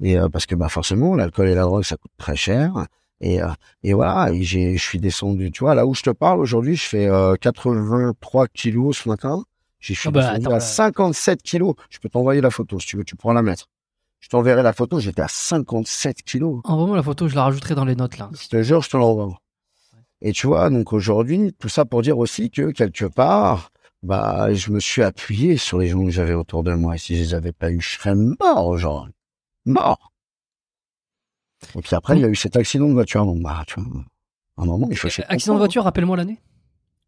[0.00, 2.86] Et euh, parce que bah forcément, l'alcool et la drogue, ça coûte très cher.
[3.20, 3.48] Et, euh,
[3.82, 5.50] et voilà, et je suis descendu.
[5.50, 7.08] Tu vois, là où je te parle aujourd'hui, je fais
[7.40, 9.42] 83 kilos ce matin.
[9.80, 10.60] J'ai suis Ah bah, descendu attends, à euh.
[10.60, 11.74] 57 kilos.
[11.90, 13.04] Je peux t'envoyer la photo si tu veux.
[13.04, 13.66] Tu pourras la mettre.
[14.20, 14.98] Je t'enverrai la photo.
[14.98, 16.60] J'étais à 57 kilos.
[16.64, 18.30] Envoie-moi la photo, je la rajouterai dans les notes là.
[18.40, 19.38] Je te jure, je te l'envoie.
[20.20, 23.70] Et tu vois, donc aujourd'hui, tout ça pour dire aussi que quelque part,
[24.02, 26.96] bah, je me suis appuyé sur les gens que j'avais autour de moi.
[26.96, 29.14] Et si je les avais pas eu, je serais mort aujourd'hui.
[29.64, 30.12] Mort.
[31.76, 33.24] Et puis après, il y a eu cet accident de voiture.
[33.24, 34.02] Donc, bah, tu vois,
[34.56, 36.40] à un moment, il faut se Accident de voiture, rappelle-moi l'année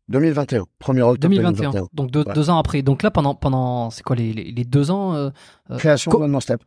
[0.08, 0.64] 2021.
[0.80, 1.52] 1er octobre 2021.
[1.70, 1.88] 2021.
[1.92, 2.34] Donc deux, Ouais.
[2.34, 2.82] deux ans après.
[2.82, 5.30] Donc là, pendant, pendant c'est quoi les, les, les deux ans euh,
[5.70, 6.60] euh, Création de One Step.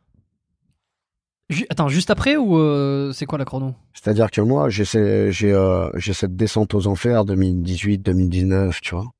[1.50, 3.76] ju- Attends, juste après ou euh, c'est quoi la chrono?
[3.94, 9.12] C'est-à-dire que moi, j'ai euh, cette descente aux enfers 2018, 2019, tu vois.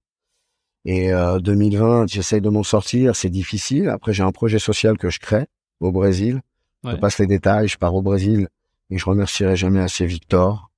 [0.86, 3.90] Et euh, 2020, j'essaye de m'en sortir, c'est difficile.
[3.90, 5.48] Après, j'ai un projet social que je crée
[5.82, 6.42] au Brésil.
[6.84, 8.48] Je passe les détails, je pars au Brésil
[8.90, 10.70] et je remercierai jamais assez Victor.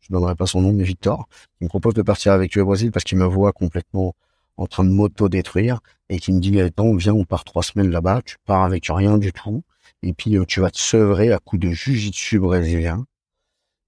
[0.00, 1.28] Je donnerai pas son nom, mais Victor.
[1.60, 4.14] Il me propose de partir avec lui au Brésil parce qu'il me voit complètement
[4.56, 8.22] en train de m'auto-détruire et qui me dit, attends, viens, on part trois semaines là-bas,
[8.24, 9.62] tu pars avec rien du tout.
[10.02, 13.04] Et puis, euh, tu vas te sevrer à coups de jujitsu brésilien.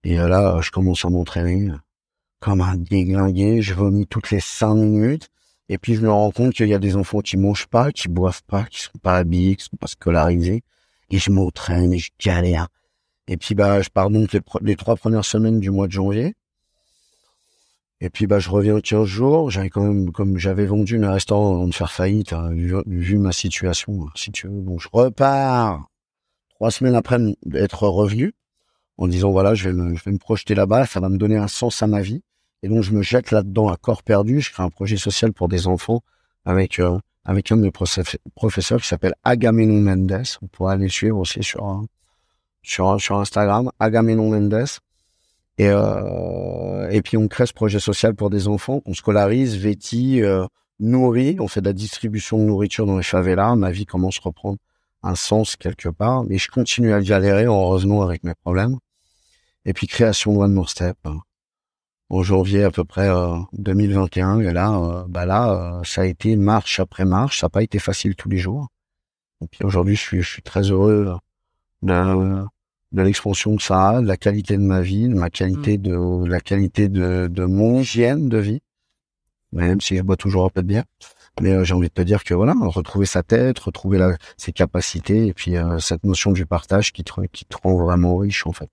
[0.04, 1.70] Et euh, là, je commence à m'entraîner
[2.40, 3.62] comme un déglingué.
[3.62, 5.28] Je vomis toutes les cinq minutes.
[5.68, 8.08] Et puis, je me rends compte qu'il y a des enfants qui mangent pas, qui
[8.08, 10.62] boivent pas, qui sont pas habillés, qui sont pas scolarisés.
[11.10, 12.68] Et je m'entraîne et je galère.
[13.28, 16.34] Et puis, bah, je pars donc les, trois premières semaines du mois de janvier.
[18.00, 19.50] Et puis, bah, je reviens 15 jours.
[19.50, 23.32] J'avais quand même, comme j'avais vendu mes restaurants avant de faire faillite, hein, vu, ma
[23.32, 24.62] situation, hein, si tu veux.
[24.62, 25.88] Donc, je repars
[26.50, 27.18] trois semaines après
[27.54, 28.34] être revenu
[28.96, 30.86] en disant, voilà, je vais me, je vais me projeter là-bas.
[30.86, 32.22] Ça va me donner un sens à ma vie.
[32.62, 34.40] Et donc, je me jette là-dedans à corps perdu.
[34.40, 36.02] Je crée un projet social pour des enfants
[36.46, 36.98] avec, euh,
[37.28, 40.24] avec un de mes profe- professeurs qui s'appelle Agamenon Mendes.
[40.40, 41.82] Vous pourrez aller suivre aussi sur, euh,
[42.62, 44.64] sur, sur Instagram, Agamenon Mendes.
[45.58, 50.22] Et, euh, et puis on crée ce projet social pour des enfants qu'on scolarise, vêtit,
[50.22, 50.46] euh,
[50.80, 51.36] nourrit.
[51.38, 53.56] On fait de la distribution de nourriture dans les favelas.
[53.56, 54.56] Ma vie commence à reprendre
[55.02, 56.24] un sens quelque part.
[56.24, 58.78] Mais je continue à galérer, heureusement, avec mes problèmes.
[59.66, 60.96] Et puis création de One More Step.
[61.04, 61.18] hein,
[62.10, 64.40] En janvier à peu près euh, 2021.
[64.40, 67.40] Et là, euh, bah là, euh, ça a été marche après marche.
[67.40, 68.68] Ça n'a pas été facile tous les jours.
[69.42, 71.18] Et puis aujourd'hui, je suis, je suis très heureux
[71.82, 72.44] de,
[72.92, 75.90] de l'expansion que ça a, de la qualité de ma vie, de ma qualité de,
[76.24, 78.60] de la qualité de, de mon hygiène de vie.
[79.52, 80.84] Même si je bois toujours un peu de bière.
[81.40, 84.52] Mais euh, j'ai envie de te dire que voilà, retrouver sa tête, retrouver la, ses
[84.52, 88.46] capacités et puis euh, cette notion du partage qui te, qui te rend vraiment riche
[88.46, 88.68] en fait.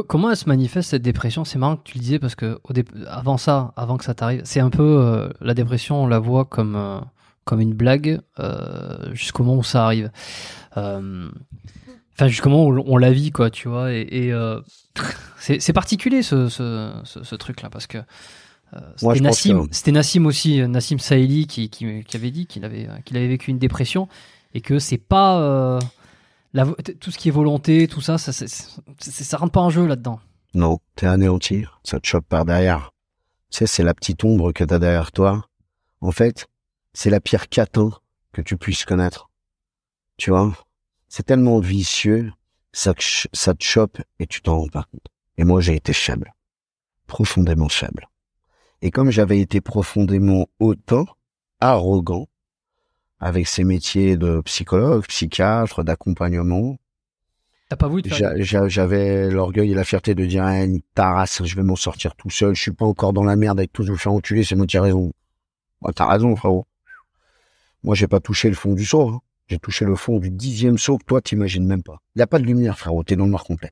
[0.00, 1.44] Comment elle se manifeste cette dépression?
[1.44, 2.72] C'est marrant que tu le disais parce que au
[3.08, 6.44] avant ça, avant que ça t'arrive, c'est un peu euh, la dépression, on la voit
[6.44, 6.98] comme euh,
[7.44, 10.10] comme une blague euh, jusqu'au moment où ça arrive.
[10.74, 13.92] Enfin, jusqu'au moment où on la vit, quoi, tu vois.
[13.92, 14.56] Et, et,
[15.38, 17.98] c'est particulier ce, ce, ce, ce truc-là parce que
[18.96, 22.88] c'était Nassim, que- c'était Nassim aussi, Nassim Saïli qui, qui, qui avait dit qu'il avait
[23.04, 24.08] qu'il avait vécu une dépression
[24.54, 25.78] et que c'est pas
[27.00, 28.48] tout ce qui est volonté, tout ça, ça, c'est-
[29.00, 30.20] ça rentre pas en jeu là-dedans.
[30.54, 32.92] Non, t'es anéanti, ça te chope par derrière.
[33.50, 35.46] Tu sais, c'est la petite ombre que t'as derrière toi.
[36.00, 36.46] En fait,
[36.92, 37.90] c'est la pire catin
[38.32, 39.30] que tu puisses connaître.
[40.16, 40.52] Tu vois
[41.08, 42.32] C'est tellement vicieux,
[42.72, 42.92] ça,
[43.32, 45.06] ça te chope et tu t'en rends pas compte.
[45.38, 46.34] Et moi, j'ai été faible.
[47.06, 48.08] Profondément faible.
[48.82, 51.06] Et comme j'avais été profondément autant
[51.60, 52.28] arrogant,
[53.20, 56.76] avec ces métiers de psychologue, psychiatre, d'accompagnement,
[57.68, 58.04] T'as pas voulu
[58.38, 62.30] J'avais l'orgueil et la fierté de dire, eh, une tarasse, je vais m'en sortir tout
[62.30, 64.66] seul, je suis pas encore dans la merde avec tous vous faire enculer, c'est moi
[64.66, 65.12] qui ai raison.
[65.82, 66.64] Ouais, T'as raison, frérot.
[67.82, 69.20] Moi, j'ai pas touché le fond du seau, hein.
[69.48, 72.00] J'ai touché le fond du dixième seau que toi, t'imagines même pas.
[72.16, 73.70] Il y a pas de lumière, frérot, t'es dans le noir complet.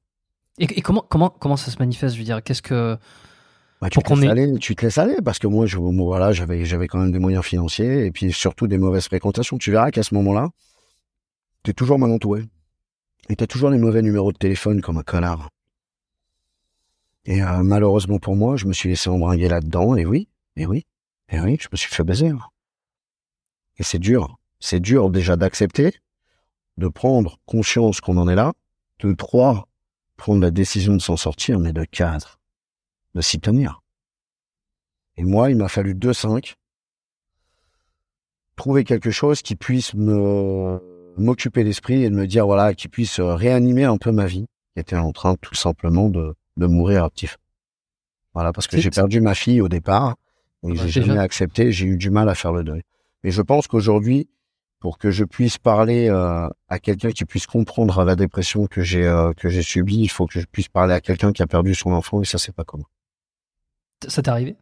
[0.58, 2.14] Et, et comment comment comment ça se manifeste?
[2.14, 2.96] Je veux dire, qu'est-ce que
[3.84, 6.64] Bah, tu, te laisses aller, tu te laisses aller, parce que moi, je, voilà, j'avais,
[6.64, 9.58] j'avais quand même des moyens financiers, et puis surtout des mauvaises fréquentations.
[9.58, 10.48] Tu verras qu'à ce moment-là,
[11.64, 12.44] t'es toujours mal entouré.
[13.28, 15.50] Et t'as toujours les mauvais numéros de téléphone comme un connard.
[17.26, 20.86] Et euh, malheureusement pour moi, je me suis laissé embringuer là-dedans, et oui, et oui,
[21.28, 22.28] et oui, je me suis fait baiser.
[22.28, 22.40] hein.
[23.76, 24.38] Et c'est dur.
[24.60, 25.92] C'est dur déjà d'accepter,
[26.78, 28.54] de prendre conscience qu'on en est là,
[29.00, 29.68] de trois,
[30.16, 32.40] prendre la décision de s'en sortir, mais de quatre,
[33.14, 33.80] de s'y tenir.
[35.16, 36.56] Et moi, il m'a fallu deux cinq,
[38.56, 40.80] trouver quelque chose qui puisse me
[41.16, 44.80] m'occuper l'esprit et de me dire voilà qui puisse réanimer un peu ma vie qui
[44.80, 47.36] était en train tout simplement de de mourir à petit feu.
[48.32, 50.16] Voilà parce que j'ai perdu ma fille au départ
[50.64, 51.02] et Ouais, j'ai déjà.
[51.02, 52.82] jamais accepté, j'ai eu du mal à faire le deuil.
[53.22, 54.28] Mais je pense qu'aujourd'hui
[54.80, 59.06] pour que je puisse parler euh, à quelqu'un qui puisse comprendre la dépression que j'ai
[59.06, 61.74] euh, que j'ai subie, il faut que je puisse parler à quelqu'un qui a perdu
[61.74, 62.84] son enfant et ça c'est pas commun.
[64.08, 64.56] Ça t'est arrivé?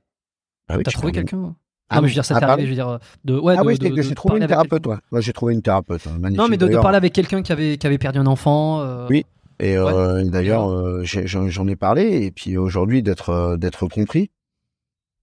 [0.69, 1.55] Ah oui, T'as trouvé quelqu'un?
[1.89, 2.09] Ah non, mais oui.
[2.09, 3.77] je veux dire, ça Ah, t'est arrivé, je veux dire, de, ouais, Ah de, oui,
[4.03, 4.91] j'ai trouvé une thérapeute, quelqu'un.
[4.91, 4.97] ouais.
[5.19, 6.39] Ouais, j'ai trouvé une thérapeute, hein, magnifique.
[6.43, 8.81] Non, mais de, parler avec quelqu'un qui avait, qui avait perdu un enfant.
[8.81, 9.27] euh, Oui.
[9.61, 9.93] Et Ouais.
[9.93, 14.31] euh, et d'ailleurs, euh, j'en ai parlé, et puis aujourd'hui d'être euh, d'être compris,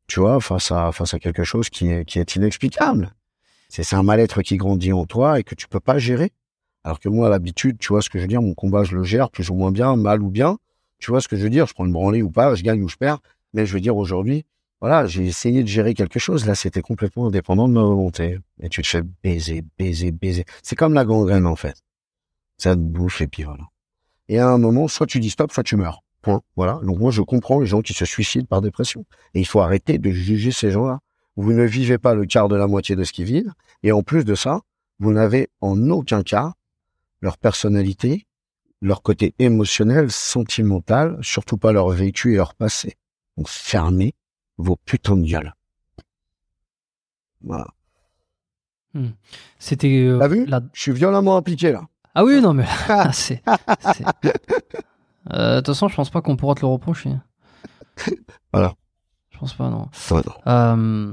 [0.07, 3.13] tu vois, face à face à quelque chose qui est qui est inexplicable.
[3.69, 6.31] C'est c'est un mal-être qui grandit en toi et que tu peux pas gérer.
[6.83, 8.95] Alors que moi, à l'habitude, tu vois ce que je veux dire, mon combat, je
[8.95, 10.57] le gère plus ou moins bien, mal ou bien.
[10.99, 12.81] Tu vois ce que je veux dire, je prends une branlée ou pas, je gagne
[12.81, 13.19] ou je perds.
[13.53, 14.45] Mais je veux dire aujourd'hui,
[14.81, 16.45] voilà, j'ai essayé de gérer quelque chose.
[16.45, 18.39] Là, c'était complètement indépendant de ma volonté.
[18.61, 20.45] Et tu te fais baiser, baiser, baiser.
[20.63, 21.75] C'est comme la gangrène en fait.
[22.57, 23.63] Ça te bouffe et puis voilà.
[24.29, 26.03] Et à un moment, soit tu dis stop, soit tu meurs.
[26.21, 26.41] Point.
[26.55, 26.79] Voilà.
[26.83, 29.05] Donc moi, je comprends les gens qui se suicident par dépression.
[29.33, 30.99] Et il faut arrêter de juger ces gens-là.
[31.35, 33.51] Vous ne vivez pas le quart de la moitié de ce qu'ils vivent.
[33.83, 34.61] Et en plus de ça,
[34.99, 36.53] vous n'avez en aucun cas
[37.21, 38.27] leur personnalité,
[38.81, 42.95] leur côté émotionnel, sentimental, surtout pas leur vécu et leur passé.
[43.39, 44.13] Donc fermez
[44.57, 45.53] vos putains de gueules.
[47.41, 47.67] Voilà.
[49.59, 50.03] C'était.
[50.05, 50.45] euh, T'as vu?
[50.45, 51.83] la- Je suis violemment impliqué là.
[52.15, 52.65] Ah oui, non, mais
[53.13, 53.41] c'est.
[55.31, 57.11] Euh, De toute façon, je pense pas qu'on pourra te le reprocher.
[58.51, 58.73] Voilà.
[59.29, 59.87] Je pense pas, non.
[60.11, 60.51] Ouais, non.
[60.51, 61.11] Euh,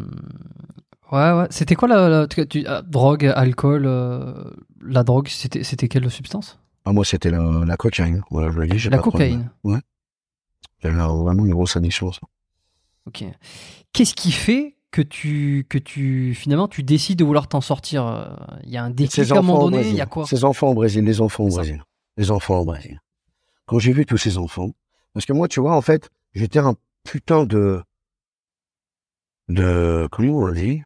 [1.13, 1.47] Ouais, ouais.
[1.51, 4.51] C'était quoi la, la- tu- tu- ah, drogue, alcool euh,
[4.81, 6.59] La drogue, c'était c'était quelle substance?
[6.85, 8.23] Ah, moi, c'était la, la cocaïne.
[8.33, 8.79] Voilà, je le dis.
[8.81, 9.11] j'ai La pas de
[10.89, 11.07] problème.
[11.07, 11.81] J'avais vraiment une grosse ça.
[13.07, 13.25] Ok.
[13.93, 18.35] Qu'est-ce qui fait que tu que tu finalement tu décides de vouloir t'en sortir euh,
[18.65, 19.89] Il y a un déclic à un moment donné.
[19.89, 20.27] Il y a quoi?
[20.27, 21.49] Ces enfants au Brésil, les enfants au.
[21.49, 21.83] Brésil.
[22.17, 23.01] Les enfants au Brésil.
[23.67, 24.71] Quand j'ai vu tous ces enfants,
[25.13, 27.83] parce que moi, tu vois, en fait, j'étais un putain de,
[29.49, 30.83] de, comment on dit?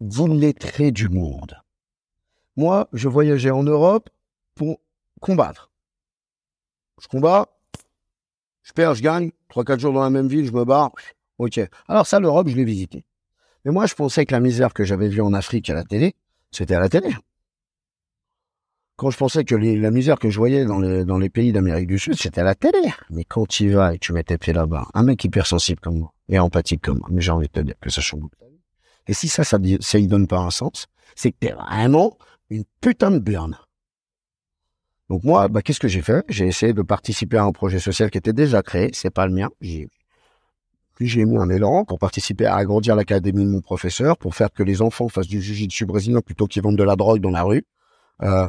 [0.00, 1.60] D'illettré du monde.
[2.56, 4.08] Moi, je voyageais en Europe
[4.54, 4.80] pour
[5.20, 5.70] combattre.
[7.00, 7.48] Je combats,
[8.68, 10.92] je perds, je gagne, trois, quatre jours dans la même ville, je me barre.
[11.38, 11.58] Ok.
[11.88, 13.02] Alors ça, l'Europe, je l'ai visité.
[13.64, 16.14] Mais moi, je pensais que la misère que j'avais vue en Afrique à la télé,
[16.50, 17.08] c'était à la télé.
[18.96, 22.16] Quand je pensais que la misère que je voyais dans les, pays d'Amérique du Sud,
[22.16, 22.92] c'était à la télé.
[23.08, 26.12] Mais quand tu vas et tu mets tes pieds là-bas, un mec hypersensible comme moi,
[26.28, 28.24] et empathique comme moi, mais j'ai envie de te dire que ça change.
[29.06, 32.18] Et si ça, ça, ça y donne pas un sens, c'est que t'es vraiment
[32.50, 33.56] une putain de burne.
[35.10, 36.24] Donc moi, bah, qu'est-ce que j'ai fait?
[36.28, 39.32] J'ai essayé de participer à un projet social qui était déjà créé, c'est pas le
[39.34, 39.48] mien.
[39.60, 39.88] J'ai
[41.00, 44.62] j'ai mis un élan pour participer à agrandir l'académie de mon professeur, pour faire que
[44.64, 47.64] les enfants fassent du jiu-jitsu brésilien plutôt qu'ils vendent de la drogue dans la rue.
[48.22, 48.48] Euh,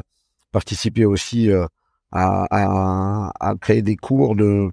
[0.52, 1.66] participer aussi euh,
[2.10, 4.70] à, à, à créer des cours de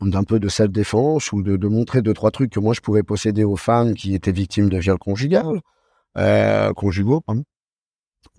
[0.00, 3.02] d'un peu de self-défense ou de, de montrer deux trois trucs que moi je pouvais
[3.02, 5.60] posséder aux femmes qui étaient victimes de viols conjugal,
[6.18, 7.20] euh, conjugaux.
[7.20, 7.44] Pardon.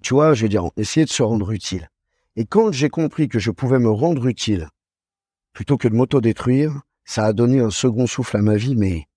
[0.04, 1.90] Tu vois, je veux dire, essayer de se rendre utile.
[2.35, 4.68] Et quand j'ai compris que je pouvais me rendre utile
[5.53, 9.07] plutôt que de m'auto-détruire, ça a donné un second souffle à ma vie, mais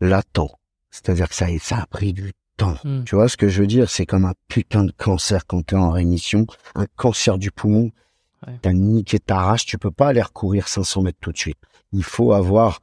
[0.00, 0.48] latent.
[0.90, 2.76] C'est-à-dire que ça, a- ça a pris du temps.
[2.84, 3.04] Hmm.
[3.04, 3.90] Tu vois ce que je veux dire?
[3.90, 7.90] C'est comme un putain de cancer quand t'es en rémission, un cancer du poumon.
[8.46, 8.58] Ouais.
[8.62, 11.58] T'as niqué ta race, tu peux pas aller recourir 500 mètres tout de suite.
[11.92, 12.80] Il faut avoir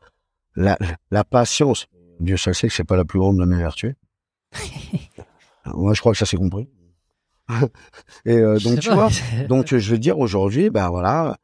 [0.55, 0.77] la,
[1.09, 1.87] la patience.
[2.19, 3.95] Dieu seul sait que c'est pas la plus grande de mes vertus.
[5.65, 6.69] Moi, je crois que ça s'est compris.
[8.25, 9.09] Et euh, donc, tu vois,
[9.49, 11.37] donc, je veux dire, aujourd'hui, ben voilà,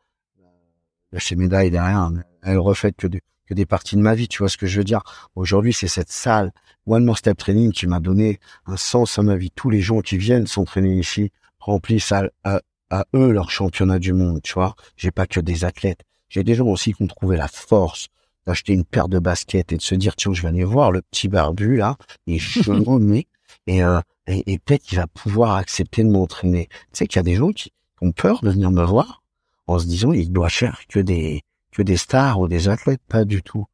[1.13, 2.09] euh, ces médailles derrière,
[2.41, 4.77] elles reflètent que, des- que des parties de ma vie, tu vois ce que je
[4.79, 5.01] veux dire.
[5.35, 6.51] Aujourd'hui, c'est cette salle
[6.85, 9.51] One More Step Training qui m'a donné un sens à ma vie.
[9.51, 12.59] Tous les gens qui viennent s'entraîner ici remplissent à, à,
[12.89, 14.75] à eux leur championnat du monde, tu vois.
[14.97, 16.01] J'ai pas que des athlètes.
[16.29, 18.07] J'ai des gens aussi qui ont trouvé la force
[18.45, 21.01] d'acheter une paire de baskets et de se dire, tiens, je vais aller voir le
[21.01, 21.95] petit barbu, là,
[22.27, 23.27] il est chevronné,
[23.67, 26.67] et, euh, et, et peut-être qu'il va pouvoir accepter de m'entraîner.
[26.69, 27.71] Tu sais qu'il y a des gens qui
[28.01, 29.23] ont peur de venir me voir
[29.67, 31.41] en se disant il doit faire que des
[31.71, 33.65] que des stars ou des athlètes, pas du tout.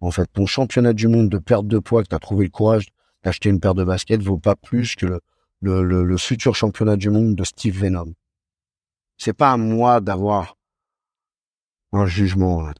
[0.00, 2.50] En fait, ton championnat du monde de perte de poids que tu as trouvé le
[2.50, 2.86] courage
[3.22, 5.20] d'acheter une paire de baskets vaut pas plus que le,
[5.60, 8.14] le, le, futur championnat du monde de Steve Venom.
[9.18, 10.56] C'est pas à moi d'avoir
[11.92, 12.70] un jugement.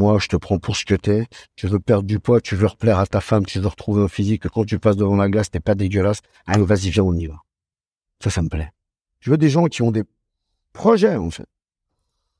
[0.00, 1.26] Moi, je te prends pour ce que t'es.
[1.56, 4.08] Tu veux perdre du poids, tu veux replaire à ta femme, tu veux retrouver un
[4.08, 6.20] physique que quand tu passes devant la glace, t'es pas dégueulasse.
[6.46, 7.34] Allez, vas-y, viens, on y va.
[8.24, 8.70] Ça, ça me plaît.
[9.20, 10.04] Je veux des gens qui ont des
[10.72, 11.44] projets, en fait.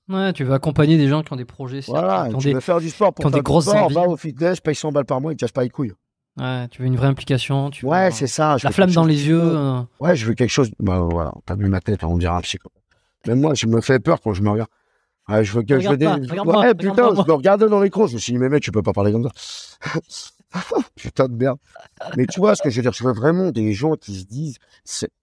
[0.09, 2.55] Ouais, tu veux accompagner des gens qui ont des projets, Voilà, qui ont tu des-
[2.55, 3.95] veux faire du sport pour qui ont faire des grosses sport, envies.
[3.95, 5.93] va au fitness, paye 100 balles par mois, ils te cassent pas les couilles.
[6.39, 7.69] Ouais, tu veux une vraie implication.
[7.69, 8.57] Tu Ouais, veux, c'est ça.
[8.57, 9.39] je La flamme dans les yeux.
[9.43, 10.70] euh, Ouais, je veux quelque chose.
[10.81, 12.82] Bah voilà, t'as vu ma tête, on dirait un psychopathe.
[13.27, 14.70] Même moi, je me fais peur quand je me regarde.
[15.31, 16.07] Ouais, je veux que je veux des.
[16.07, 18.73] pas, ouais, putain, je me regardais dans l'écran, je me suis dit, mais mec, tu
[18.73, 20.31] peux pas parler comme ça.
[20.97, 21.59] putain de merde.
[22.16, 24.24] Mais tu vois ce que je veux dire, je veux vraiment des gens qui se
[24.24, 24.59] disent,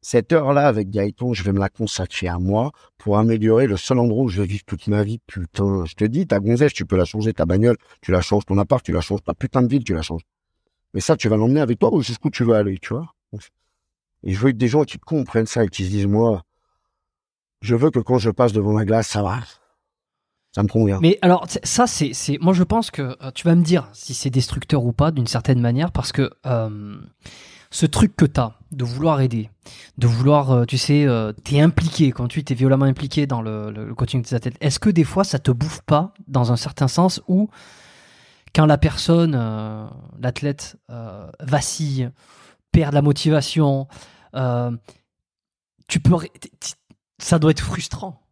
[0.01, 3.99] cette heure-là avec Gaëtan, je vais me la consacrer à moi pour améliorer le seul
[3.99, 5.19] endroit où je vais vivre toute ma vie.
[5.27, 8.45] Putain, je te dis, ta gonzesse, tu peux la changer, ta bagnole, tu la changes,
[8.45, 10.23] ton appart, tu la changes, ta putain de ville, tu la changes.
[10.93, 13.13] Mais ça, tu vas l'emmener avec toi ou jusqu'où tu veux aller, tu vois?
[14.23, 16.43] Et je veux que des gens qui comprennent ça et qui se disent, moi,
[17.61, 19.39] je veux que quand je passe devant ma glace, ça va.
[20.57, 20.97] Ça me convient.
[21.03, 24.15] Mais alors, ça, c'est, c'est, moi, je pense que euh, tu vas me dire si
[24.15, 26.97] c'est destructeur ou pas, d'une certaine manière, parce que euh,
[27.69, 29.51] ce truc que t'as de vouloir aider,
[29.99, 31.05] de vouloir, euh, tu sais,
[31.43, 34.57] t'es impliqué, quand tu t'es violemment impliqué dans le, le, le coaching de tes athlètes,
[34.59, 37.51] est-ce que des fois ça te bouffe pas dans un certain sens où
[38.55, 39.39] quand la personne,
[40.19, 40.77] l'athlète,
[41.39, 42.09] vacille,
[42.71, 43.87] perd la motivation,
[45.87, 46.15] tu peux,
[47.19, 48.26] ça doit être frustrant.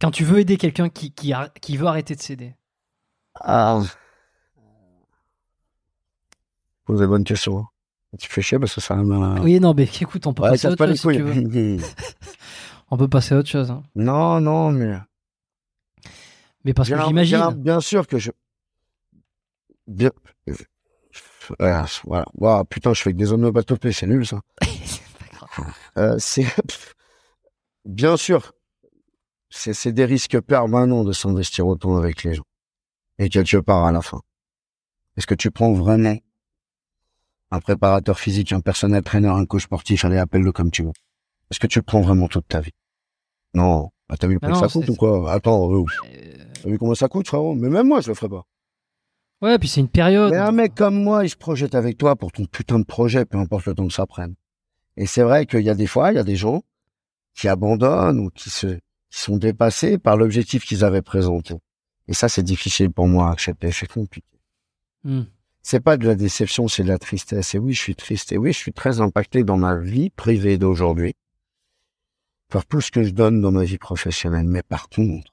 [0.00, 2.54] Quand tu veux aider quelqu'un qui, qui, a- qui veut arrêter de s'aider.
[3.40, 3.80] Ah.
[6.84, 7.58] Pose des bonnes questions.
[7.58, 7.68] hein.
[8.18, 9.40] Tu fais chier parce que ça m'a.
[9.40, 11.42] Oui, non, mais écoute, on peut Ouais, passer à autre chose si tu veux.
[11.42, 11.80] couilles.
[12.90, 13.70] On peut passer à autre chose.
[13.70, 13.82] hein.
[13.96, 14.96] non, non, mais.
[16.64, 17.36] Mais parce que j'imagine.
[17.38, 18.30] Bien, bien sûr que je.
[19.88, 20.10] Bien.
[21.58, 21.84] Voilà.
[22.34, 24.40] Ouah, putain, je fais que des onomatopées, c'est nul ça.
[24.62, 25.74] C'est pas grave.
[25.98, 26.46] Euh, c'est.
[27.84, 28.52] bien sûr.
[29.56, 32.44] C'est des risques permanents de s'investir autant avec les gens.
[33.18, 34.20] Et quelque part à la fin.
[35.16, 36.16] Est-ce que tu prends vraiment
[37.50, 40.92] un préparateur physique, un personnel trainer, un coach sportif, allez, appelle-le comme tu veux.
[41.50, 42.72] Est-ce que tu le prends vraiment toute ta vie?
[43.54, 43.90] Non.
[44.08, 45.32] Bah, t'as vu que non, ça coûte ou quoi?
[45.32, 47.54] Attends, euh, Euh, t'as vu combien ça coûte, frérot?
[47.54, 48.44] Mais même moi, je le ferais pas.
[49.42, 50.32] Ouais, puis c'est une période.
[50.32, 53.24] Mais un mec comme moi, il se projette avec toi pour ton putain de projet,
[53.24, 54.34] peu importe le temps que ça prenne.
[54.96, 56.62] Et c'est vrai qu'il y a des fois, il y a des gens
[57.34, 58.78] qui abandonnent ou qui se,
[59.16, 61.54] qui sont dépassés par l'objectif qu'ils avaient présenté.
[62.06, 63.72] Et ça, c'est difficile pour moi à accepter.
[63.72, 64.28] C'est compliqué.
[65.04, 65.22] Hmm.
[65.62, 67.54] C'est pas de la déception, c'est de la tristesse.
[67.54, 68.30] Et oui, je suis triste.
[68.32, 71.14] Et oui, je suis très impacté dans ma vie privée d'aujourd'hui
[72.50, 74.46] par tout ce que je donne dans ma vie professionnelle.
[74.46, 75.32] Mais par contre,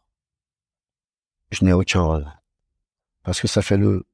[1.52, 2.40] je n'ai aucun regret.
[3.24, 4.06] Parce que ça fait le,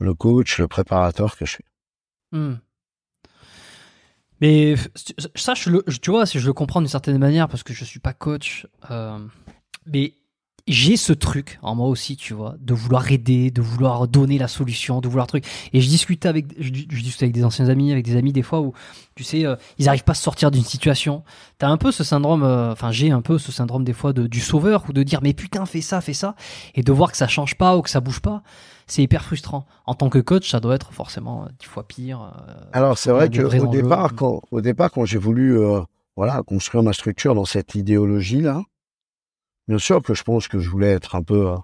[0.00, 1.64] le coach, le préparateur que je suis.
[2.32, 2.54] Hmm.
[4.42, 4.74] Mais
[5.36, 7.84] ça, je le, tu vois, si je le comprends d'une certaine manière, parce que je
[7.84, 9.16] suis pas coach, euh,
[9.86, 10.14] mais
[10.68, 14.46] j'ai ce truc en moi aussi, tu vois, de vouloir aider, de vouloir donner la
[14.48, 15.44] solution, de vouloir truc.
[15.72, 18.42] Et je discutais avec, je, je discutais avec des anciens amis, avec des amis des
[18.42, 18.72] fois où,
[19.16, 21.24] tu sais, euh, ils arrivent pas à se sortir d'une situation.
[21.58, 24.26] T'as un peu ce syndrome, euh, enfin j'ai un peu ce syndrome des fois de,
[24.26, 26.36] du sauveur ou de dire mais putain fais ça, fais ça,
[26.74, 28.42] et de voir que ça change pas ou que ça bouge pas,
[28.86, 29.66] c'est hyper frustrant.
[29.86, 32.22] En tant que coach, ça doit être forcément euh, dix fois pire.
[32.22, 35.58] euh, Alors c'est vrai que au départ, quand au départ, quand j'ai voulu
[36.16, 38.62] voilà construire ma structure dans cette idéologie là,
[39.68, 41.56] bien sûr que je pense que je voulais être un peu euh,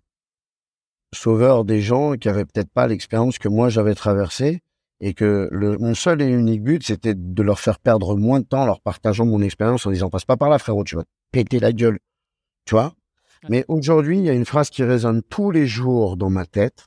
[1.13, 4.63] sauveur des gens qui avaient peut-être pas l'expérience que moi j'avais traversée
[5.01, 8.45] et que le, mon seul et unique but c'était de leur faire perdre moins de
[8.45, 11.05] temps en leur partageant mon expérience en disant passe pas par là frérot, tu vas
[11.05, 11.99] te péter la gueule,
[12.65, 12.95] tu vois?
[13.49, 16.87] Mais aujourd'hui, il y a une phrase qui résonne tous les jours dans ma tête.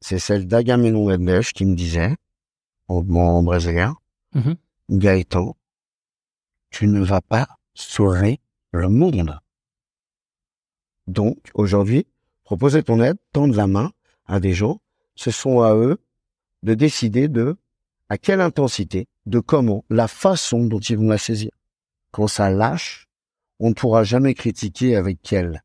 [0.00, 2.16] C'est celle d'Agamemnon Edbesch qui me disait,
[2.88, 3.96] en, en brésilien.
[4.90, 5.54] Gaëtan,
[6.70, 8.40] tu ne vas pas sauver
[8.72, 9.38] le monde.
[11.08, 12.06] Donc, aujourd'hui,
[12.44, 13.92] proposer ton aide, tendre la main
[14.26, 14.80] à des gens,
[15.14, 15.98] ce sont à eux
[16.62, 17.56] de décider de
[18.10, 21.50] à quelle intensité, de comment, la façon dont ils vont la saisir.
[22.10, 23.08] Quand ça lâche,
[23.58, 25.62] on ne pourra jamais critiquer avec quelle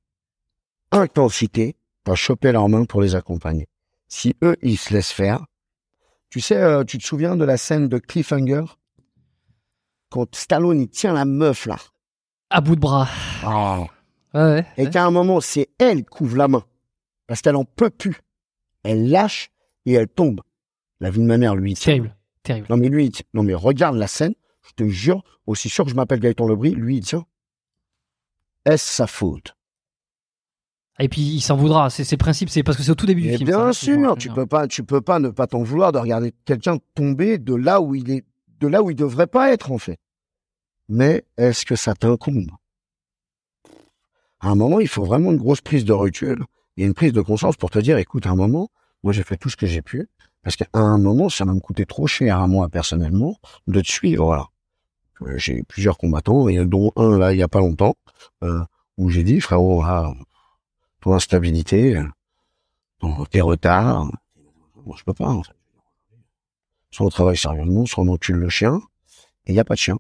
[0.92, 1.76] intensité
[2.06, 3.68] va choper leurs mains pour les accompagner.
[4.08, 5.46] Si eux, ils se laissent faire,
[6.30, 8.64] tu sais, euh, tu te souviens de la scène de Cliffhanger?
[10.10, 11.78] Quand Stallone il tient la meuf là,
[12.50, 13.10] À bout de bras.
[13.44, 13.86] Ah.
[14.34, 14.66] Ouais, ouais.
[14.78, 16.64] et qu'à un moment c'est elle qui ouvre la main
[17.28, 18.18] parce qu'elle en peut plus.
[18.84, 19.52] Elle lâche
[19.86, 20.42] et elle tombe.
[21.00, 21.94] La vie de ma mère, lui, il tient.
[21.94, 22.16] Terrible.
[22.44, 22.68] Terrible.
[22.70, 23.26] Non mais lui, il tient.
[23.34, 24.34] non mais regarde la scène.
[24.62, 27.26] Je te jure, aussi sûr que je m'appelle Gaëtan Lebris, lui, il tient.
[28.66, 29.56] Est-ce sa faute?
[31.00, 31.90] Et puis il s'en voudra.
[31.90, 32.50] C'est c'est le principe.
[32.50, 33.46] C'est parce que c'est au tout début du film.
[33.50, 33.74] bien ça.
[33.74, 37.38] Sûr, tu peux pas, tu peux pas ne pas t'en vouloir de regarder quelqu'un tomber
[37.40, 38.26] de là où il est,
[38.60, 39.98] de là où il devrait pas être en fait.
[40.90, 42.52] Mais est-ce que ça t'incombe?
[44.44, 46.44] À un moment, il faut vraiment une grosse prise de recul
[46.76, 48.70] et une prise de conscience pour te dire, écoute, à un moment,
[49.02, 50.10] moi j'ai fait tout ce que j'ai pu
[50.44, 53.38] parce qu'à un moment, ça va me coûter trop cher à moi personnellement
[53.68, 54.26] de te suivre.
[54.26, 54.48] Voilà.
[55.22, 57.96] Euh, J'ai eu plusieurs combattants et dont un là il y a pas longtemps.
[58.44, 58.60] Euh,
[58.98, 60.14] où j'ai dit, frérot, ah,
[61.00, 62.00] ton instabilité,
[63.32, 64.12] tes retards,
[64.86, 65.30] moi je peux pas.
[65.30, 65.54] En fait.
[66.92, 68.82] Soit on travaille sérieusement, soit on encule le chien,
[69.46, 69.98] et il n'y a pas de chien.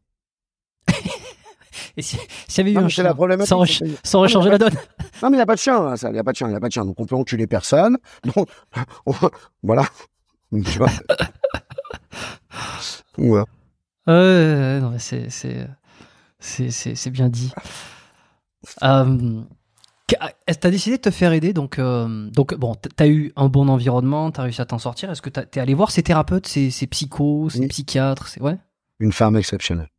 [1.97, 2.17] Et si,
[2.47, 3.51] s'il y avait eu Non, un chien, la problématique.
[3.51, 3.65] Non,
[4.27, 4.73] changé mais la donne.
[5.21, 6.09] Non, mais il n'y a pas de chien, hein, ça.
[6.09, 6.85] Il n'y a pas de chien, il n'y a pas de chien.
[6.85, 7.97] Donc, on peut enculer personne.
[8.35, 8.47] Donc,
[9.05, 9.13] on-
[9.63, 9.85] voilà.
[10.51, 10.89] Tu vois.
[13.17, 13.43] Ouais.
[14.09, 15.67] Euh, non, mais c'est, c'est,
[16.39, 17.51] c'est, bien dit.
[18.83, 19.41] Euh,
[20.59, 21.53] t'as décidé de te faire aider?
[21.53, 25.11] Donc, euh, donc bon, t'as eu un bon environnement, t'as réussi à t'en sortir.
[25.11, 27.67] Est-ce que t'es allé voir ces thérapeutes, ces, ces psychos, ces Oui.
[27.67, 28.57] psychiatres, c'est ouais?
[28.99, 29.89] Une femme exceptionnelle.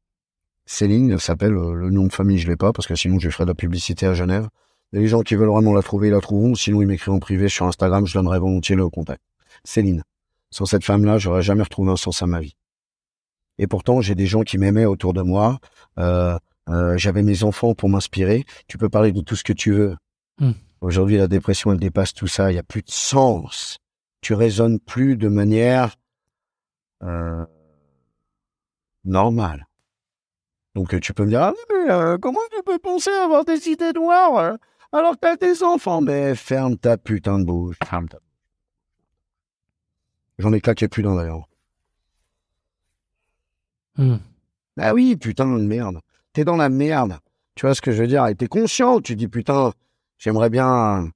[0.66, 3.26] Céline, elle s'appelle, euh, le nom de famille, je l'ai pas, parce que sinon, je
[3.26, 4.48] lui ferais de la publicité à Genève.
[4.92, 6.54] Et les gens qui veulent vraiment la trouver, ils la trouveront.
[6.54, 9.22] Sinon, ils m'écrivent en privé sur Instagram, je donnerai volontiers le contact.
[9.64, 10.02] Céline.
[10.50, 12.54] Sans cette femme-là, j'aurais jamais retrouvé un sens à ma vie.
[13.58, 15.58] Et pourtant, j'ai des gens qui m'aimaient autour de moi.
[15.98, 16.38] Euh,
[16.68, 18.44] euh, j'avais mes enfants pour m'inspirer.
[18.66, 19.96] Tu peux parler de tout ce que tu veux.
[20.38, 20.52] Hmm.
[20.80, 22.50] Aujourd'hui, la dépression, elle dépasse tout ça.
[22.50, 23.78] Il n'y a plus de sens.
[24.20, 25.96] Tu raisonnes plus de manière
[27.02, 27.44] euh,
[29.04, 29.66] normale.
[30.74, 33.44] Donc euh, tu peux me dire, ah oui, mais euh, comment tu peux penser avoir
[33.44, 34.56] des idées noires euh,
[34.92, 36.00] alors que t'as tes enfants?
[36.00, 37.76] Mais ferme ta putain de bouche.
[37.84, 38.18] Ferme ta
[40.38, 41.48] J'en ai claqué plus d'un d'ailleurs.
[43.96, 44.16] Hmm.
[44.78, 46.00] Ah oui, putain de merde.
[46.32, 47.18] T'es dans la merde.
[47.54, 48.26] Tu vois ce que je veux dire?
[48.26, 49.00] Et t'es conscient.
[49.00, 49.72] Tu dis, putain,
[50.18, 51.08] j'aimerais bien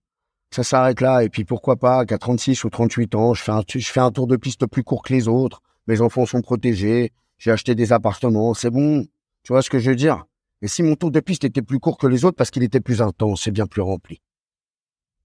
[0.51, 1.25] que ça s'arrête là.
[1.25, 4.13] Et puis pourquoi pas qu'à 36 ou 38 ans, je fais, un, je fais un
[4.13, 5.61] tour de piste plus court que les autres.
[5.89, 7.13] Mes enfants sont protégés.
[7.39, 8.55] J'ai acheté des appartements.
[8.55, 9.07] C'est bon.
[9.49, 10.27] Tu vois ce que je veux dire?
[10.61, 12.83] Et si mon tour de piste était plus court que les autres parce qu'il était
[12.83, 14.21] plus intense, c'est bien plus rempli?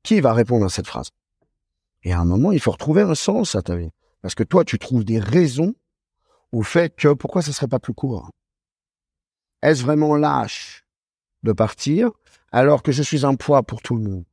[0.02, 1.10] Qui va répondre à cette phrase?
[2.04, 3.90] Et à un moment, il faut retrouver un sens à ta vie.
[4.22, 5.76] Parce que toi, tu trouves des raisons
[6.54, 8.30] au fait que pourquoi ça serait pas plus court?
[9.62, 10.86] Est-ce vraiment lâche
[11.44, 12.10] de partir
[12.54, 14.24] alors que je suis un poids pour tout le monde?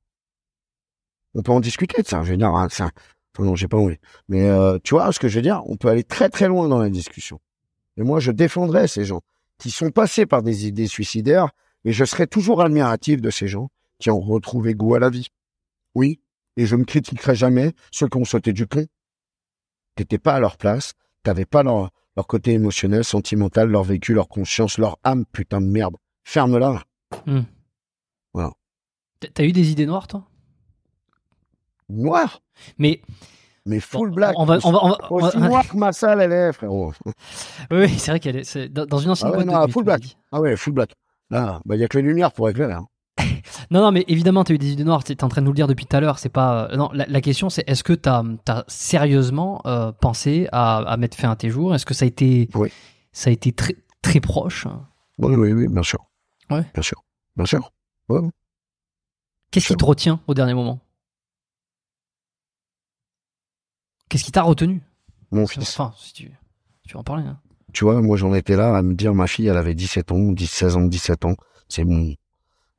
[1.34, 2.22] On peut en discuter de ça.
[2.22, 2.68] Je veux hein,
[3.40, 3.98] non, j'ai pas envie.
[4.28, 5.64] Mais euh, tu vois ce que je veux dire?
[5.66, 7.40] On peut aller très très loin dans la discussion.
[7.96, 9.22] Et moi, je défendrais ces gens
[9.60, 11.50] qui sont passés par des idées suicidaires,
[11.84, 15.28] et je serai toujours admiratif de ces gens qui ont retrouvé goût à la vie.
[15.94, 16.20] Oui,
[16.56, 18.86] et je ne critiquerai jamais ceux qui ont sauté du pont.
[19.94, 24.28] T'étais pas à leur place, t'avais pas leur, leur côté émotionnel, sentimental, leur vécu, leur
[24.28, 25.96] conscience, leur âme, putain de merde.
[26.24, 26.82] Ferme-la.
[29.20, 30.26] T'as- T'as eu des idées noires, toi?
[31.90, 32.40] Noir,
[32.78, 33.02] Mais
[33.70, 34.34] mais full bon, black.
[34.38, 36.52] on va, on va, on va- on va- Aussi noir que ma salle, elle est,
[36.52, 36.92] frérot.
[37.70, 39.84] Oui, c'est vrai qu'elle est dans, une ancienne Ah ouais, boîte non, de nuit, full
[39.84, 40.16] black.
[40.32, 40.90] Ah ouais, full black.
[41.30, 42.74] Là, bah, il y a que les lumières pour éclairer.
[42.74, 42.86] Hein.
[43.70, 45.04] Non, non, mais évidemment, tu as eu des idées noires.
[45.04, 46.18] Tu es en train de nous le dire depuis tout à l'heure.
[46.18, 46.68] C'est pas.
[46.72, 48.24] euh, Non, la, la question, c'est est-ce que tu as,
[48.66, 51.74] sérieusement euh, pensé à, à mettre fin à tes jours?
[51.74, 52.70] Est-ce que ça a été, Oui.
[53.12, 54.66] ça a été très, très proche?
[55.18, 56.00] Oui, oui, oui, bien sûr.
[56.50, 56.64] Ouais.
[56.74, 57.02] Bien sûr.
[57.36, 57.70] Bien sûr.
[58.08, 58.20] Ouais.
[59.52, 60.80] Qu'est-ce qui te retient au dernier moment?
[64.10, 64.82] Qu'est-ce qui t'a retenu
[65.30, 65.62] Mon fils.
[65.70, 66.30] Enfin, si tu,
[66.86, 67.24] tu veux en parler.
[67.24, 67.38] hein.
[67.72, 70.32] Tu vois, moi, j'en étais là à me dire, ma fille, elle avait 17 ans,
[70.32, 71.36] 10, 16 ans, 17 ans.
[71.68, 72.14] C'est bon.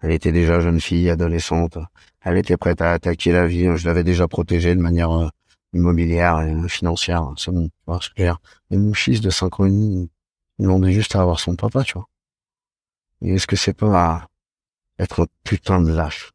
[0.02, 1.78] Elle était déjà jeune fille, adolescente.
[2.22, 3.66] Elle était prête à attaquer la vie.
[3.78, 5.30] Je l'avais déjà protégée de manière euh,
[5.74, 7.32] immobilière et euh, financière.
[7.38, 7.70] C'est bon.
[8.02, 8.40] C'est clair.
[8.70, 10.10] Et mon fils de 5 ans et demi,
[10.60, 12.08] il demandait juste à avoir son papa, tu vois.
[13.22, 14.28] Et est-ce que c'est pas
[15.00, 16.32] être un putain de lâche?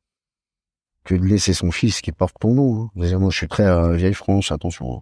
[1.07, 3.19] Que de laisser son fils qui porte ton nom hein.
[3.19, 4.99] Moi, je suis très euh, vieille France, attention.
[4.99, 5.01] hein.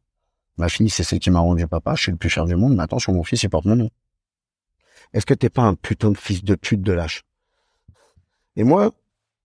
[0.56, 2.76] Ma fille, c'est celle qui m'a rendu papa, je suis le plus cher du monde,
[2.76, 3.90] mais attention, mon fils, il porte mon nom.
[5.12, 7.22] Est-ce que t'es pas un putain de fils de pute de lâche?
[8.56, 8.93] Et moi,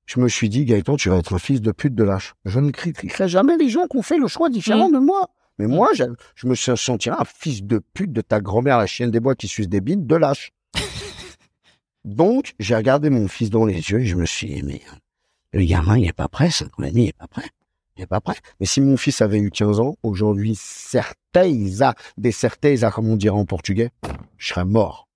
[0.06, 2.36] je me suis dit, Gaëtan, tu vas être un fils de pute de lâche.
[2.46, 5.30] Je ne critiquerai jamais les gens qui ont fait le choix différent de moi.
[5.58, 6.04] Mais moi, je,
[6.36, 9.48] je me sentirais un fils de pute de ta grand-mère, la chienne des bois qui
[9.48, 10.52] suce des bites, de lâche.
[12.06, 14.82] Donc, j'ai regardé mon fils dans les yeux et je me suis dit, mais
[15.52, 17.50] le gamin, il est pas prêt, ça, on l'a dit, il est pas prêt.
[17.98, 18.36] Il est pas prêt.
[18.60, 23.36] Mais si mon fils avait eu 15 ans, aujourd'hui, certeza, des certeza, comme on dirait
[23.36, 23.92] en portugais,
[24.38, 25.08] je serais mort.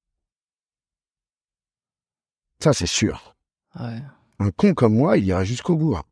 [2.62, 3.36] Ça, c'est sûr.
[3.80, 4.00] Ouais.
[4.40, 5.96] Un con comme moi, il ira jusqu'au bout.
[5.96, 6.04] hein.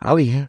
[0.00, 0.32] Ah oui.
[0.34, 0.48] hein.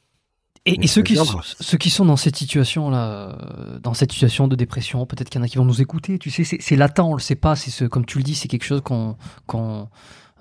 [0.65, 1.41] Et, et ceux, qui, sont- moi.
[1.43, 5.41] ceux qui sont dans cette situation-là, euh, dans cette situation de dépression, peut-être qu'il y
[5.41, 7.55] en a qui vont nous écouter, tu sais, c'est c'est latent, on le sait pas,
[7.55, 9.17] c'est ce, comme tu le dis, c'est quelque chose qu'on
[9.47, 9.89] qu'on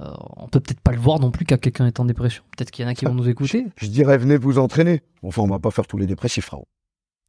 [0.01, 2.43] euh, on peut peut-être pas le voir non plus quand quelqu'un est en dépression.
[2.57, 3.67] Peut-être qu'il y en a qui vont nous écouter.
[3.77, 5.03] Je dirais, venez vous entraîner.
[5.23, 6.67] Enfin, on va pas faire tous les dépressifs, frérot.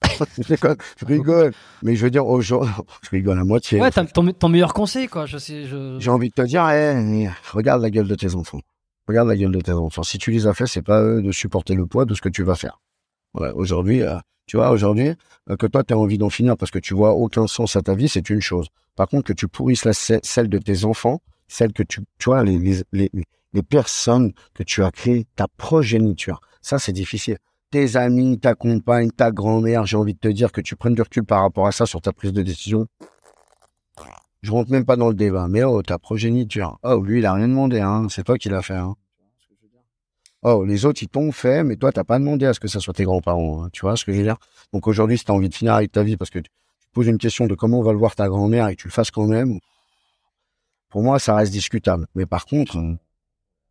[0.37, 0.55] je
[0.97, 1.51] je rigole.
[1.83, 2.71] Mais je veux dire, aujourd'hui,
[3.03, 3.79] je rigole à moitié.
[3.79, 5.25] Ouais, ton, ton meilleur conseil, quoi.
[5.25, 5.97] Je sais, je.
[5.99, 8.61] J'ai envie de te dire, eh, regarde la gueule de tes enfants.
[9.07, 10.03] Regarde la gueule de tes enfants.
[10.03, 12.29] Si tu les as fait, c'est pas eux de supporter le poids de ce que
[12.29, 12.79] tu vas faire.
[13.55, 15.13] Aujourd'hui, euh, tu vois, aujourd'hui,
[15.49, 17.81] euh, que toi, tu as envie d'en finir parce que tu vois aucun sens à
[17.81, 18.67] ta vie, c'est une chose.
[18.95, 21.21] Par contre, que tu pourrisses la ce- celle de tes enfants,
[21.51, 22.57] celles que tu, vois, les,
[22.93, 23.11] les,
[23.53, 26.39] les, personnes que tu as créées, ta progéniture.
[26.61, 27.37] Ça, c'est difficile.
[27.71, 31.01] Tes amis, ta compagne, ta grand-mère, j'ai envie de te dire que tu prennes du
[31.01, 32.87] recul par rapport à ça sur ta prise de décision.
[34.41, 36.79] Je rentre même pas dans le débat, mais oh, ta progéniture.
[36.83, 38.07] Oh, lui, il a rien demandé, hein.
[38.09, 38.95] C'est toi qui l'as fait, hein.
[40.43, 42.79] Oh, les autres, ils t'ont fait, mais toi, t'as pas demandé à ce que ça
[42.79, 43.65] soit tes grands-parents.
[43.65, 43.69] hein.
[43.73, 44.37] Tu vois ce que je veux dire?
[44.73, 46.49] Donc aujourd'hui, si t'as envie de finir avec ta vie parce que tu
[46.93, 49.11] poses une question de comment va le voir ta grand-mère et que tu le fasses
[49.11, 49.59] quand même,
[50.91, 52.05] pour moi, ça reste discutable.
[52.13, 52.99] Mais par contre, euh,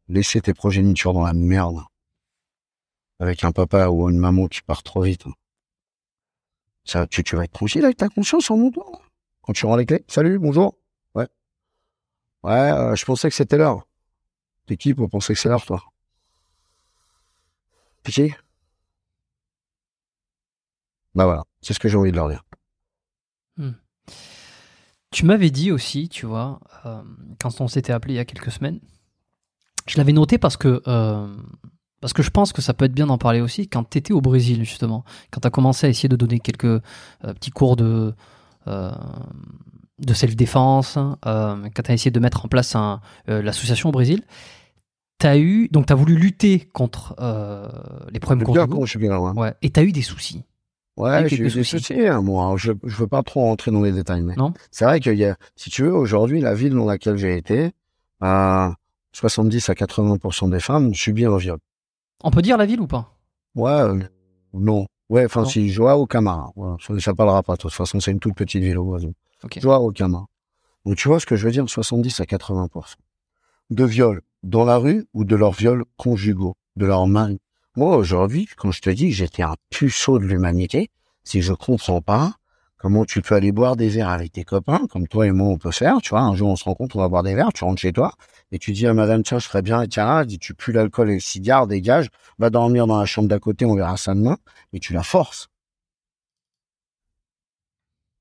[0.09, 1.80] laisser tes progénitures dans la merde
[3.20, 5.24] avec un papa ou une maman qui part trop vite,
[6.84, 9.01] tu, vas être tranquille avec ta conscience en montant.
[9.42, 10.78] Quand tu rends les clés, salut, bonjour.
[11.14, 11.28] Ouais.
[12.42, 13.86] Ouais, euh, je pensais que c'était l'heure.
[14.66, 15.82] T'es qui pour penser que c'est l'heure, toi?
[18.02, 18.34] T'es qui?
[21.14, 22.42] Bah voilà, c'est ce que j'ai envie de leur dire.
[25.12, 27.02] Tu m'avais dit aussi, tu vois, euh,
[27.40, 28.78] quand on s'était appelé il y a quelques semaines,
[29.88, 31.26] je l'avais noté parce que euh,
[32.00, 34.12] parce que je pense que ça peut être bien d'en parler aussi quand tu étais
[34.12, 36.80] au Brésil justement, quand tu as commencé à essayer de donner quelques euh,
[37.34, 38.14] petits cours de
[38.66, 42.76] de self-défense, quand tu as essayé de mettre en place
[43.26, 44.22] l'association au Brésil,
[45.18, 47.16] tu as eu donc tu as voulu lutter contre
[48.12, 48.76] les problèmes conjugaux.
[49.32, 50.44] Ouais, et tu as eu des soucis.
[51.01, 52.06] Ouais, j'ai eu des soucis.
[52.06, 52.55] hein, moi.
[52.56, 54.35] Je, je veux pas trop rentrer dans les détails, mais
[54.70, 57.72] c'est vrai y a, si tu veux, aujourd'hui, la ville dans laquelle j'ai été,
[58.20, 58.74] à
[59.12, 61.59] 70 à 80% des femmes subissent un viol.
[62.22, 63.16] On peut dire la ville ou pas?
[63.55, 63.98] Ouais, euh,
[64.52, 64.86] non.
[65.09, 66.52] Ouais, enfin, si, Joao Camara.
[66.55, 69.12] Voilà, ça, ça parlera pas, de toute façon, c'est une toute petite ville au Brésil.
[69.43, 69.59] Ok.
[69.60, 70.27] Joao Camara.
[70.86, 72.94] Donc, tu vois ce que je veux dire, 70 à 80%.
[73.70, 77.40] De viols dans la rue ou de leurs viols conjugaux, de leur mari.
[77.81, 80.90] Moi, aujourd'hui, quand je te dis que j'étais un puceau de l'humanité,
[81.24, 82.35] si je comprends pas
[82.77, 85.57] comment tu peux aller boire des verres avec tes copains, comme toi et moi on
[85.57, 87.65] peut faire, tu vois, un jour on se rencontre, on va boire des verres, tu
[87.65, 88.12] rentres chez toi,
[88.52, 91.09] et tu dis à madame, tiens, je ferais bien, et tiens dis, tu pues l'alcool
[91.09, 94.36] et le cigare, dégage, va dormir dans la chambre d'à côté, on verra ça demain,
[94.74, 95.48] et tu la forces.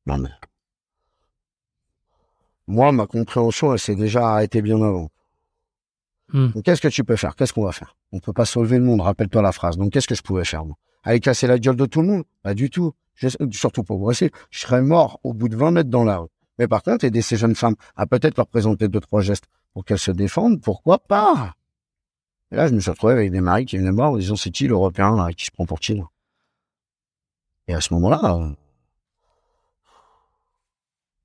[0.06, 0.30] Non mais.
[2.68, 5.10] Moi, ma compréhension, elle s'est déjà arrêtée bien avant.
[6.32, 6.48] Hmm.
[6.50, 7.36] Donc, qu'est-ce que tu peux faire?
[7.36, 7.96] Qu'est-ce qu'on va faire?
[8.12, 9.78] On peut pas sauver le monde, rappelle-toi la phrase.
[9.78, 10.76] Donc, qu'est-ce que je pouvais faire, moi?
[11.04, 12.24] Aller casser la gueule de tout le monde?
[12.44, 12.94] Pas du tout.
[13.16, 16.28] Je- surtout pour Brésil, je serais mort au bout de 20 mètres dans la rue.
[16.58, 19.86] Mais par contre, aider ces jeunes femmes à peut-être leur présenter deux, trois gestes pour
[19.86, 21.56] qu'elles se défendent, pourquoi pas?
[22.52, 24.36] Et là, je me suis retrouvé avec des maris qui venaient me voir en disant,
[24.36, 26.04] c'est qui l'Européen là, qui se prend pour qui là?
[27.68, 28.50] Et à ce moment-là, euh,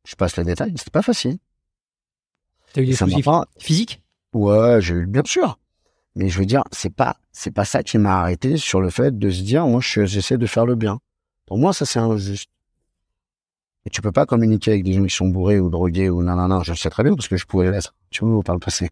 [0.07, 1.39] je passe les détails, c'était pas facile.
[2.73, 3.23] T'as eu des soucis
[3.59, 4.03] physiques?
[4.35, 5.59] Ouais, j'ai eu bien sûr.
[6.17, 9.19] Mais je veux dire, c'est pas c'est pas ça qui m'a arrêté sur le fait
[9.19, 10.99] de se dire moi je- j'essaie de faire le bien.
[11.47, 12.49] Pour moi ça c'est injuste.
[13.87, 16.61] Et tu peux pas communiquer avec des gens qui sont bourrés ou drogués ou nanana,
[16.65, 17.95] je le sais très bien parce que je pouvais l'être.
[18.11, 18.89] Tu vois, par le passé.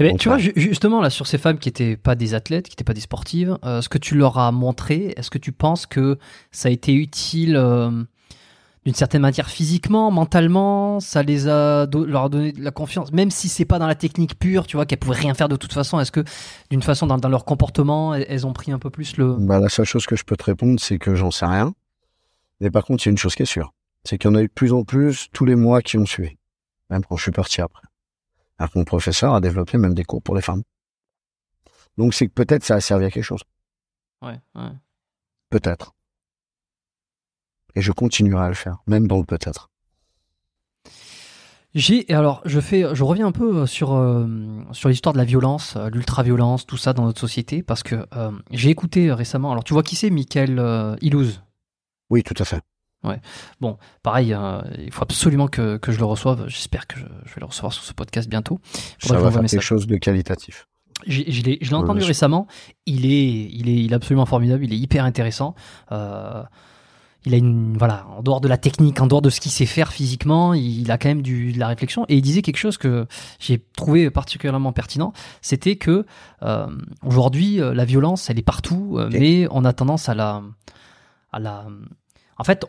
[0.00, 2.68] Eh Donc, tu vois, ju- justement, là, sur ces femmes qui étaient pas des athlètes,
[2.68, 5.52] qui étaient pas des sportives, euh, ce que tu leur as montré, est-ce que tu
[5.52, 6.18] penses que
[6.50, 7.90] ça a été utile euh,
[8.84, 13.12] d'une certaine manière physiquement, mentalement Ça les a do- leur a donné de la confiance,
[13.12, 15.56] même si c'est pas dans la technique pure, tu vois, qu'elles pouvaient rien faire de
[15.56, 16.00] toute façon.
[16.00, 16.24] Est-ce que
[16.70, 19.34] d'une façon, dans, dans leur comportement, elles, elles ont pris un peu plus le.
[19.38, 21.74] Bah la seule chose que je peux te répondre c'est que j'en sais rien.
[22.60, 23.72] Mais par contre, il y a une chose qui est sûre,
[24.04, 26.06] c'est qu'il y en a eu de plus en plus tous les mois qui ont
[26.06, 26.36] suivi.
[26.90, 27.82] Même quand je suis parti après.
[28.58, 30.62] Alors que mon professeur a développé même des cours pour les femmes.
[31.96, 33.42] Donc c'est que peut-être ça a servi à quelque chose.
[34.22, 34.70] Ouais, ouais.
[35.50, 35.94] Peut-être.
[37.74, 39.70] Et je continuerai à le faire, même dans le peut-être.
[41.74, 44.26] J'ai alors je fais je reviens un peu euh, sur euh,
[44.72, 48.30] sur l'histoire de la violence, euh, l'ultra-violence, tout ça dans notre société parce que euh,
[48.50, 49.52] j'ai écouté récemment.
[49.52, 50.08] Alors tu vois qui c'est?
[50.08, 51.42] Michael euh, Ilouz
[52.10, 52.60] Oui, tout à fait.
[53.60, 54.36] Bon, pareil,
[54.78, 56.46] il faut absolument que, que je le reçoive.
[56.48, 58.60] J'espère que je, je vais le recevoir sur ce podcast bientôt.
[58.98, 60.66] Ça va faire quelque chose de qualitatif.
[61.06, 62.48] Je l'ai je l'ai Ouais, entendu récemment.
[62.86, 64.64] Il est, il est, il est absolument formidable.
[64.64, 65.54] Il est hyper intéressant.
[65.92, 66.42] Euh,
[67.24, 69.66] il a une, voilà, en dehors de la technique, en dehors de ce qu'il sait
[69.66, 72.04] faire physiquement, il a quand même du, de la réflexion.
[72.08, 73.06] Et il disait quelque chose que
[73.38, 75.12] j'ai trouvé particulièrement pertinent.
[75.42, 76.06] C'était que
[76.42, 76.66] euh,
[77.04, 80.42] aujourd'hui, euh, la violence, elle est partout, euh, mais on a tendance à la,
[81.32, 81.66] à la,
[82.38, 82.64] en fait,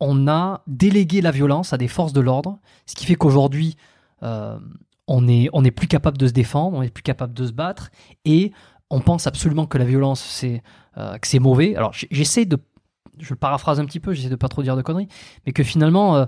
[0.00, 3.76] on a délégué la violence à des forces de l'ordre, ce qui fait qu'aujourd'hui,
[4.22, 4.58] euh,
[5.06, 7.52] on est, on est plus capable de se défendre, on est plus capable de se
[7.52, 7.90] battre,
[8.24, 8.52] et
[8.90, 10.62] on pense absolument que la violence, c'est
[10.98, 11.74] euh, que c'est mauvais.
[11.76, 12.58] Alors j'essaie de,
[13.18, 15.08] je le paraphrase un petit peu, j'essaie de pas trop dire de conneries,
[15.46, 16.26] mais que finalement, euh,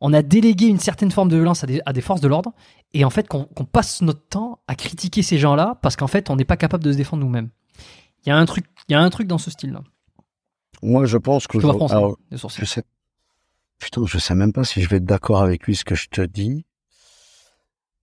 [0.00, 2.52] on a délégué une certaine forme de violence à des, à des forces de l'ordre,
[2.94, 6.36] et en fait qu'on passe notre temps à critiquer ces gens-là parce qu'en fait, on
[6.36, 7.50] n'est pas capable de se défendre nous-mêmes.
[8.24, 9.82] Il y a un truc, il y a un truc dans ce style-là.
[10.82, 12.84] Moi, je pense que Je froncer alors, je sais,
[13.78, 16.08] putain, je sais même pas si je vais être d'accord avec lui ce que je
[16.08, 16.64] te dis.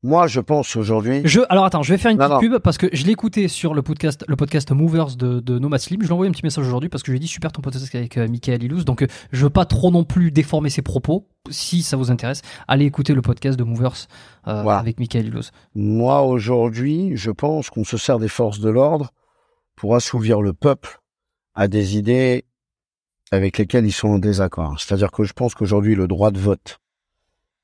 [0.05, 1.21] Moi, je pense aujourd'hui.
[1.25, 2.55] Je, alors attends, je vais faire une Non, petite non.
[2.57, 5.79] pub parce que je l'ai écouté sur le podcast, le podcast Movers de, de Nomad
[5.79, 5.99] Slim.
[6.01, 7.51] Je lui ai envoyé un petit message aujourd'hui parce que je lui ai dit super
[7.51, 8.83] ton podcast avec euh, Michael Ilous.
[8.83, 11.27] Donc euh, je veux pas trop non plus déformer ses propos.
[11.49, 14.07] Si ça vous intéresse, allez écouter le podcast de Movers
[14.47, 14.77] euh, Voilà.
[14.77, 15.49] avec Michael Ilous.
[15.73, 19.11] Moi, aujourd'hui, je pense qu'on se sert des forces de l'ordre
[19.75, 20.99] pour assouvir le peuple
[21.55, 22.45] à des idées
[23.31, 24.79] avec lesquelles ils sont en désaccord.
[24.79, 26.79] C'est-à-dire que je pense qu'aujourd'hui, le droit de vote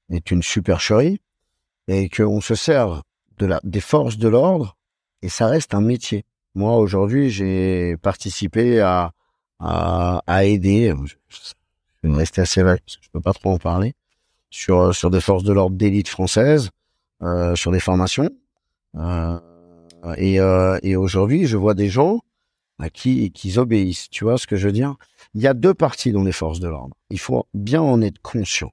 [0.10, 1.22] est une supercherie
[1.92, 3.04] et qu'on se sert
[3.38, 4.78] de la, des forces de l'ordre
[5.22, 6.26] et ça reste un métier.
[6.56, 9.12] Moi, aujourd'hui, j'ai participé à,
[9.60, 11.16] à, aider, je
[12.04, 13.94] vais rester assez vague parce que je peux pas trop en parler,
[14.50, 16.70] sur, sur des forces de l'ordre d'élite françaises,
[17.22, 18.30] euh, sur des formations.
[18.96, 19.40] Euh,
[20.18, 22.22] et euh, et aujourd'hui, je vois des gens
[22.80, 24.10] à qui, qui obéissent.
[24.10, 24.96] Tu vois ce que je veux dire?
[25.36, 26.96] Il y a deux parties dans les forces de l'ordre.
[27.10, 28.72] Il faut bien en être conscient.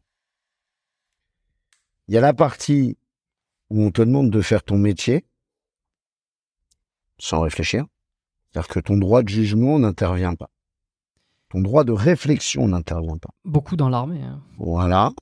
[2.09, 2.97] Il y a la partie
[3.70, 5.24] où on te demande de faire ton métier
[7.19, 7.85] sans réfléchir.
[8.51, 10.51] C'est-à-dire que ton droit de jugement n'intervient pas.
[11.51, 13.31] Ton droit de réflexion n'intervient pas.
[13.45, 14.23] Beaucoup dans l'armée.
[14.23, 14.43] hein.
[14.59, 15.12] Voilà.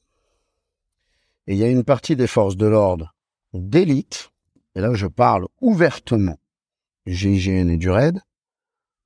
[1.47, 3.15] Et il y a une partie des forces de l'ordre
[3.53, 4.31] d'élite,
[4.75, 6.39] et là je parle ouvertement
[7.07, 8.21] du GIGN et du RAID,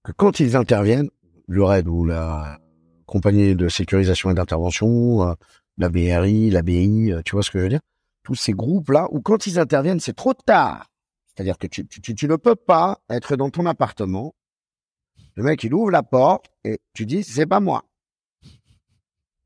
[0.02, 1.10] que quand ils interviennent,
[1.46, 2.58] le RAID ou la
[3.06, 5.34] compagnie de sécurisation et d'intervention, euh,
[5.76, 7.80] la BRI, la BI, euh, tu vois ce que je veux dire?
[8.22, 10.90] Tous ces groupes-là, où quand ils interviennent, c'est trop tard.
[11.26, 14.34] C'est-à-dire que tu, ne peux pas être dans ton appartement,
[15.36, 17.84] le mec il ouvre la porte et tu dis c'est pas moi.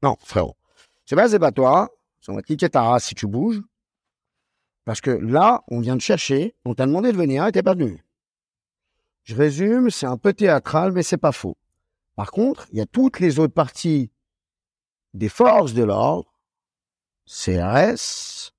[0.02, 0.56] Non, frérot.
[1.06, 1.90] C'est pas, c'est pas toi.
[2.26, 3.62] On va te ta race si tu bouges.
[4.84, 7.74] Parce que là, on vient te chercher, on t'a demandé de venir et t'es pas
[7.74, 8.05] venu.
[9.24, 11.56] Je résume, c'est un peu théâtral, mais c'est pas faux.
[12.16, 14.10] Par contre, il y a toutes les autres parties
[15.14, 16.32] des forces de l'ordre,
[17.26, 18.53] CRS,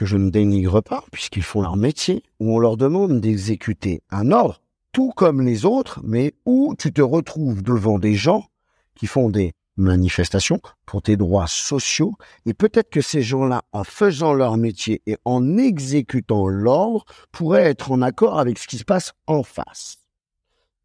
[0.00, 4.32] que je ne dénigre pas, puisqu'ils font leur métier, où on leur demande d'exécuter un
[4.32, 4.62] ordre,
[4.92, 8.46] tout comme les autres, mais où tu te retrouves devant des gens
[8.94, 12.14] qui font des manifestations pour tes droits sociaux,
[12.46, 17.92] et peut-être que ces gens-là, en faisant leur métier et en exécutant l'ordre, pourraient être
[17.92, 19.98] en accord avec ce qui se passe en face.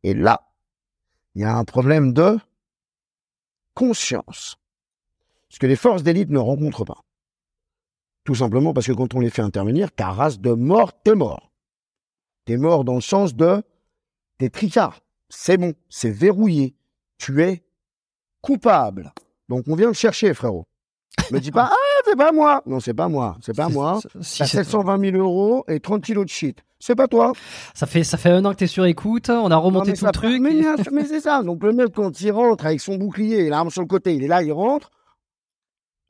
[0.03, 0.51] Et là,
[1.35, 2.37] il y a un problème de
[3.75, 4.57] conscience.
[5.47, 7.05] Ce que les forces d'élite ne rencontrent pas.
[8.25, 11.51] Tout simplement parce que quand on les fait intervenir, ta race de mort, t'es mort.
[12.45, 13.63] T'es mort dans le sens de
[14.37, 14.99] t'es tricard.
[15.29, 16.75] C'est bon, c'est verrouillé.
[17.17, 17.63] Tu es
[18.41, 19.13] coupable.
[19.47, 20.65] Donc on vient te chercher, frérot.
[21.31, 22.61] Me dis pas, ah, c'est pas moi.
[22.65, 23.37] Non, c'est pas moi.
[23.41, 23.99] C'est pas moi.
[24.21, 26.59] Si, T'as c'est- 720 000 euros et 30 kilos de shit.
[26.79, 27.31] C'est pas toi.
[27.73, 29.29] ça fait ça fait un an que t'es sur écoute.
[29.29, 30.41] On a remonté Non, tout le truc.
[30.41, 30.51] Mais,
[30.91, 31.41] mais c'est ça.
[31.41, 34.23] Donc le mec, quand il rentre avec son bouclier et l'arme sur le côté, il
[34.23, 34.91] est là, il rentre.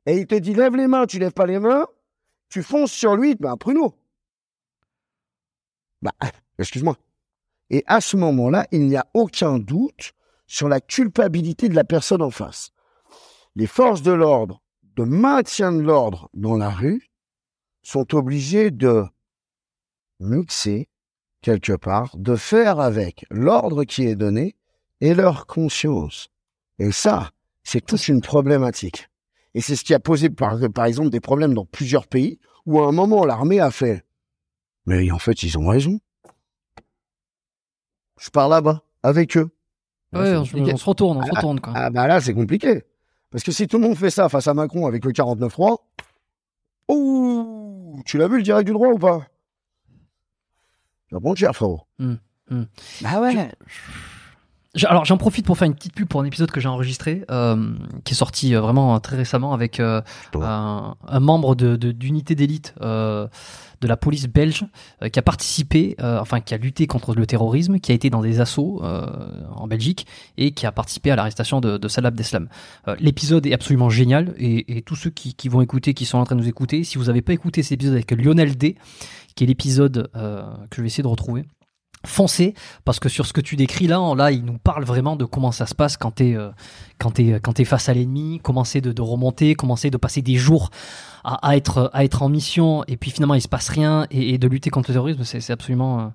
[0.06, 1.86] Et il te dit, lève les mains, tu lèves pas les mains.
[2.56, 3.92] Tu fonces sur lui, ben, pruneau.
[6.00, 6.14] Bah,
[6.58, 6.96] excuse-moi.
[7.68, 10.14] Et à ce moment-là, il n'y a aucun doute
[10.46, 12.70] sur la culpabilité de la personne en face.
[13.56, 14.62] Les forces de l'ordre,
[14.94, 17.10] de maintien de l'ordre dans la rue,
[17.82, 19.04] sont obligées de
[20.18, 20.88] mixer
[21.42, 24.56] quelque part, de faire avec l'ordre qui est donné
[25.02, 26.30] et leur conscience.
[26.78, 27.32] Et ça,
[27.64, 29.10] c'est toute une problématique.
[29.56, 32.78] Et c'est ce qui a posé, par, par exemple, des problèmes dans plusieurs pays où
[32.78, 34.04] à un moment, l'armée a fait
[34.86, 35.98] «Mais en fait, ils ont raison.
[38.20, 39.48] Je pars là-bas, avec eux.»
[40.12, 40.72] Ouais, on, se- compliqué.
[40.74, 41.72] on se retourne, on se Ah, retourne quoi.
[41.74, 42.84] Ah bah là, c'est compliqué.
[43.30, 45.78] Parce que si tout le monde fait ça face à Macron avec le 49-3,
[46.90, 49.26] ouh, tu l'as vu le direct du droit ou pas?
[51.10, 51.80] Ça prend cher, frérot.
[51.98, 52.16] Hmm,
[52.50, 52.64] hmm.
[53.00, 53.50] Bah ouais.
[54.84, 57.72] Alors j'en profite pour faire une petite pub pour un épisode que j'ai enregistré, euh,
[58.04, 60.02] qui est sorti euh, vraiment euh, très récemment avec euh,
[60.34, 63.26] un, un membre de de- d'unité d'élite euh,
[63.80, 64.64] de la police belge
[65.02, 68.10] euh, qui a participé, euh, enfin qui a lutté contre le terrorisme, qui a été
[68.10, 69.06] dans des assauts euh,
[69.54, 72.48] en Belgique et qui a participé à l'arrestation de, de Salah Abdeslam.
[72.98, 76.24] L'épisode est absolument génial et, et tous ceux qui, qui vont écouter, qui sont en
[76.24, 78.76] train de nous écouter, si vous n'avez pas écouté cet épisode avec Lionel D,
[79.34, 81.44] qui est l'épisode euh, que je vais essayer de retrouver
[82.08, 82.54] foncez
[82.84, 85.52] parce que sur ce que tu décris là, là, il nous parle vraiment de comment
[85.52, 86.50] ça se passe quand t'es euh,
[86.98, 89.96] quand t'es quand t'es face à l'ennemi, comment c'est de, de remonter, comment c'est de
[89.96, 90.70] passer des jours
[91.24, 94.34] à, à être à être en mission et puis finalement il se passe rien et,
[94.34, 96.08] et de lutter contre le terrorisme, c'est c'est absolument euh,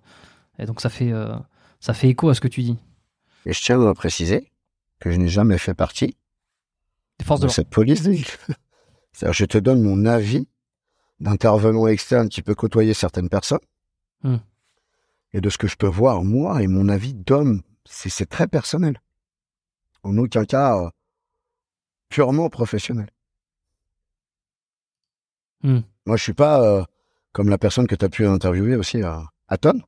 [0.59, 1.35] et donc ça fait euh,
[1.79, 2.77] ça fait écho à ce que tu dis.
[3.45, 4.51] Et je tiens à préciser
[4.99, 6.15] que je n'ai jamais fait partie
[7.19, 8.03] Des forces de de cette police
[9.31, 10.47] je te donne mon avis
[11.19, 13.59] d'intervenant externe qui peut côtoyer certaines personnes.
[14.23, 14.37] Hmm.
[15.33, 18.47] Et de ce que je peux voir, moi, et mon avis d'homme, c'est c'est très
[18.47, 19.01] personnel.
[20.03, 20.89] En aucun cas euh,
[22.09, 23.09] purement professionnel.
[25.63, 25.81] Hmm.
[26.05, 26.83] Moi, je suis pas euh,
[27.31, 29.81] comme la personne que tu as pu interviewer aussi, euh, Aton,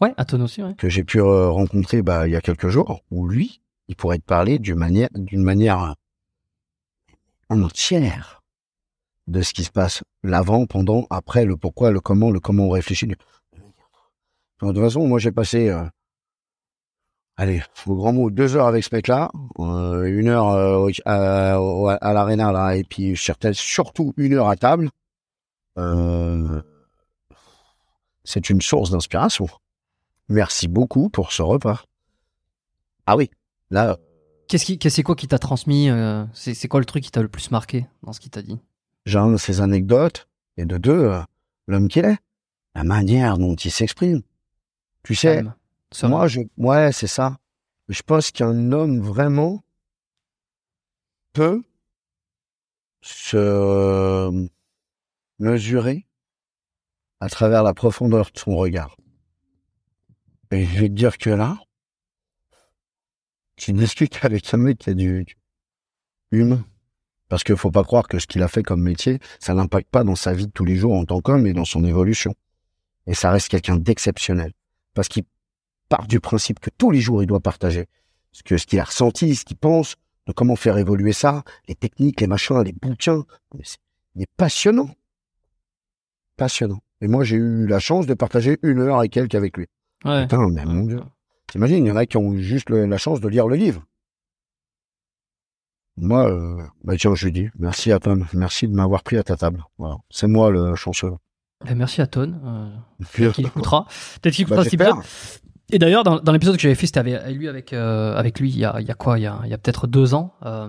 [0.00, 0.74] Ouais, Aton aussi, ouais.
[0.74, 4.18] que j'ai pu euh, rencontrer bah, il y a quelques jours, où lui, il pourrait
[4.18, 5.94] te parler d'une manière, d'une manière
[7.48, 8.42] en entière
[9.28, 12.70] de ce qui se passe l'avant, pendant, après, le pourquoi, le comment, le comment on
[12.70, 13.12] réfléchit.
[14.62, 15.82] De toute façon, moi, j'ai passé, euh,
[17.36, 19.28] allez, au grand mot, deux heures avec ce mec-là,
[19.58, 21.56] euh, une heure euh, à,
[22.00, 24.90] à l'arena, là, et puis surtout une heure à table.
[28.24, 29.48] C'est une source d'inspiration.
[30.28, 31.82] Merci beaucoup pour ce repas.
[33.06, 33.30] Ah oui,
[33.70, 33.98] là,
[34.46, 35.88] Qu'est-ce qui, c'est quoi qui t'a transmis
[36.34, 38.60] c'est, quoi le truc qui t'a le plus marqué dans ce qu'il t'a dit?
[39.06, 41.10] J'ai un de ces anecdotes, et de deux,
[41.66, 42.18] l'homme qu'il est,
[42.76, 44.22] la manière dont il s'exprime.
[45.04, 45.42] Tu sais,
[46.04, 47.38] moi, je, ouais, c'est ça.
[47.88, 49.64] Je pense qu'un homme vraiment
[51.32, 51.62] peut
[53.00, 54.46] se euh,
[55.38, 56.06] mesurer
[57.20, 58.96] à travers la profondeur de son regard.
[60.50, 61.58] Et je vais te dire que là,
[63.56, 65.26] tu discutes avec un mec qui a du,
[66.30, 66.64] humain.
[67.28, 70.04] Parce qu'il faut pas croire que ce qu'il a fait comme métier, ça n'impacte pas
[70.04, 72.34] dans sa vie de tous les jours en tant qu'homme et dans son évolution.
[73.06, 74.52] Et ça reste quelqu'un d'exceptionnel.
[74.94, 75.24] Parce qu'il
[75.88, 77.86] part du principe que tous les jours, il doit partager
[78.32, 79.96] ce que ce qu'il a ressenti, ce qu'il pense,
[80.26, 83.24] de comment faire évoluer ça, les techniques, les machins, les bouquins.
[84.14, 84.90] Il est passionnant.
[86.36, 86.80] Passionnant.
[87.00, 89.66] Et moi, j'ai eu la chance de partager une heure et quelques avec lui.
[90.04, 90.22] Ouais.
[90.22, 91.00] Putain, mais mon Dieu.
[91.48, 93.84] T'imagines, il y en a qui ont juste le- la chance de lire le livre.
[95.96, 99.22] Moi, euh, bah tiens, je lui dis, merci à Tom, merci de m'avoir pris à
[99.22, 99.62] ta table.
[99.78, 99.98] Voilà.
[100.10, 101.12] C'est moi le chanceux.
[101.64, 102.68] Ben, merci à Ton, euh,
[103.12, 103.86] Puis, qui écoutera.
[104.20, 104.88] Peut-être qu'il bah, écoutera j'espère.
[104.88, 105.04] épisode.
[105.72, 108.50] Et d'ailleurs, dans, dans l'épisode que j'avais fait, c'était avec lui, avec, euh, avec lui,
[108.50, 110.34] il y a, il y a quoi Il y a, peut-être deux ans.
[110.44, 110.68] Euh,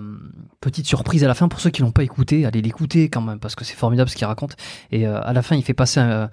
[0.60, 3.38] petite surprise à la fin pour ceux qui l'ont pas écouté, allez l'écouter quand même
[3.38, 4.56] parce que c'est formidable ce qu'il raconte.
[4.90, 6.30] Et euh, à la fin, il fait passer un,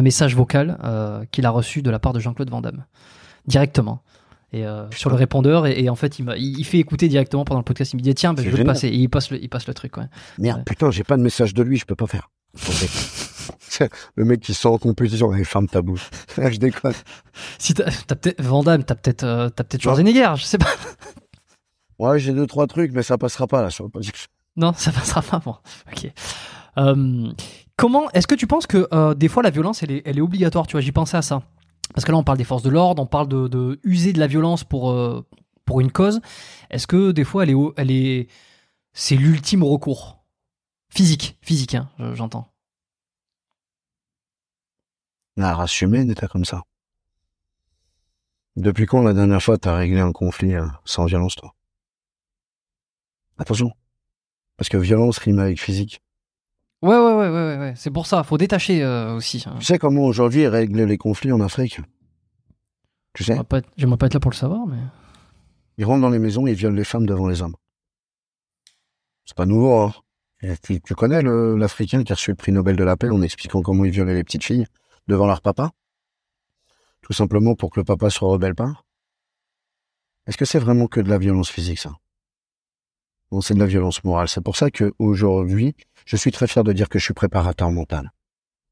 [0.00, 0.78] message vocal
[1.30, 2.84] qu'il a reçu de la part de Jean-Claude Van Damme
[3.46, 4.02] directement.
[4.54, 7.94] Et sur le répondeur et, et en fait il, fait écouter directement pendant le podcast
[7.94, 9.66] il me dit tiens ben, je vais le passer et il passe le, il passe
[9.66, 10.04] le truc ouais.
[10.38, 10.64] Merde, Ouais.
[10.64, 12.28] putain, j'ai pas de message de lui, je peux pas faire.
[14.16, 16.08] Le mec qui sort en compétition, allez, ferme ta bouche.
[16.36, 16.94] je déconne.
[17.58, 19.82] si t'as peut-être Van Damme t'as peut-être euh, t'as peut-être.
[19.82, 20.70] Schwarzenegger je sais pas
[21.98, 23.68] Ouais, j'ai deux, trois trucs, mais ça passera pas, là.
[23.78, 24.28] le podcast.
[24.56, 25.38] Non, ça passera pas.
[25.38, 25.54] Bon,
[25.92, 26.10] ok.
[26.78, 27.32] Euh,
[27.76, 30.22] comment est-ce que tu penses que euh, des fois la violence elle est, elle est
[30.22, 30.66] obligatoire?
[30.66, 31.42] Tu vois, j'ai pensé à ça
[31.94, 34.18] parce que là on parle des forces de l'ordre, on parle de, de user de
[34.18, 35.24] la violence pour euh,
[35.64, 36.20] pour une cause.
[36.70, 38.28] Est-ce que des fois elle est elle est
[38.94, 40.18] c'est l'ultime recours?
[40.90, 42.48] Physique, physique, hein, je- j'entends.
[45.36, 46.62] La race humaine était comme ça.
[48.56, 51.54] Depuis quand la dernière fois t'as réglé un conflit euh, sans violence, toi?
[53.38, 53.72] Attention.
[54.56, 56.02] Parce que violence rime avec physique.
[56.82, 57.74] Ouais, ouais, ouais, ouais, ouais, ouais.
[57.76, 59.42] C'est pour ça, faut détacher euh, aussi.
[59.46, 59.56] hein.
[59.58, 61.80] Tu sais comment aujourd'hui règlent les conflits en Afrique?
[63.14, 63.32] Tu sais?
[63.32, 64.78] J'aimerais pas, être- j'aimerais pas être là pour le savoir, mais.
[65.78, 67.56] Ils rentrent dans les maisons et ils violent les femmes devant les hommes.
[69.24, 69.94] C'est pas nouveau, hein
[70.62, 73.62] tu, tu connais l'Africain qui a reçu le prix Nobel de la paix en expliquant
[73.62, 74.66] comment il violait les petites filles?
[75.08, 75.72] Devant leur papa?
[77.02, 78.84] Tout simplement pour que le papa se rebelle pas
[80.26, 81.96] Est-ce que c'est vraiment que de la violence physique, ça?
[83.32, 84.28] Non, c'est de la violence morale.
[84.28, 85.74] C'est pour ça que aujourd'hui,
[86.04, 88.12] je suis très fier de dire que je suis préparateur mental.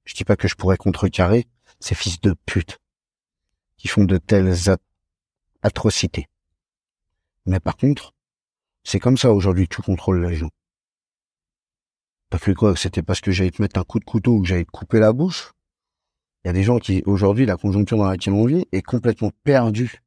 [0.04, 1.48] Je dis pas que je pourrais contrecarrer
[1.80, 2.78] ces fils de pute
[3.76, 4.76] qui font de telles at-
[5.62, 6.28] atrocités.
[7.46, 8.12] Mais par contre,
[8.84, 10.50] c'est comme ça aujourd'hui que tu contrôles les gens.
[12.28, 14.48] T'as cru quoi c'était parce que j'allais te mettre un coup de couteau ou que
[14.48, 15.52] j'allais te couper la bouche
[16.44, 19.30] Il y a des gens qui, aujourd'hui, la conjoncture dans laquelle on vit est complètement
[19.44, 20.00] perdue.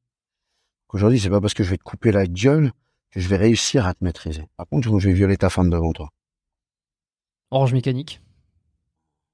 [0.91, 2.72] Aujourd'hui, c'est pas parce que je vais te couper la gueule
[3.11, 4.45] que je vais réussir à te maîtriser.
[4.57, 6.10] Par contre, je vais violer ta femme devant toi.
[7.51, 8.19] Orange mécanique.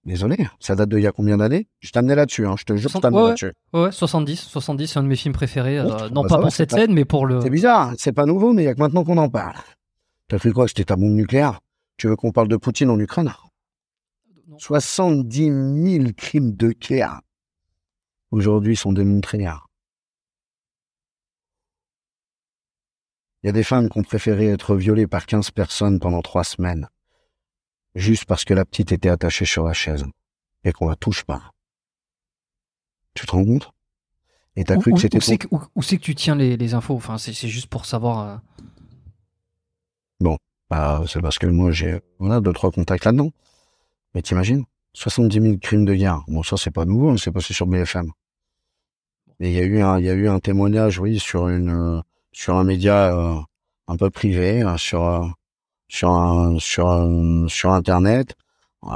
[0.05, 1.67] Désolé, ça date d'il y a combien d'années?
[1.81, 2.55] Je t'amenais là-dessus, hein.
[2.57, 3.53] je te jure, je Soixante- t'amenais ouais, là-dessus.
[3.73, 4.35] Ouais, ouais, 70.
[4.39, 5.77] 70, c'est un de mes films préférés.
[5.80, 7.41] euh, Oh, non bah pas pour cette pas- scène, mais pour le.
[7.41, 9.55] C'est bizarre, c'est pas nouveau, mais il y a que maintenant qu'on en parle.
[10.30, 10.67] T'as cru quoi?
[10.67, 11.59] C'était ta bombe nucléaire?
[11.97, 13.31] Tu veux qu'on parle de Poutine en Ukraine?
[14.60, 15.45] 70
[16.02, 17.22] 000 crimes de guerre
[18.31, 19.48] aujourd'hui sont démontrés.
[23.41, 26.44] Il y a des femmes qui ont préféré être violées par 15 personnes pendant trois
[26.44, 26.90] semaines,
[27.95, 30.06] juste parce que la petite était attachée sur la chaise
[30.65, 31.52] et qu'on la touche pas.
[33.14, 33.72] Tu te rends compte?
[34.57, 35.48] Et t'as cru que c'était où c'est ton...
[35.48, 36.95] que, où- où c'est que tu tiens les, les infos?
[36.95, 38.41] Enfin, c'est juste pour savoir.
[40.22, 40.36] euh,
[40.69, 43.31] Bah, c'est parce que moi, j'ai, voilà, deux, trois contacts là-dedans.
[44.14, 44.65] Mais t'imagines?
[44.94, 46.23] 70 000 crimes de guerre.
[46.27, 48.11] Bon, ça, c'est pas nouveau, hein, c'est passé sur BFM.
[49.40, 51.69] Et il y a eu un, il y a eu un témoignage, oui, sur une,
[51.69, 53.40] euh, sur un média, euh,
[53.88, 55.26] un peu privé, euh, sur, euh,
[55.90, 58.36] sur un, sur un- sur Internet,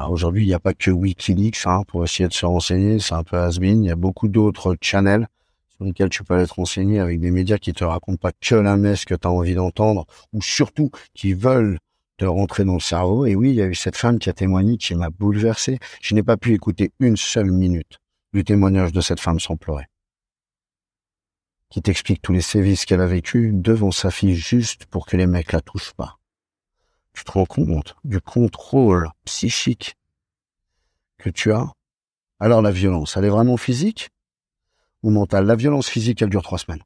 [0.09, 3.23] Aujourd'hui, il n'y a pas que Wikileaks hein, pour essayer de se renseigner, c'est un
[3.23, 5.27] peu has Il y a beaucoup d'autres channels
[5.75, 8.55] sur lesquels tu peux aller te renseigner avec des médias qui te racontent pas que
[8.55, 11.79] la messe que tu as envie d'entendre, ou surtout qui veulent
[12.17, 13.25] te rentrer dans le cerveau.
[13.25, 15.79] Et oui, il y a eu cette femme qui a témoigné qui m'a bouleversé.
[16.01, 17.99] Je n'ai pas pu écouter une seule minute
[18.33, 19.85] du témoignage de cette femme sans pleurer.
[21.69, 25.27] Qui t'explique tous les sévices qu'elle a vécu devant sa fille juste pour que les
[25.27, 26.17] mecs la touchent pas.
[27.13, 29.95] Tu te rends compte du contrôle psychique
[31.17, 31.71] que tu as?
[32.39, 34.09] Alors la violence, elle est vraiment physique
[35.01, 35.45] ou mentale?
[35.45, 36.83] La violence physique, elle dure trois semaines.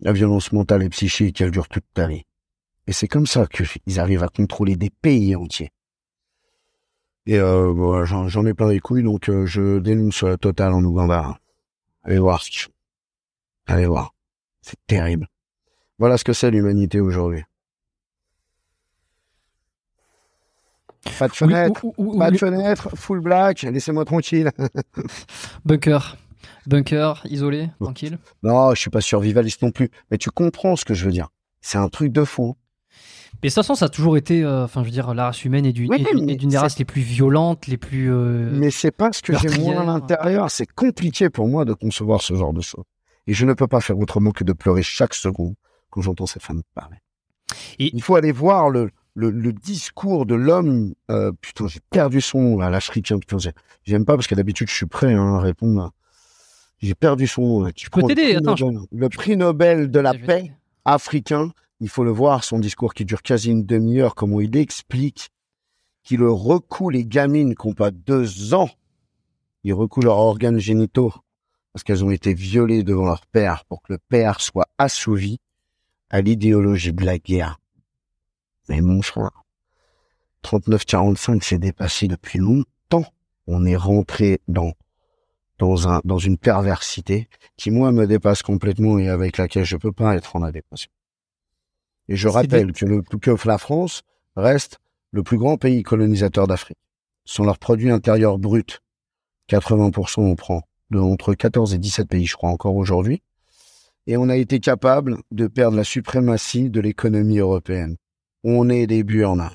[0.00, 2.24] La violence mentale et psychique, elle dure toute ta vie.
[2.88, 5.70] Et c'est comme ça qu'ils arrivent à contrôler des pays entiers.
[7.26, 11.38] Et euh, j'en ai plein les couilles, donc euh, je dénonce la totale en Ouganda.
[12.02, 12.72] Allez voir ce qu'ils font.
[13.66, 14.14] Allez voir.
[14.62, 15.28] C'est terrible.
[15.98, 17.42] Voilà ce que c'est l'humanité aujourd'hui.
[21.18, 21.84] Pas de fenêtre,
[22.18, 24.50] pas de fenêtre, full black, laissez-moi tranquille.
[25.66, 26.16] Bunker.
[26.66, 28.18] Bunker, isolé, tranquille.
[28.42, 29.90] Non, je suis pas survivaliste non plus.
[30.10, 31.28] Mais tu comprends ce que je veux dire.
[31.60, 32.56] C'est un truc de fou.
[33.42, 35.44] Mais de toute façon, ça a toujours été, euh, enfin, je veux dire, la race
[35.44, 35.88] humaine est d'une
[36.48, 38.12] des races les plus violentes, les plus.
[38.12, 40.50] Euh, mais c'est pas ce que j'ai moi à l'intérieur.
[40.50, 42.84] C'est compliqué pour moi de concevoir ce genre de choses.
[43.26, 45.54] Et je ne peux pas faire autrement que de pleurer chaque seconde
[45.90, 46.96] quand j'entends ces femmes parler.
[47.78, 47.94] Et...
[47.94, 52.60] Il faut aller voir le, le, discours de l'homme, euh, putain, j'ai perdu son nom,
[52.60, 53.36] à l'africain, putain,
[53.84, 55.92] j'aime pas parce que d'habitude, je suis prêt hein, à répondre.
[56.80, 57.70] J'ai perdu son nom.
[57.74, 58.54] Tu peux t'aider, attends.
[58.92, 60.52] Le prix Nobel de la paix
[60.84, 61.50] africain,
[61.80, 65.30] il faut le voir, son discours qui dure quasi une demi-heure, comment il explique
[66.02, 68.70] qu'il recoue les gamines qui n'ont pas deux ans.
[69.62, 71.12] Il recoue leurs organes génitaux
[71.72, 75.38] parce qu'elles ont été violées devant leur père pour que le père soit assouvi
[76.10, 77.60] à l'idéologie de la guerre.
[78.68, 79.44] Mais mon frère,
[80.44, 83.04] 39-45 s'est dépassé depuis longtemps.
[83.46, 84.72] On est rentré dans
[85.58, 89.92] dans un dans une perversité qui moi me dépasse complètement et avec laquelle je peux
[89.92, 90.90] pas être en adéquation.
[92.08, 94.02] Et je rappelle que, le, que la France
[94.36, 94.78] reste
[95.12, 96.78] le plus grand pays colonisateur d'Afrique.
[97.24, 98.80] Sont leurs produits intérieurs bruts.
[99.50, 103.22] 80% on prend de entre 14 et 17 pays, je crois encore aujourd'hui.
[104.06, 107.96] Et on a été capable de perdre la suprématie de l'économie européenne
[108.44, 109.50] on est des burnes.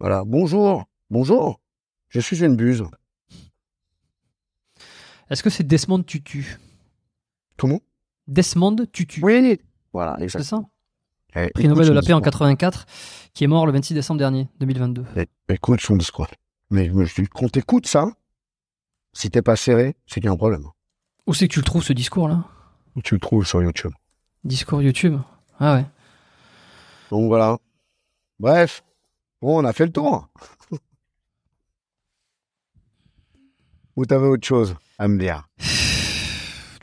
[0.00, 0.24] Voilà.
[0.24, 0.84] Bonjour.
[1.10, 1.60] Bonjour.
[2.08, 2.84] Je suis une buse.
[5.30, 6.58] Est-ce que c'est Desmond Tutu?
[7.56, 7.80] Comment?
[8.26, 9.20] Desmond Tutu.
[9.22, 9.60] Oui,
[9.92, 10.44] voilà, exactement.
[10.44, 10.75] C'est ça?
[11.36, 12.86] Eh, Prix Nobel de la paix en 84,
[13.34, 15.04] qui est mort le 26 décembre dernier, 2022.
[15.16, 16.28] Eh, écoute discours.
[16.70, 18.08] Mais je quand t'écoutes ça,
[19.12, 20.66] si t'es pas serré, c'est qu'il y a un problème.
[21.26, 22.44] Où c'est que tu le trouves ce discours-là
[22.96, 23.92] Où tu le trouves sur YouTube.
[24.44, 25.18] Discours YouTube?
[25.60, 25.84] Ah ouais.
[27.10, 27.58] Donc voilà.
[28.38, 28.82] Bref,
[29.40, 30.28] bon, on a fait le tour.
[33.96, 35.46] Ou t'avais autre chose à me dire?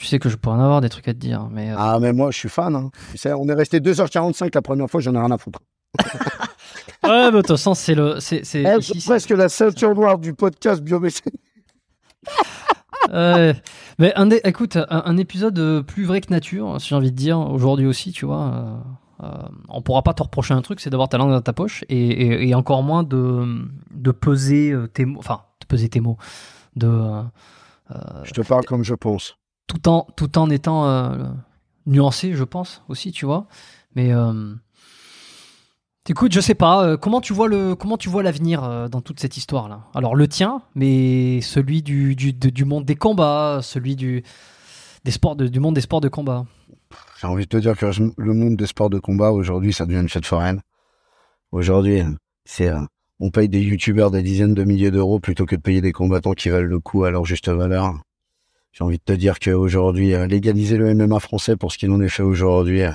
[0.04, 1.72] Tu sais que je pourrais en avoir des trucs à te dire, mais...
[1.72, 2.76] Euh, ah, mais moi, je suis fan.
[2.76, 2.92] Hein.
[3.14, 5.60] Tu sais, on est resté 2h45 la première fois, j'en ai rien à foutre.
[7.06, 8.20] ouais, mais de toute façon, c'est le...
[8.20, 11.36] C'est, c'est, eh, presque la ceinture noire du podcast biométrique.
[13.14, 13.54] euh,
[13.98, 17.40] mais un écoute, un, épisode euh, plus vrai que nature, si j'ai envie de dire,
[17.40, 18.42] aujourd'hui aussi, tu vois.
[18.42, 18.76] Euh,
[19.24, 21.86] euh, on pourra pas te reprocher un truc, c'est d'avoir ta langue dans ta poche
[21.88, 26.18] et, encore moins de, de peser tes mots, enfin, de peser tes mots,
[26.76, 27.24] de.
[27.92, 29.38] Euh, je te parle comme je pense.
[29.68, 31.16] Tout en, tout en étant
[31.86, 33.48] nuancé, je pense aussi, tu vois.
[33.96, 34.12] Mais
[36.10, 39.38] Écoute, je sais pas, comment tu vois le comment tu vois l'avenir dans toute cette
[39.38, 39.86] histoire là.
[39.96, 44.24] Alors le tien, mais celui du, du, du monde des combats, celui du
[45.06, 46.46] des sports du monde des sports de combat.
[47.20, 47.86] J'ai envie de te dire que
[48.18, 50.62] le monde des sports de combat aujourd'hui, ça devient une fête foraine.
[51.52, 52.02] Aujourd'hui,
[52.46, 52.82] c'est euh,
[53.20, 56.34] on paye des youtubeurs des dizaines de milliers d'euros plutôt que de payer des combattants
[56.34, 57.94] qui valent le coup à leur juste valeur.
[58.74, 62.02] J'ai envie de te dire qu'aujourd'hui, euh, légaliser le MMA français pour ce qu'il en
[62.02, 62.92] est fait aujourd'hui, euh,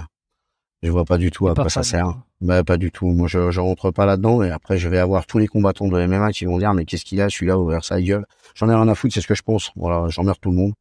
[0.82, 2.14] je vois pas du tout à quoi ça sert.
[2.40, 3.06] Bah, pas du tout.
[3.06, 6.06] Moi, je, je rentre pas là-dedans et après, je vais avoir tous les combattants de
[6.06, 8.26] MMA qui vont dire, mais qu'est-ce qu'il a, celui-là, ouvert sa gueule.
[8.54, 9.72] J'en ai rien à foutre, c'est ce que je pense.
[9.76, 10.74] Voilà, j'emmerde tout le monde.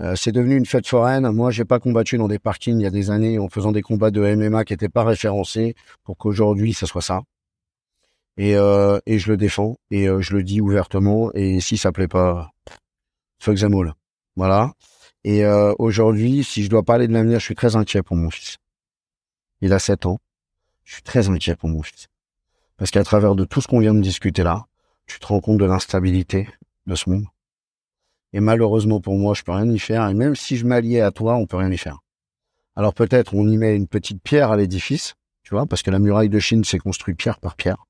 [0.00, 1.28] Euh, c'est devenu une fête foraine.
[1.30, 3.82] Moi, j'ai pas combattu dans des parkings il y a des années en faisant des
[3.82, 5.74] combats de MMA qui n'étaient pas référencés
[6.04, 7.22] pour qu'aujourd'hui ça soit ça.
[8.36, 11.32] Et, euh, et je le défends et euh, je le dis ouvertement.
[11.34, 12.52] Et si ça plaît pas,
[13.40, 13.94] fuck them all.
[14.38, 14.72] Voilà.
[15.24, 15.44] Et
[15.80, 18.56] aujourd'hui, si je dois parler de l'avenir, je suis très inquiet pour mon fils.
[19.60, 20.18] Il a 7 ans.
[20.84, 22.06] Je suis très inquiet pour mon fils.
[22.76, 24.66] Parce qu'à travers de tout ce qu'on vient de discuter là,
[25.06, 26.48] tu te rends compte de l'instabilité
[26.86, 27.24] de ce monde.
[28.32, 30.08] Et malheureusement pour moi, je peux rien y faire.
[30.08, 31.98] Et même si je m'alliais à toi, on peut rien y faire.
[32.76, 35.98] Alors peut-être on y met une petite pierre à l'édifice, tu vois, parce que la
[35.98, 37.87] muraille de Chine s'est construite pierre par pierre.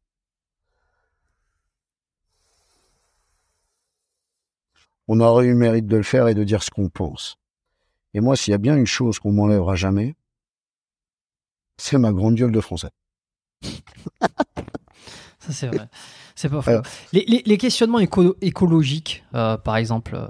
[5.09, 7.39] On aurait eu le mérite de le faire et de dire ce qu'on pense.
[8.15, 10.15] Et moi, s'il y a bien une chose qu'on m'enlèvera jamais,
[11.79, 12.91] c'est ma grande gueule de français.
[15.39, 15.89] Ça, c'est vrai.
[16.35, 16.71] C'est pas faux.
[17.13, 20.29] Les, les, les, questionnements éco écologiques, euh, par exemple, euh,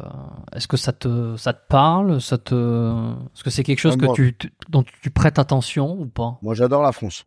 [0.55, 2.55] est-ce que ça te, ça te parle ça te...
[3.34, 4.34] Est-ce que c'est quelque chose que tu,
[4.70, 6.38] dont tu prêtes attention ou pas?
[6.40, 7.26] Moi, j'adore la France.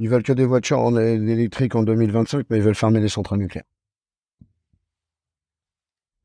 [0.00, 3.38] Ils veulent que des voitures en électrique en 2025, mais ils veulent fermer les centrales
[3.38, 3.66] nucléaires.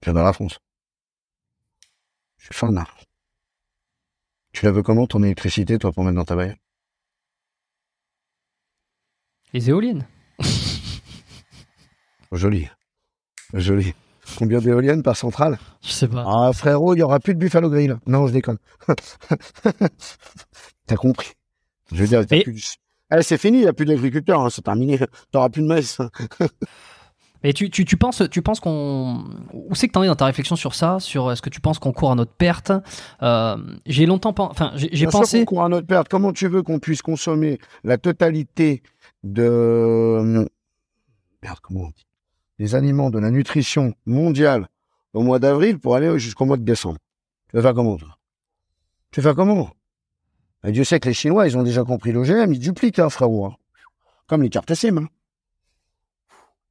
[0.06, 0.60] J'adore la France.
[2.38, 2.86] Je suis fan.
[4.54, 6.58] Tu la veux comment ton électricité, toi, pour mettre dans ta bagnole
[9.52, 10.06] Les éoliennes.
[12.32, 12.70] Joli.
[13.56, 13.96] Joli.
[14.38, 15.58] Combien d'éoliennes par centrale?
[15.82, 16.24] Je sais pas.
[16.28, 17.98] Ah, frérot, il y aura plus de Buffalo Grill.
[18.06, 18.60] Non, je déconne.
[20.86, 21.32] T'as compris.
[21.92, 22.44] Je veux dire, Et...
[22.44, 22.76] plus...
[23.12, 25.00] Eh, c'est fini, il n'y a plus d'agriculteurs, hein, c'est terminé.
[25.32, 25.98] T'auras plus de maïs.
[27.46, 29.24] Et tu, tu, tu, penses, tu penses qu'on.
[29.54, 31.62] Où c'est que tu en es dans ta réflexion sur ça Sur est-ce que tu
[31.62, 32.72] penses qu'on court à notre perte
[33.22, 33.56] euh,
[33.86, 34.34] J'ai longtemps.
[34.36, 35.46] Enfin, j'ai pensé.
[35.46, 36.10] Qu'on court à notre perte.
[36.10, 38.82] Comment tu veux qu'on puisse consommer la totalité
[39.24, 40.50] de.
[41.44, 42.08] Merde, comment on dit
[42.58, 44.68] des aliments de la nutrition mondiale
[45.14, 46.98] au mois d'avril pour aller jusqu'au mois de décembre?
[47.52, 48.18] Tu vas faire comment, toi?
[49.12, 49.70] Tu vas faire comment?
[50.66, 53.46] Et Dieu sait que les Chinois, ils ont déjà compris l'OGM, ils dupliquent, hein, frérot.
[53.46, 53.56] Hein.
[54.26, 54.98] Comme les cartes SIM.
[54.98, 55.08] Hein.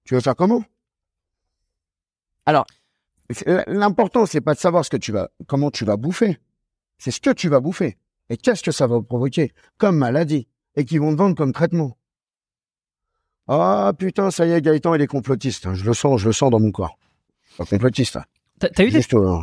[0.04, 0.62] Tu veux faire comment
[2.46, 2.66] Alors,
[3.66, 6.38] l'important, c'est pas de savoir ce que tu vas, comment tu vas bouffer.
[6.98, 7.96] C'est ce que tu vas bouffer.
[8.30, 11.96] Et qu'est-ce que ça va provoquer comme maladie et qui vont te vendre comme traitement?
[13.46, 15.74] Ah putain, ça y est, Gaëtan, il est complotiste.
[15.74, 16.98] Je le sens, je le sens dans mon corps.
[17.58, 18.18] Pas complotiste.
[18.58, 19.04] T'as eu des...
[19.14, 19.38] Euh,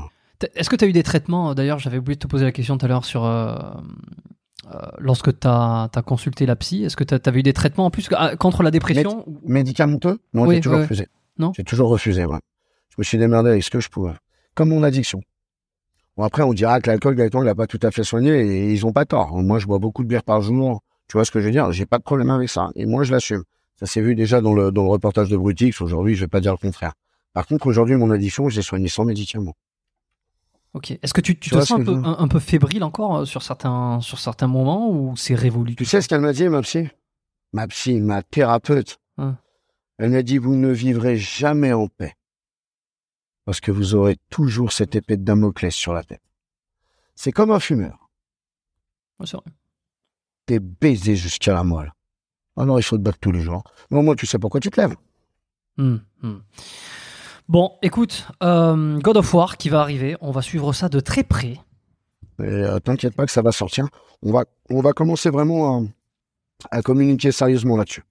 [0.55, 1.53] est-ce que tu as eu des traitements?
[1.53, 3.55] D'ailleurs, j'avais oublié de te poser la question tout à l'heure sur euh,
[4.99, 6.83] lorsque tu as, consulté la psy.
[6.83, 10.19] Est-ce que tu avais eu des traitements en plus ah, contre la dépression Médicamenteux?
[10.33, 11.07] Non, j'ai toujours refusé.
[11.38, 11.51] Non?
[11.55, 12.39] J'ai toujours refusé, ouais.
[12.89, 14.13] Je me suis démerdé avec ce que je pouvais.
[14.53, 15.21] Comme mon addiction.
[16.17, 18.73] Bon, après, on dira que l'alcool, Gaëtan, il n'a pas tout à fait soigné et
[18.73, 19.41] ils ont pas tort.
[19.41, 20.81] Moi, je bois beaucoup de bière par jour.
[21.07, 21.71] Tu vois ce que je veux dire?
[21.71, 22.69] J'ai pas de problème avec ça.
[22.75, 23.43] Et moi, je l'assume.
[23.79, 25.81] Ça s'est vu déjà dans le, dans le reportage de Brutix.
[25.81, 26.93] Aujourd'hui, je vais pas dire le contraire.
[27.33, 29.55] Par contre, aujourd'hui, mon addiction, j'ai soigné sans médicaments.
[30.73, 30.91] Ok.
[30.91, 33.99] Est-ce que tu, tu, te sens un peu, un, peu, fébrile encore euh, sur certains,
[34.02, 36.88] sur certains moments ou c'est révolu Tu sais ce qu'elle m'a dit, ma psy?
[37.52, 38.99] Ma psy, ma thérapeute.
[39.18, 39.38] Hein.
[39.98, 42.15] Elle m'a dit, vous ne vivrez jamais en paix.
[43.45, 46.22] Parce que vous aurez toujours cette épée de Damoclès sur la tête.
[47.15, 48.10] C'est comme un fumeur.
[49.19, 49.45] Ouais, c'est vrai.
[50.45, 51.93] T'es baisé jusqu'à la moelle.
[52.57, 53.64] Alors il faut te battre tous les jours.
[53.89, 54.95] Mais au moins tu sais pourquoi tu te lèves.
[55.77, 56.39] Hmm, hmm.
[57.52, 61.22] Bon, écoute, euh, God of War qui va arriver, on va suivre ça de très
[61.22, 61.57] près.
[62.40, 63.90] Euh, t'inquiète pas que ça va sortir.
[64.23, 65.86] On va, on va commencer vraiment
[66.72, 68.06] à, communiquer sérieusement là-dessus.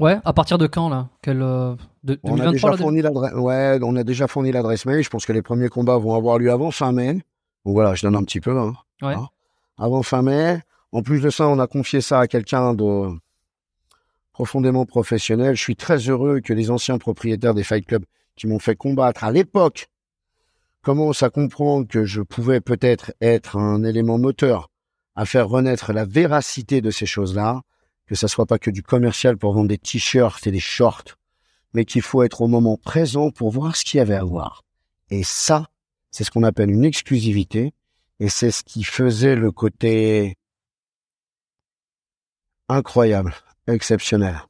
[0.00, 1.10] Ouais, à partir de quand là?
[1.20, 1.74] Quel, euh,
[2.04, 3.34] de, on, a déjà fourni l'adresse.
[3.34, 5.04] Ouais, on a déjà fourni l'adresse mail.
[5.04, 7.12] Je pense que les premiers combats vont avoir lieu avant fin mai.
[7.66, 8.58] Donc voilà, je donne un petit peu.
[8.58, 8.72] Hein.
[9.02, 9.12] ouais.
[9.12, 9.28] Hein?
[9.76, 10.60] Avant fin mai.
[10.92, 13.10] En plus de ça, on a confié ça à quelqu'un de
[14.32, 15.54] profondément professionnel.
[15.54, 18.06] Je suis très heureux que les anciens propriétaires des Fight Club
[18.36, 19.88] qui m'ont fait combattre à l'époque
[20.82, 24.68] commencent à comprendre que je pouvais peut-être être un élément moteur
[25.16, 27.62] à faire renaître la véracité de ces choses-là,
[28.06, 31.16] que ça soit pas que du commercial pour vendre des t-shirts et des shorts,
[31.72, 34.62] mais qu'il faut être au moment présent pour voir ce qu'il y avait à voir.
[35.10, 35.68] Et ça,
[36.10, 37.72] c'est ce qu'on appelle une exclusivité,
[38.20, 40.36] et c'est ce qui faisait le côté
[42.68, 43.34] incroyable
[43.66, 44.40] exceptionnel.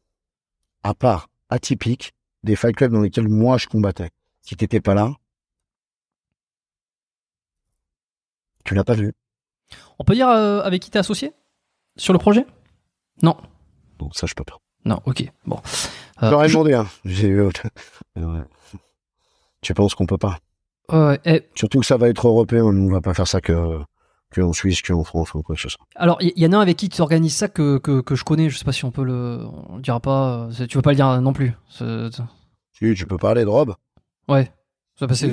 [0.83, 2.13] À part, atypique,
[2.47, 4.11] des fight clubs dans lesquels moi je combattais.
[4.41, 5.13] Si t'étais pas là,
[8.65, 9.13] tu l'as pas vu.
[9.99, 11.33] On peut dire euh, avec qui t'es associé?
[11.97, 12.47] Sur le projet?
[13.23, 13.37] Non.
[13.99, 14.59] Bon, ça je peux pas.
[14.85, 15.61] Non, ok, bon.
[16.23, 16.87] Euh, J'aurais demandé, hein.
[17.05, 17.43] J'ai eu...
[19.63, 20.39] Tu penses qu'on peut pas?
[21.57, 23.81] Surtout que ça va être européen, on va pas faire ça que
[24.35, 25.85] qu'en Suisse, qu'en France ou quoi que ce soit.
[25.95, 28.25] Alors, il y, en a un avec qui tu organises ça que, que, que, je
[28.25, 29.41] connais, je sais pas si on peut le.
[29.69, 30.49] On le dira pas.
[30.69, 31.53] Tu veux pas le dire non plus.
[31.69, 33.75] Si, tu peux parler de Rob.
[34.29, 34.51] Ouais.
[34.99, 35.31] Ça passait.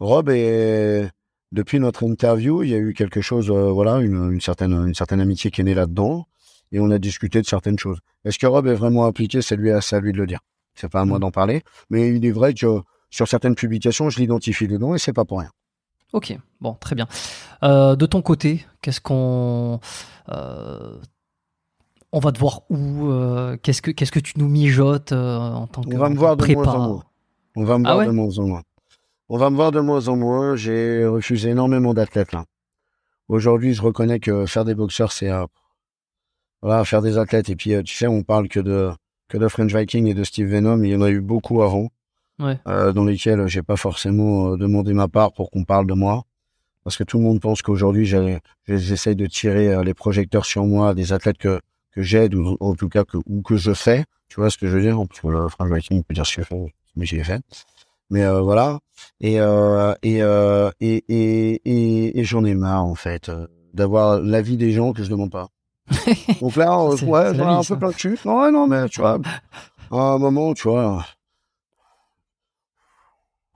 [0.00, 1.10] Rob est.
[1.50, 4.94] Depuis notre interview, il y a eu quelque chose, euh, voilà, une, une, certaine, une
[4.94, 6.26] certaine amitié qui est née là-dedans,
[6.72, 8.00] et on a discuté de certaines choses.
[8.26, 9.40] Est-ce que Rob est vraiment impliqué?
[9.40, 10.40] C'est lui, à lui de le dire.
[10.74, 11.20] C'est pas à moi mm.
[11.22, 15.14] d'en parler, mais il est vrai que sur certaines publications, je l'identifie dedans, et c'est
[15.14, 15.50] pas pour rien.
[16.12, 17.06] Ok, bon, très bien.
[17.62, 19.80] Euh, de ton côté, qu'est-ce qu'on.
[20.30, 20.98] Euh,
[22.12, 25.82] on va te voir où euh, Qu'est-ce que qu'est-ce que tu nous mijotes en tant
[25.82, 27.04] que On va me voir de moins en moins.
[27.56, 28.62] On va me ah voir de moins en moins.
[29.28, 30.56] On va me voir de moins en moins.
[30.56, 32.44] J'ai refusé énormément d'athlètes là.
[33.28, 35.30] Aujourd'hui, je reconnais que faire des boxeurs, c'est
[36.62, 37.50] voilà, faire des athlètes.
[37.50, 38.90] Et puis, tu sais, on parle que de
[39.28, 40.82] que de French Viking et de Steve Venom.
[40.82, 41.88] Il y en a eu beaucoup avant.
[42.40, 42.58] Ouais.
[42.68, 46.24] euh, dans lesquels j'ai pas forcément euh, demandé ma part pour qu'on parle de moi.
[46.84, 50.44] Parce que tout le monde pense qu'aujourd'hui, j'ai- j'ai- j'essaye de tirer euh, les projecteurs
[50.46, 51.60] sur moi des athlètes que,
[51.92, 54.04] que j'aide ou en tout cas que, ou que je fais.
[54.28, 54.96] Tu vois ce que je veux dire?
[55.08, 57.42] Parce que le peut dire ce que je fais, mais j'y ai fait.
[58.10, 58.78] Mais euh, voilà.
[59.20, 63.30] Et, euh, et, euh, et, et, et, et j'en ai marre, en fait,
[63.74, 65.48] d'avoir l'avis des gens que je demande pas.
[66.40, 66.96] Donc là, ouais,
[67.34, 68.18] j'en ai un peu plein de.
[68.24, 69.18] Non, ouais, non, mais tu vois,
[69.90, 71.04] à un moment, tu vois,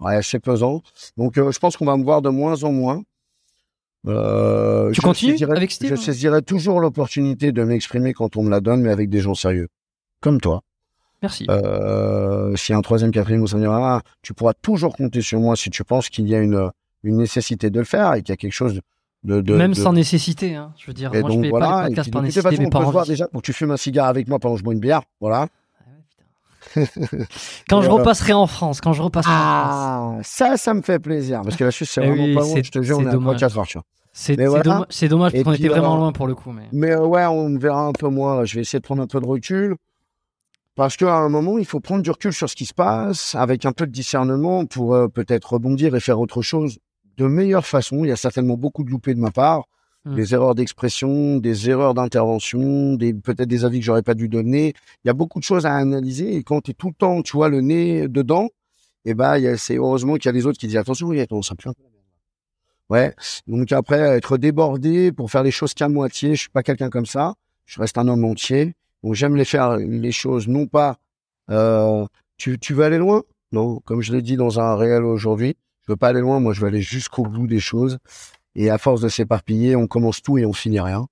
[0.05, 0.83] ouais, c'est pesant.
[1.17, 3.03] Donc, euh, je pense qu'on va me voir de moins en moins.
[4.09, 8.43] Euh, Tu je continues saisirai- avec Steve Je saisirai toujours l'opportunité de m'exprimer quand on
[8.43, 9.69] me la donne, mais avec des gens sérieux.
[10.21, 10.63] Comme toi.
[11.23, 11.47] Merci.
[11.51, 15.39] Euh, s'il y a un troisième, quatrième ou cinquième, ah, tu pourras toujours compter sur
[15.39, 16.69] moi si tu penses qu'il y a une,
[17.05, 18.81] une nécessité de le faire et qu'il y a quelque chose
[19.23, 19.41] de...
[19.41, 20.73] de Même de- sans nécécité, hein.
[20.77, 22.67] Je veux dire, et moi je donc fais voilà, pas les podcasts par nécessité, mais
[22.67, 23.11] on par peut se voir envie.
[23.13, 25.03] déjà pour que tu fumes un cigare avec moi pendant que je bois une bière,
[25.21, 25.47] voilà.
[27.69, 29.73] Quand je euh, repasserai en France, quand je repasserai en France.
[29.75, 32.41] Ah, ça, ça me fait plaisir, parce que la Suisse, c'est Eh vraiment oui, pas
[32.41, 33.37] loin, c'est- je te jure, c'est on est à dommage.
[33.41, 33.85] 3-4 heures, tu vois.
[34.15, 34.63] C'est c'est voilà.
[34.63, 36.53] dommage, c'est dommage parce qu'on était vraiment euh, loin pour le coup.
[36.53, 36.69] Mais...
[36.73, 38.45] Mais euh, ouais, on verra un peu moins.
[38.45, 39.77] Je vais essayer de prendre un peu de recul.
[40.75, 43.65] Parce qu'à un moment, il faut prendre du recul sur ce qui se passe, avec
[43.67, 46.79] un peu de discernement pour euh, peut-être rebondir et faire autre chose
[47.19, 48.05] de meilleure façon.
[48.05, 49.65] Il y a certainement beaucoup de loupés de ma part,
[50.05, 50.17] Hmm.
[50.17, 54.75] des erreurs d'expression, des erreurs d'intervention, peut-être des avis que j'aurais pas dû donner.
[55.05, 57.23] Il y a beaucoup de choses à analyser et quand tu es tout le temps,
[57.23, 58.49] tu vois, le nez dedans,
[59.05, 61.07] et ben, il y a- c'est heureusement qu'il y a les autres qui disent attention,
[61.07, 61.83] oui, attends, ça pue un peu.
[62.91, 63.15] Ouais.
[63.47, 67.07] Donc après, être débordé pour faire les choses qu'à moitié, je suis pas quelqu'un comme
[67.07, 67.35] ça.
[67.65, 68.75] Je reste un homme entier.
[69.03, 70.99] Donc j'aime les faire les choses non pas
[71.51, 72.05] euh,
[72.37, 73.23] tu, tu veux aller loin?
[73.53, 75.57] Non, comme je l'ai dit dans un réel aujourd'hui,
[75.87, 77.99] je veux pas aller loin, moi je veux aller jusqu'au bout des choses.
[78.55, 81.07] Et à force de s'éparpiller, on commence tout et on finit rien.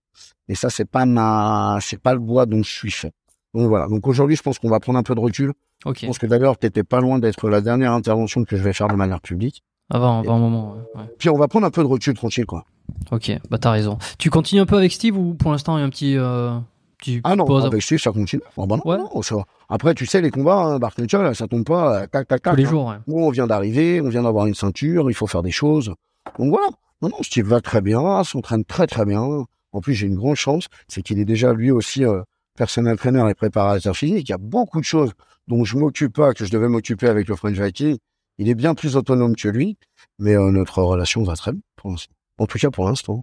[0.48, 3.12] Et ça c'est pas ma c'est pas le bois dont je suis fait.
[3.54, 3.88] Donc voilà.
[3.88, 5.52] Donc aujourd'hui, je pense qu'on va prendre un peu de recul.
[5.86, 8.72] Ok, Je pense que d'ailleurs, t'étais pas loin d'être la dernière intervention que je vais
[8.74, 9.62] faire de manière publique.
[9.88, 10.74] avant, avant un moment.
[10.94, 11.02] ouais.
[11.18, 12.64] Puis on va prendre un peu de recul tranquille quoi.
[13.10, 13.96] Ok, bah t'as raison.
[14.18, 16.58] Tu continues un peu avec Steve ou pour l'instant il y a un petit, euh,
[16.98, 18.42] petit Ah non, pause avec Steve, ça continue.
[18.56, 18.98] Oh, bah non, Ouais.
[18.98, 19.36] non, ça-
[19.68, 22.52] Après, tu sais, les combats, hein, Mitchell, ça tombe pas, euh, tac, tac, tac.
[22.52, 22.70] tous les hein.
[22.70, 22.96] jours ouais.
[23.08, 25.94] On vient d'arriver, on vient d'avoir une ceinture, il faut faire des choses.
[26.38, 26.66] Donc voilà.
[27.02, 29.46] Non, non, Steve va très bien, s'entraîne très, très bien.
[29.72, 32.22] En plus, j'ai une grande chance, c'est qu'il est déjà lui aussi euh,
[32.58, 34.28] personnel trainer et préparateur physique.
[34.28, 35.12] Il y a beaucoup de choses
[35.48, 37.96] dont je m'occupe pas, que je devais m'occuper avec le French Viking.
[38.38, 39.78] Il est bien plus autonome que lui,
[40.18, 42.12] mais euh, notre relation va très bien pour l'instant.
[42.38, 43.22] En tout cas, pour l'instant.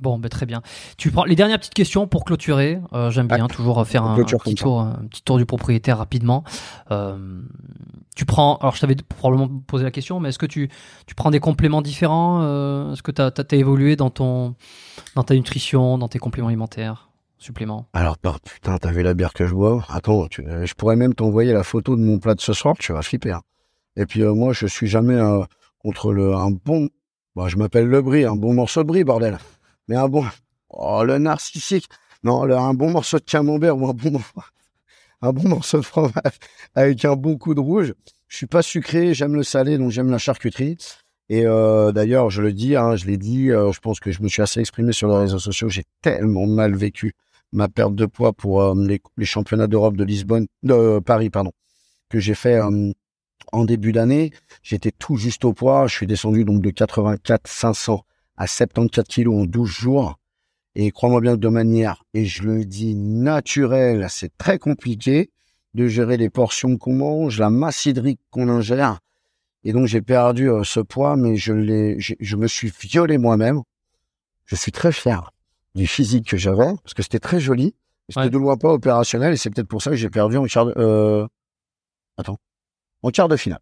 [0.00, 0.62] Bon, bah, très bien.
[0.96, 2.78] Tu prends les dernières petites questions pour clôturer.
[2.92, 6.42] Euh, J'aime bien toujours faire on un, petit tour, un petit tour du propriétaire rapidement.
[6.90, 7.42] Euh,
[8.16, 8.56] tu prends.
[8.56, 10.70] Alors, je t'avais probablement posé la question, mais est-ce que tu,
[11.06, 14.54] tu prends des compléments différents euh, Est-ce que tu as, évolué dans ton
[15.16, 17.86] dans ta nutrition, dans tes compléments alimentaires, suppléments?
[17.92, 21.14] Alors, putain, t'as vu la bière que je bois Attends, tu- euh, je pourrais même
[21.14, 23.32] t'envoyer la photo de mon plat de ce soir, tu vas flipper.
[23.32, 23.42] hein.
[23.96, 25.42] Et puis, euh, moi, je suis jamais euh,
[25.78, 26.88] contre le, un bon...
[27.36, 29.38] Bah, je m'appelle le brie, un bon morceau de brie, bordel.
[29.90, 30.24] Mais un bon...
[30.68, 31.88] Oh, le narcissique
[32.22, 34.20] Non, un bon morceau de camembert ou un bon,
[35.20, 36.38] un bon morceau de fromage
[36.76, 37.94] avec un bon coup de rouge.
[38.28, 40.76] Je suis pas sucré, j'aime le salé, donc j'aime la charcuterie.
[41.28, 44.22] Et euh, d'ailleurs, je le dis, hein, je l'ai dit, euh, je pense que je
[44.22, 47.14] me suis assez exprimé sur les réseaux sociaux, j'ai tellement mal vécu
[47.50, 51.50] ma perte de poids pour euh, les, les championnats d'Europe de Lisbonne, de Paris, pardon,
[52.08, 54.30] que j'ai fait en début d'année.
[54.62, 55.88] J'étais tout juste au poids.
[55.88, 58.04] Je suis descendu donc de 84 500
[58.40, 60.16] à 74 kilos en 12 jours.
[60.74, 65.30] Et crois-moi bien que de manière, et je le dis naturelle, c'est très compliqué
[65.74, 68.98] de gérer les portions qu'on mange, la masse hydrique qu'on ingère.
[69.64, 73.18] Et donc j'ai perdu euh, ce poids, mais je l'ai, je, je me suis violé
[73.18, 73.60] moi-même.
[74.46, 75.30] Je suis très fier
[75.74, 77.74] du physique que j'avais, parce que c'était très joli.
[78.08, 78.30] C'était Ouais.
[78.30, 80.72] de loin pas opérationnel, et c'est peut-être pour ça que j'ai perdu en quart de,
[80.76, 81.26] euh,
[82.16, 82.38] attends,
[83.02, 83.60] en quart de finale.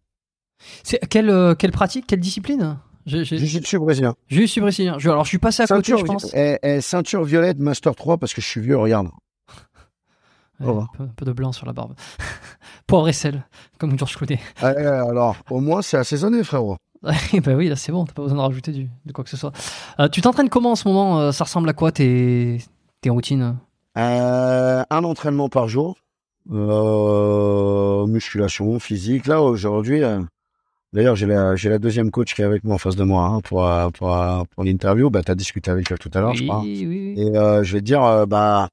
[0.83, 2.79] C'est quelle euh, quelle pratique, quelle discipline?
[3.09, 4.15] Jiu-jitsu brésilien.
[4.27, 4.97] j'ai eu su brésilien.
[4.99, 6.31] Je- Alors, je suis passé à côté, je pense.
[6.33, 9.09] eh, eh, ceinture violette, master 3, parce que je suis vieux, regarde.
[10.59, 11.93] Ouais, un, peu, un peu de blanc sur la barbe.
[12.87, 13.45] Poivre et sel,
[13.77, 14.39] comme Georges Clooney.
[14.61, 16.75] Eh, alors, au moins, c'est assaisonné, frérot.
[17.43, 19.37] Ben oui, là c'est bon, t'as pas besoin de rajouter du, de quoi que ce
[19.37, 19.53] soit.
[20.01, 22.59] Euh, tu t'entraînes comment en ce moment euh, Ça ressemble à quoi tes,
[22.99, 23.57] tes routines?
[23.97, 25.95] Euh, un entraînement par jour,
[28.07, 29.27] musculation, physique.
[29.27, 30.01] Là, aujourd'hui,
[30.93, 33.25] d'ailleurs, j'ai la, j'ai la deuxième coach qui est avec moi en face de moi
[33.25, 35.09] hein, pour, euh, pour, euh, pour l'interview.
[35.09, 36.61] Bah, tu as discuté avec elle tout à l'heure, je crois.
[36.61, 37.13] oui, oui.
[37.17, 38.69] Et euh, je vais te dire, euh, bah,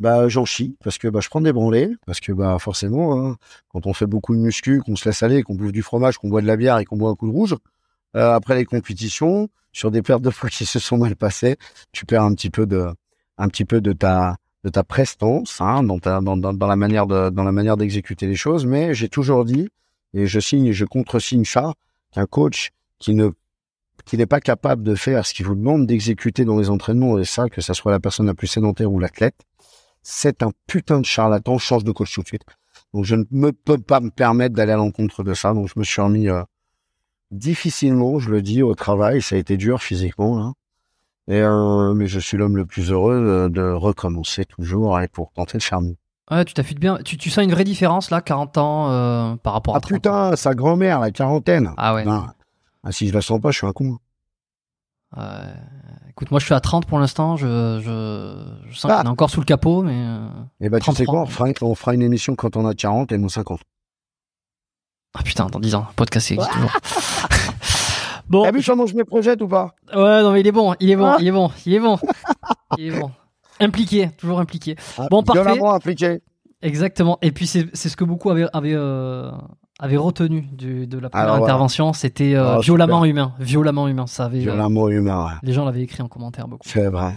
[0.00, 3.36] bah, j'en chie parce que bah, je prends des branlées parce que bah, forcément, hein,
[3.68, 6.28] quand on fait beaucoup de muscu, qu'on se laisse aller, qu'on bouffe du fromage, qu'on
[6.28, 7.54] boit de la bière et qu'on boit un coup de rouge,
[8.16, 11.56] euh, après les compétitions, sur des pertes de poids qui se sont mal passées,
[11.92, 12.88] tu perds un petit peu de,
[13.38, 16.76] un petit peu de ta, de ta prestance hein, dans, ta, dans, dans, dans la
[16.76, 18.66] manière de, dans la manière d'exécuter les choses.
[18.66, 19.68] Mais j'ai toujours dit,
[20.14, 21.74] Et je signe, je contresigne ça
[22.12, 23.30] qu'un coach qui ne
[24.04, 27.24] qui n'est pas capable de faire ce qu'il vous demande d'exécuter dans les entraînements, et
[27.24, 29.36] ça, que ça soit la personne la plus sédentaire ou l'athlète,
[30.02, 32.42] c'est un putain de charlatan, change de coach tout de suite.
[32.92, 35.84] Donc je ne peux pas me permettre d'aller à l'encontre de ça, donc je me
[35.84, 36.42] suis remis euh,
[37.30, 40.52] difficilement, je le dis, au travail, ça a été dur physiquement, là.
[41.26, 45.32] Et, euh, mais je suis l'homme le plus heureux de, de recommencer toujours et pour
[45.32, 45.96] tenter de faire mieux.
[46.30, 46.98] Ouais, tu t'affûtes bien.
[47.04, 49.92] Tu, tu sens une vraie différence là, 40 ans euh, par rapport à Ah 30
[49.92, 49.94] ans.
[49.96, 51.72] putain, sa grand-mère, la quarantaine.
[51.76, 52.04] Ah ouais.
[52.04, 52.26] Non.
[52.82, 53.98] Ah, si je la sens pas, je suis un con.
[55.18, 55.52] Euh,
[56.10, 57.36] écoute, moi je suis à 30 pour l'instant.
[57.36, 57.46] Je,
[57.84, 59.00] je, je sens Ah.
[59.02, 59.94] qu'on est encore sous le capot, mais.
[59.96, 60.26] euh,
[60.60, 61.12] Et bah, tu sais 33.
[61.14, 63.60] quoi, on fera, on fera une émission quand on a 40 et moi 50.
[65.16, 66.72] Ah putain, dans 10 ans, podcast existe toujours.
[68.28, 69.74] bon, T'as vu comment je me projette ou pas?
[69.94, 71.16] Ouais, non mais il est bon, il est bon, Ah.
[71.20, 71.98] il est bon, il est bon,
[72.78, 73.10] il est bon.
[73.60, 74.76] Impliqué, toujours impliqué.
[74.98, 75.42] Ah, Bon, parfait.
[75.42, 76.20] Violemment impliqué.
[76.62, 77.18] Exactement.
[77.22, 79.30] Et puis c'est c'est ce que beaucoup avaient, avaient, euh,
[79.78, 81.52] avaient retenu du- de la première Alors, voilà.
[81.52, 81.92] intervention.
[81.92, 84.06] C'était euh, Ah, violemment humain, violemment humain.
[84.06, 85.32] Ça avait, euh, Violemment humain, ouais.
[85.42, 86.66] les gens l'avaient écrit en commentaire beaucoup.
[86.68, 87.14] C'est vrai.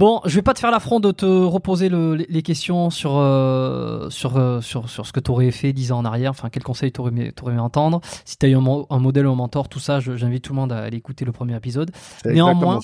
[0.00, 4.08] Bon, je vais pas te faire l'affront de te reposer le- les questions sur euh,
[4.08, 6.30] sur, euh, sur sur ce que tu aurais fait 10 ans en arrière.
[6.30, 8.00] Enfin, quel conseil t'aurais aimé, t'aurais aimé entendre?
[8.24, 10.54] Si tu as eu un, mo- un modèle ou un mentor, tout ça, j'invite tout
[10.54, 11.90] le monde à aller écouter le premier épisode.
[12.32, 12.76] Néanmoins.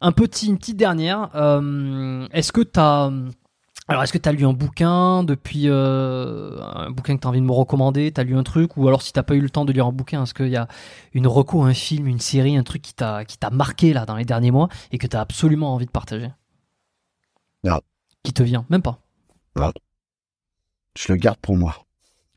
[0.00, 1.28] Un petit, une petite dernière.
[1.34, 3.10] euh, est-ce que tu as
[3.88, 7.30] alors, est-ce que tu as lu un bouquin depuis euh, un bouquin que tu as
[7.30, 8.12] envie de me recommander?
[8.12, 8.76] Tu as lu un truc?
[8.76, 10.56] Ou alors, si t'as pas eu le temps de lire un bouquin, est-ce qu'il y
[10.56, 10.68] a
[11.14, 14.16] une reco, un film, une série, un truc qui t'a qui t'a marqué là dans
[14.16, 16.28] les derniers mois et que tu as absolument envie de partager?
[17.64, 17.80] Non.
[18.22, 18.66] Qui te vient?
[18.68, 18.98] Même pas.
[20.96, 21.74] Je le garde pour moi.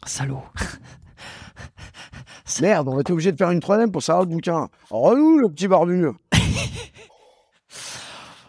[0.06, 0.44] Salaud.
[2.62, 4.70] Merde, on va être obligé de faire une troisième pour savoir le bouquin.
[4.90, 6.08] Relou, le petit barbu.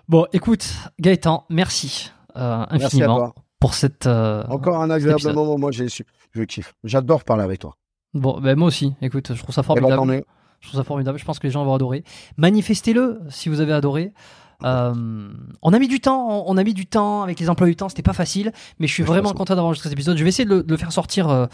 [0.08, 0.68] Bon, écoute,
[1.00, 3.34] Gaëtan, merci, euh, Merci à infiniment toi.
[3.60, 4.06] pour cette.
[4.06, 5.58] euh, Encore un agréable moment.
[5.58, 6.04] Moi, j'ai su.
[6.32, 6.74] Je kiffe.
[6.84, 7.76] J'adore parler avec toi.
[8.14, 8.94] Bon, ben moi aussi.
[9.02, 10.24] Écoute, je trouve ça Eh ben, formidable.
[10.60, 11.18] Je trouve ça formidable.
[11.18, 12.04] Je pense que les gens vont adorer.
[12.36, 14.12] Manifestez-le si vous avez adoré.
[14.64, 15.28] Euh,
[15.62, 17.88] on a mis du temps, on- a mis du temps avec les emplois du temps,
[17.88, 20.16] c'était pas facile, mais je suis vraiment content d'avoir enregistré cet épisode.
[20.16, 21.46] Je vais essayer de le, de le faire sortir euh,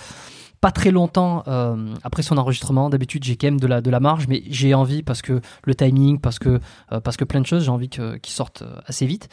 [0.61, 2.91] pas très longtemps euh, après son enregistrement.
[2.91, 5.75] D'habitude, j'ai quand même de la, de la marge, mais j'ai envie parce que le
[5.75, 6.61] timing, parce que,
[7.03, 9.31] parce que plein de choses, j'ai envie qu'ils sortent euh, assez vite.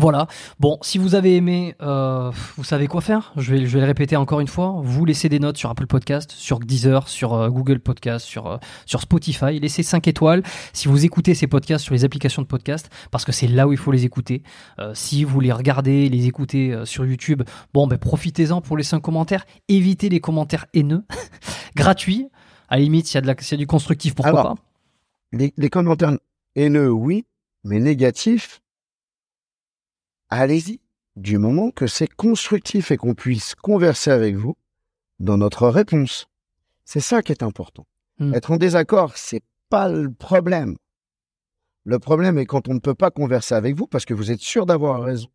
[0.00, 0.28] Voilà.
[0.58, 3.34] Bon, si vous avez aimé, euh, vous savez quoi faire.
[3.36, 4.80] Je vais, je vais le répéter encore une fois.
[4.82, 8.56] Vous laissez des notes sur Apple Podcast, sur Deezer, sur euh, Google Podcast, sur, euh,
[8.86, 9.60] sur Spotify.
[9.60, 13.32] Laissez 5 étoiles si vous écoutez ces podcasts sur les applications de podcast, parce que
[13.32, 14.42] c'est là où il faut les écouter.
[14.94, 17.42] Si vous les regardez, les écoutez sur YouTube,
[17.74, 19.44] bon, ben profitez-en pour laisser un commentaire.
[19.68, 21.04] Évitez les commentaires haineux,
[21.76, 22.28] gratuits.
[22.70, 24.62] À la limite, s'il y, a de la- y a du constructif, pourquoi Alors, pas
[25.32, 26.16] Les, les commentaires
[26.56, 27.26] haineux, oui,
[27.64, 28.60] mais négatifs,
[30.30, 30.80] allez-y.
[31.16, 34.56] Du moment que c'est constructif et qu'on puisse converser avec vous
[35.18, 36.26] dans notre réponse.
[36.84, 37.86] C'est ça qui est important.
[38.18, 38.32] Hmm.
[38.34, 40.76] Être en désaccord, c'est pas le problème.
[41.84, 44.40] Le problème est quand on ne peut pas converser avec vous parce que vous êtes
[44.40, 45.28] sûr d'avoir raison.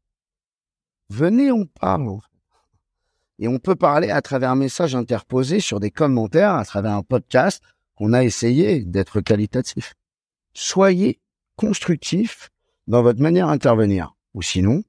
[1.09, 2.19] Venez, on parle.
[3.37, 7.03] Et on peut parler à travers un message interposé sur des commentaires, à travers un
[7.03, 7.61] podcast
[7.95, 9.93] qu'on a essayé d'être qualitatif.
[10.53, 11.19] Soyez
[11.57, 12.49] constructif
[12.87, 14.14] dans votre manière d'intervenir.
[14.35, 14.83] Ou sinon,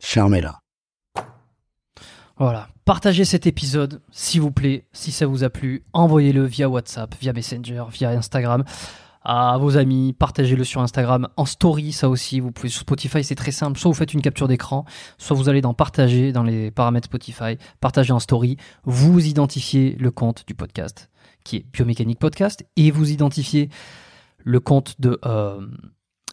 [0.00, 0.60] fermez-la.
[2.38, 2.68] Voilà.
[2.86, 5.84] Partagez cet épisode, s'il vous plaît, si ça vous a plu.
[5.92, 8.64] Envoyez-le via WhatsApp, via Messenger, via Instagram
[9.22, 10.12] à vos amis.
[10.12, 12.40] Partagez-le sur Instagram en story, ça aussi.
[12.40, 13.78] Vous pouvez sur Spotify, c'est très simple.
[13.78, 14.84] Soit vous faites une capture d'écran,
[15.18, 18.56] soit vous allez dans partager dans les paramètres Spotify, partager en story.
[18.84, 21.10] Vous identifiez le compte du podcast
[21.44, 23.68] qui est Biomécanique Podcast et vous identifiez
[24.38, 25.66] le compte de euh,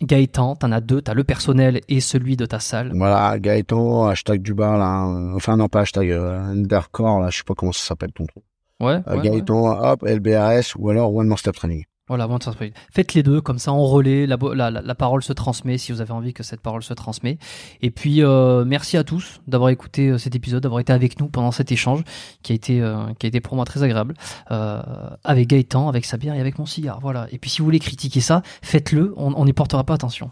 [0.01, 0.55] Gaëtan.
[0.55, 2.91] T'en as deux, t'as le personnel et celui de ta salle.
[2.95, 5.05] Voilà, Gaëtan, hashtag du bar, là.
[5.07, 8.25] euh, Enfin, non, pas hashtag, euh, undercore, là, je sais pas comment ça s'appelle ton
[8.25, 8.43] truc.
[8.79, 9.01] Ouais.
[9.07, 9.21] Euh, ouais, ouais.
[9.23, 11.83] Gaëtan, hop, LBRS, ou alors One More Step Training.
[12.07, 12.71] Voilà, bon, se peut.
[12.91, 15.99] faites les deux, comme ça on relaie, la, la, la, parole se transmet si vous
[15.99, 17.37] avez envie que cette parole se transmet.
[17.81, 21.27] Et puis euh, merci à tous d'avoir écouté euh, cet épisode, d'avoir été avec nous
[21.27, 22.03] pendant cet échange
[22.43, 24.13] qui a été, euh, qui a été pour moi très agréable,
[24.51, 24.81] euh,
[25.25, 26.99] avec Gaëtan, avec sa bière et avec mon cigare.
[27.01, 27.27] Voilà.
[27.31, 30.31] Et puis si vous voulez critiquer ça, faites-le, on n'y portera pas attention.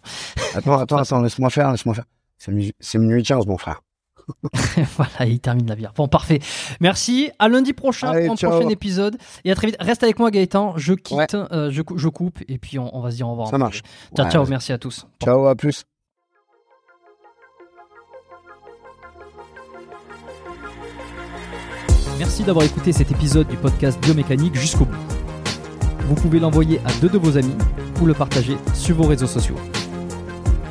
[0.54, 2.06] Attends, attends, attends, laisse-moi faire, laisse-moi faire.
[2.38, 3.82] C'est minuit 15, mon frère.
[4.98, 5.94] voilà, il termine la bière.
[5.96, 6.40] Bon, parfait.
[6.80, 7.30] Merci.
[7.40, 8.52] À lundi prochain Allez, pour un ciao.
[8.52, 9.18] prochain épisode.
[9.44, 9.78] Et à très vite.
[9.80, 10.74] Reste avec moi, Gaëtan.
[10.78, 11.28] Je quitte, Ouais.
[11.34, 13.50] euh, je, cou- je coupe et puis on, on va se dire au revoir.
[13.50, 13.82] Ça marche.
[14.16, 14.46] Ciao, Ouais, ciao.
[14.48, 15.06] Merci à tous.
[15.24, 15.84] Ciao, à plus.
[22.18, 24.96] Merci d'avoir écouté cet épisode du podcast Biomécanique jusqu'au bout.
[26.08, 27.56] Vous pouvez l'envoyer à deux de vos amis
[28.02, 29.56] ou le partager sur vos réseaux sociaux.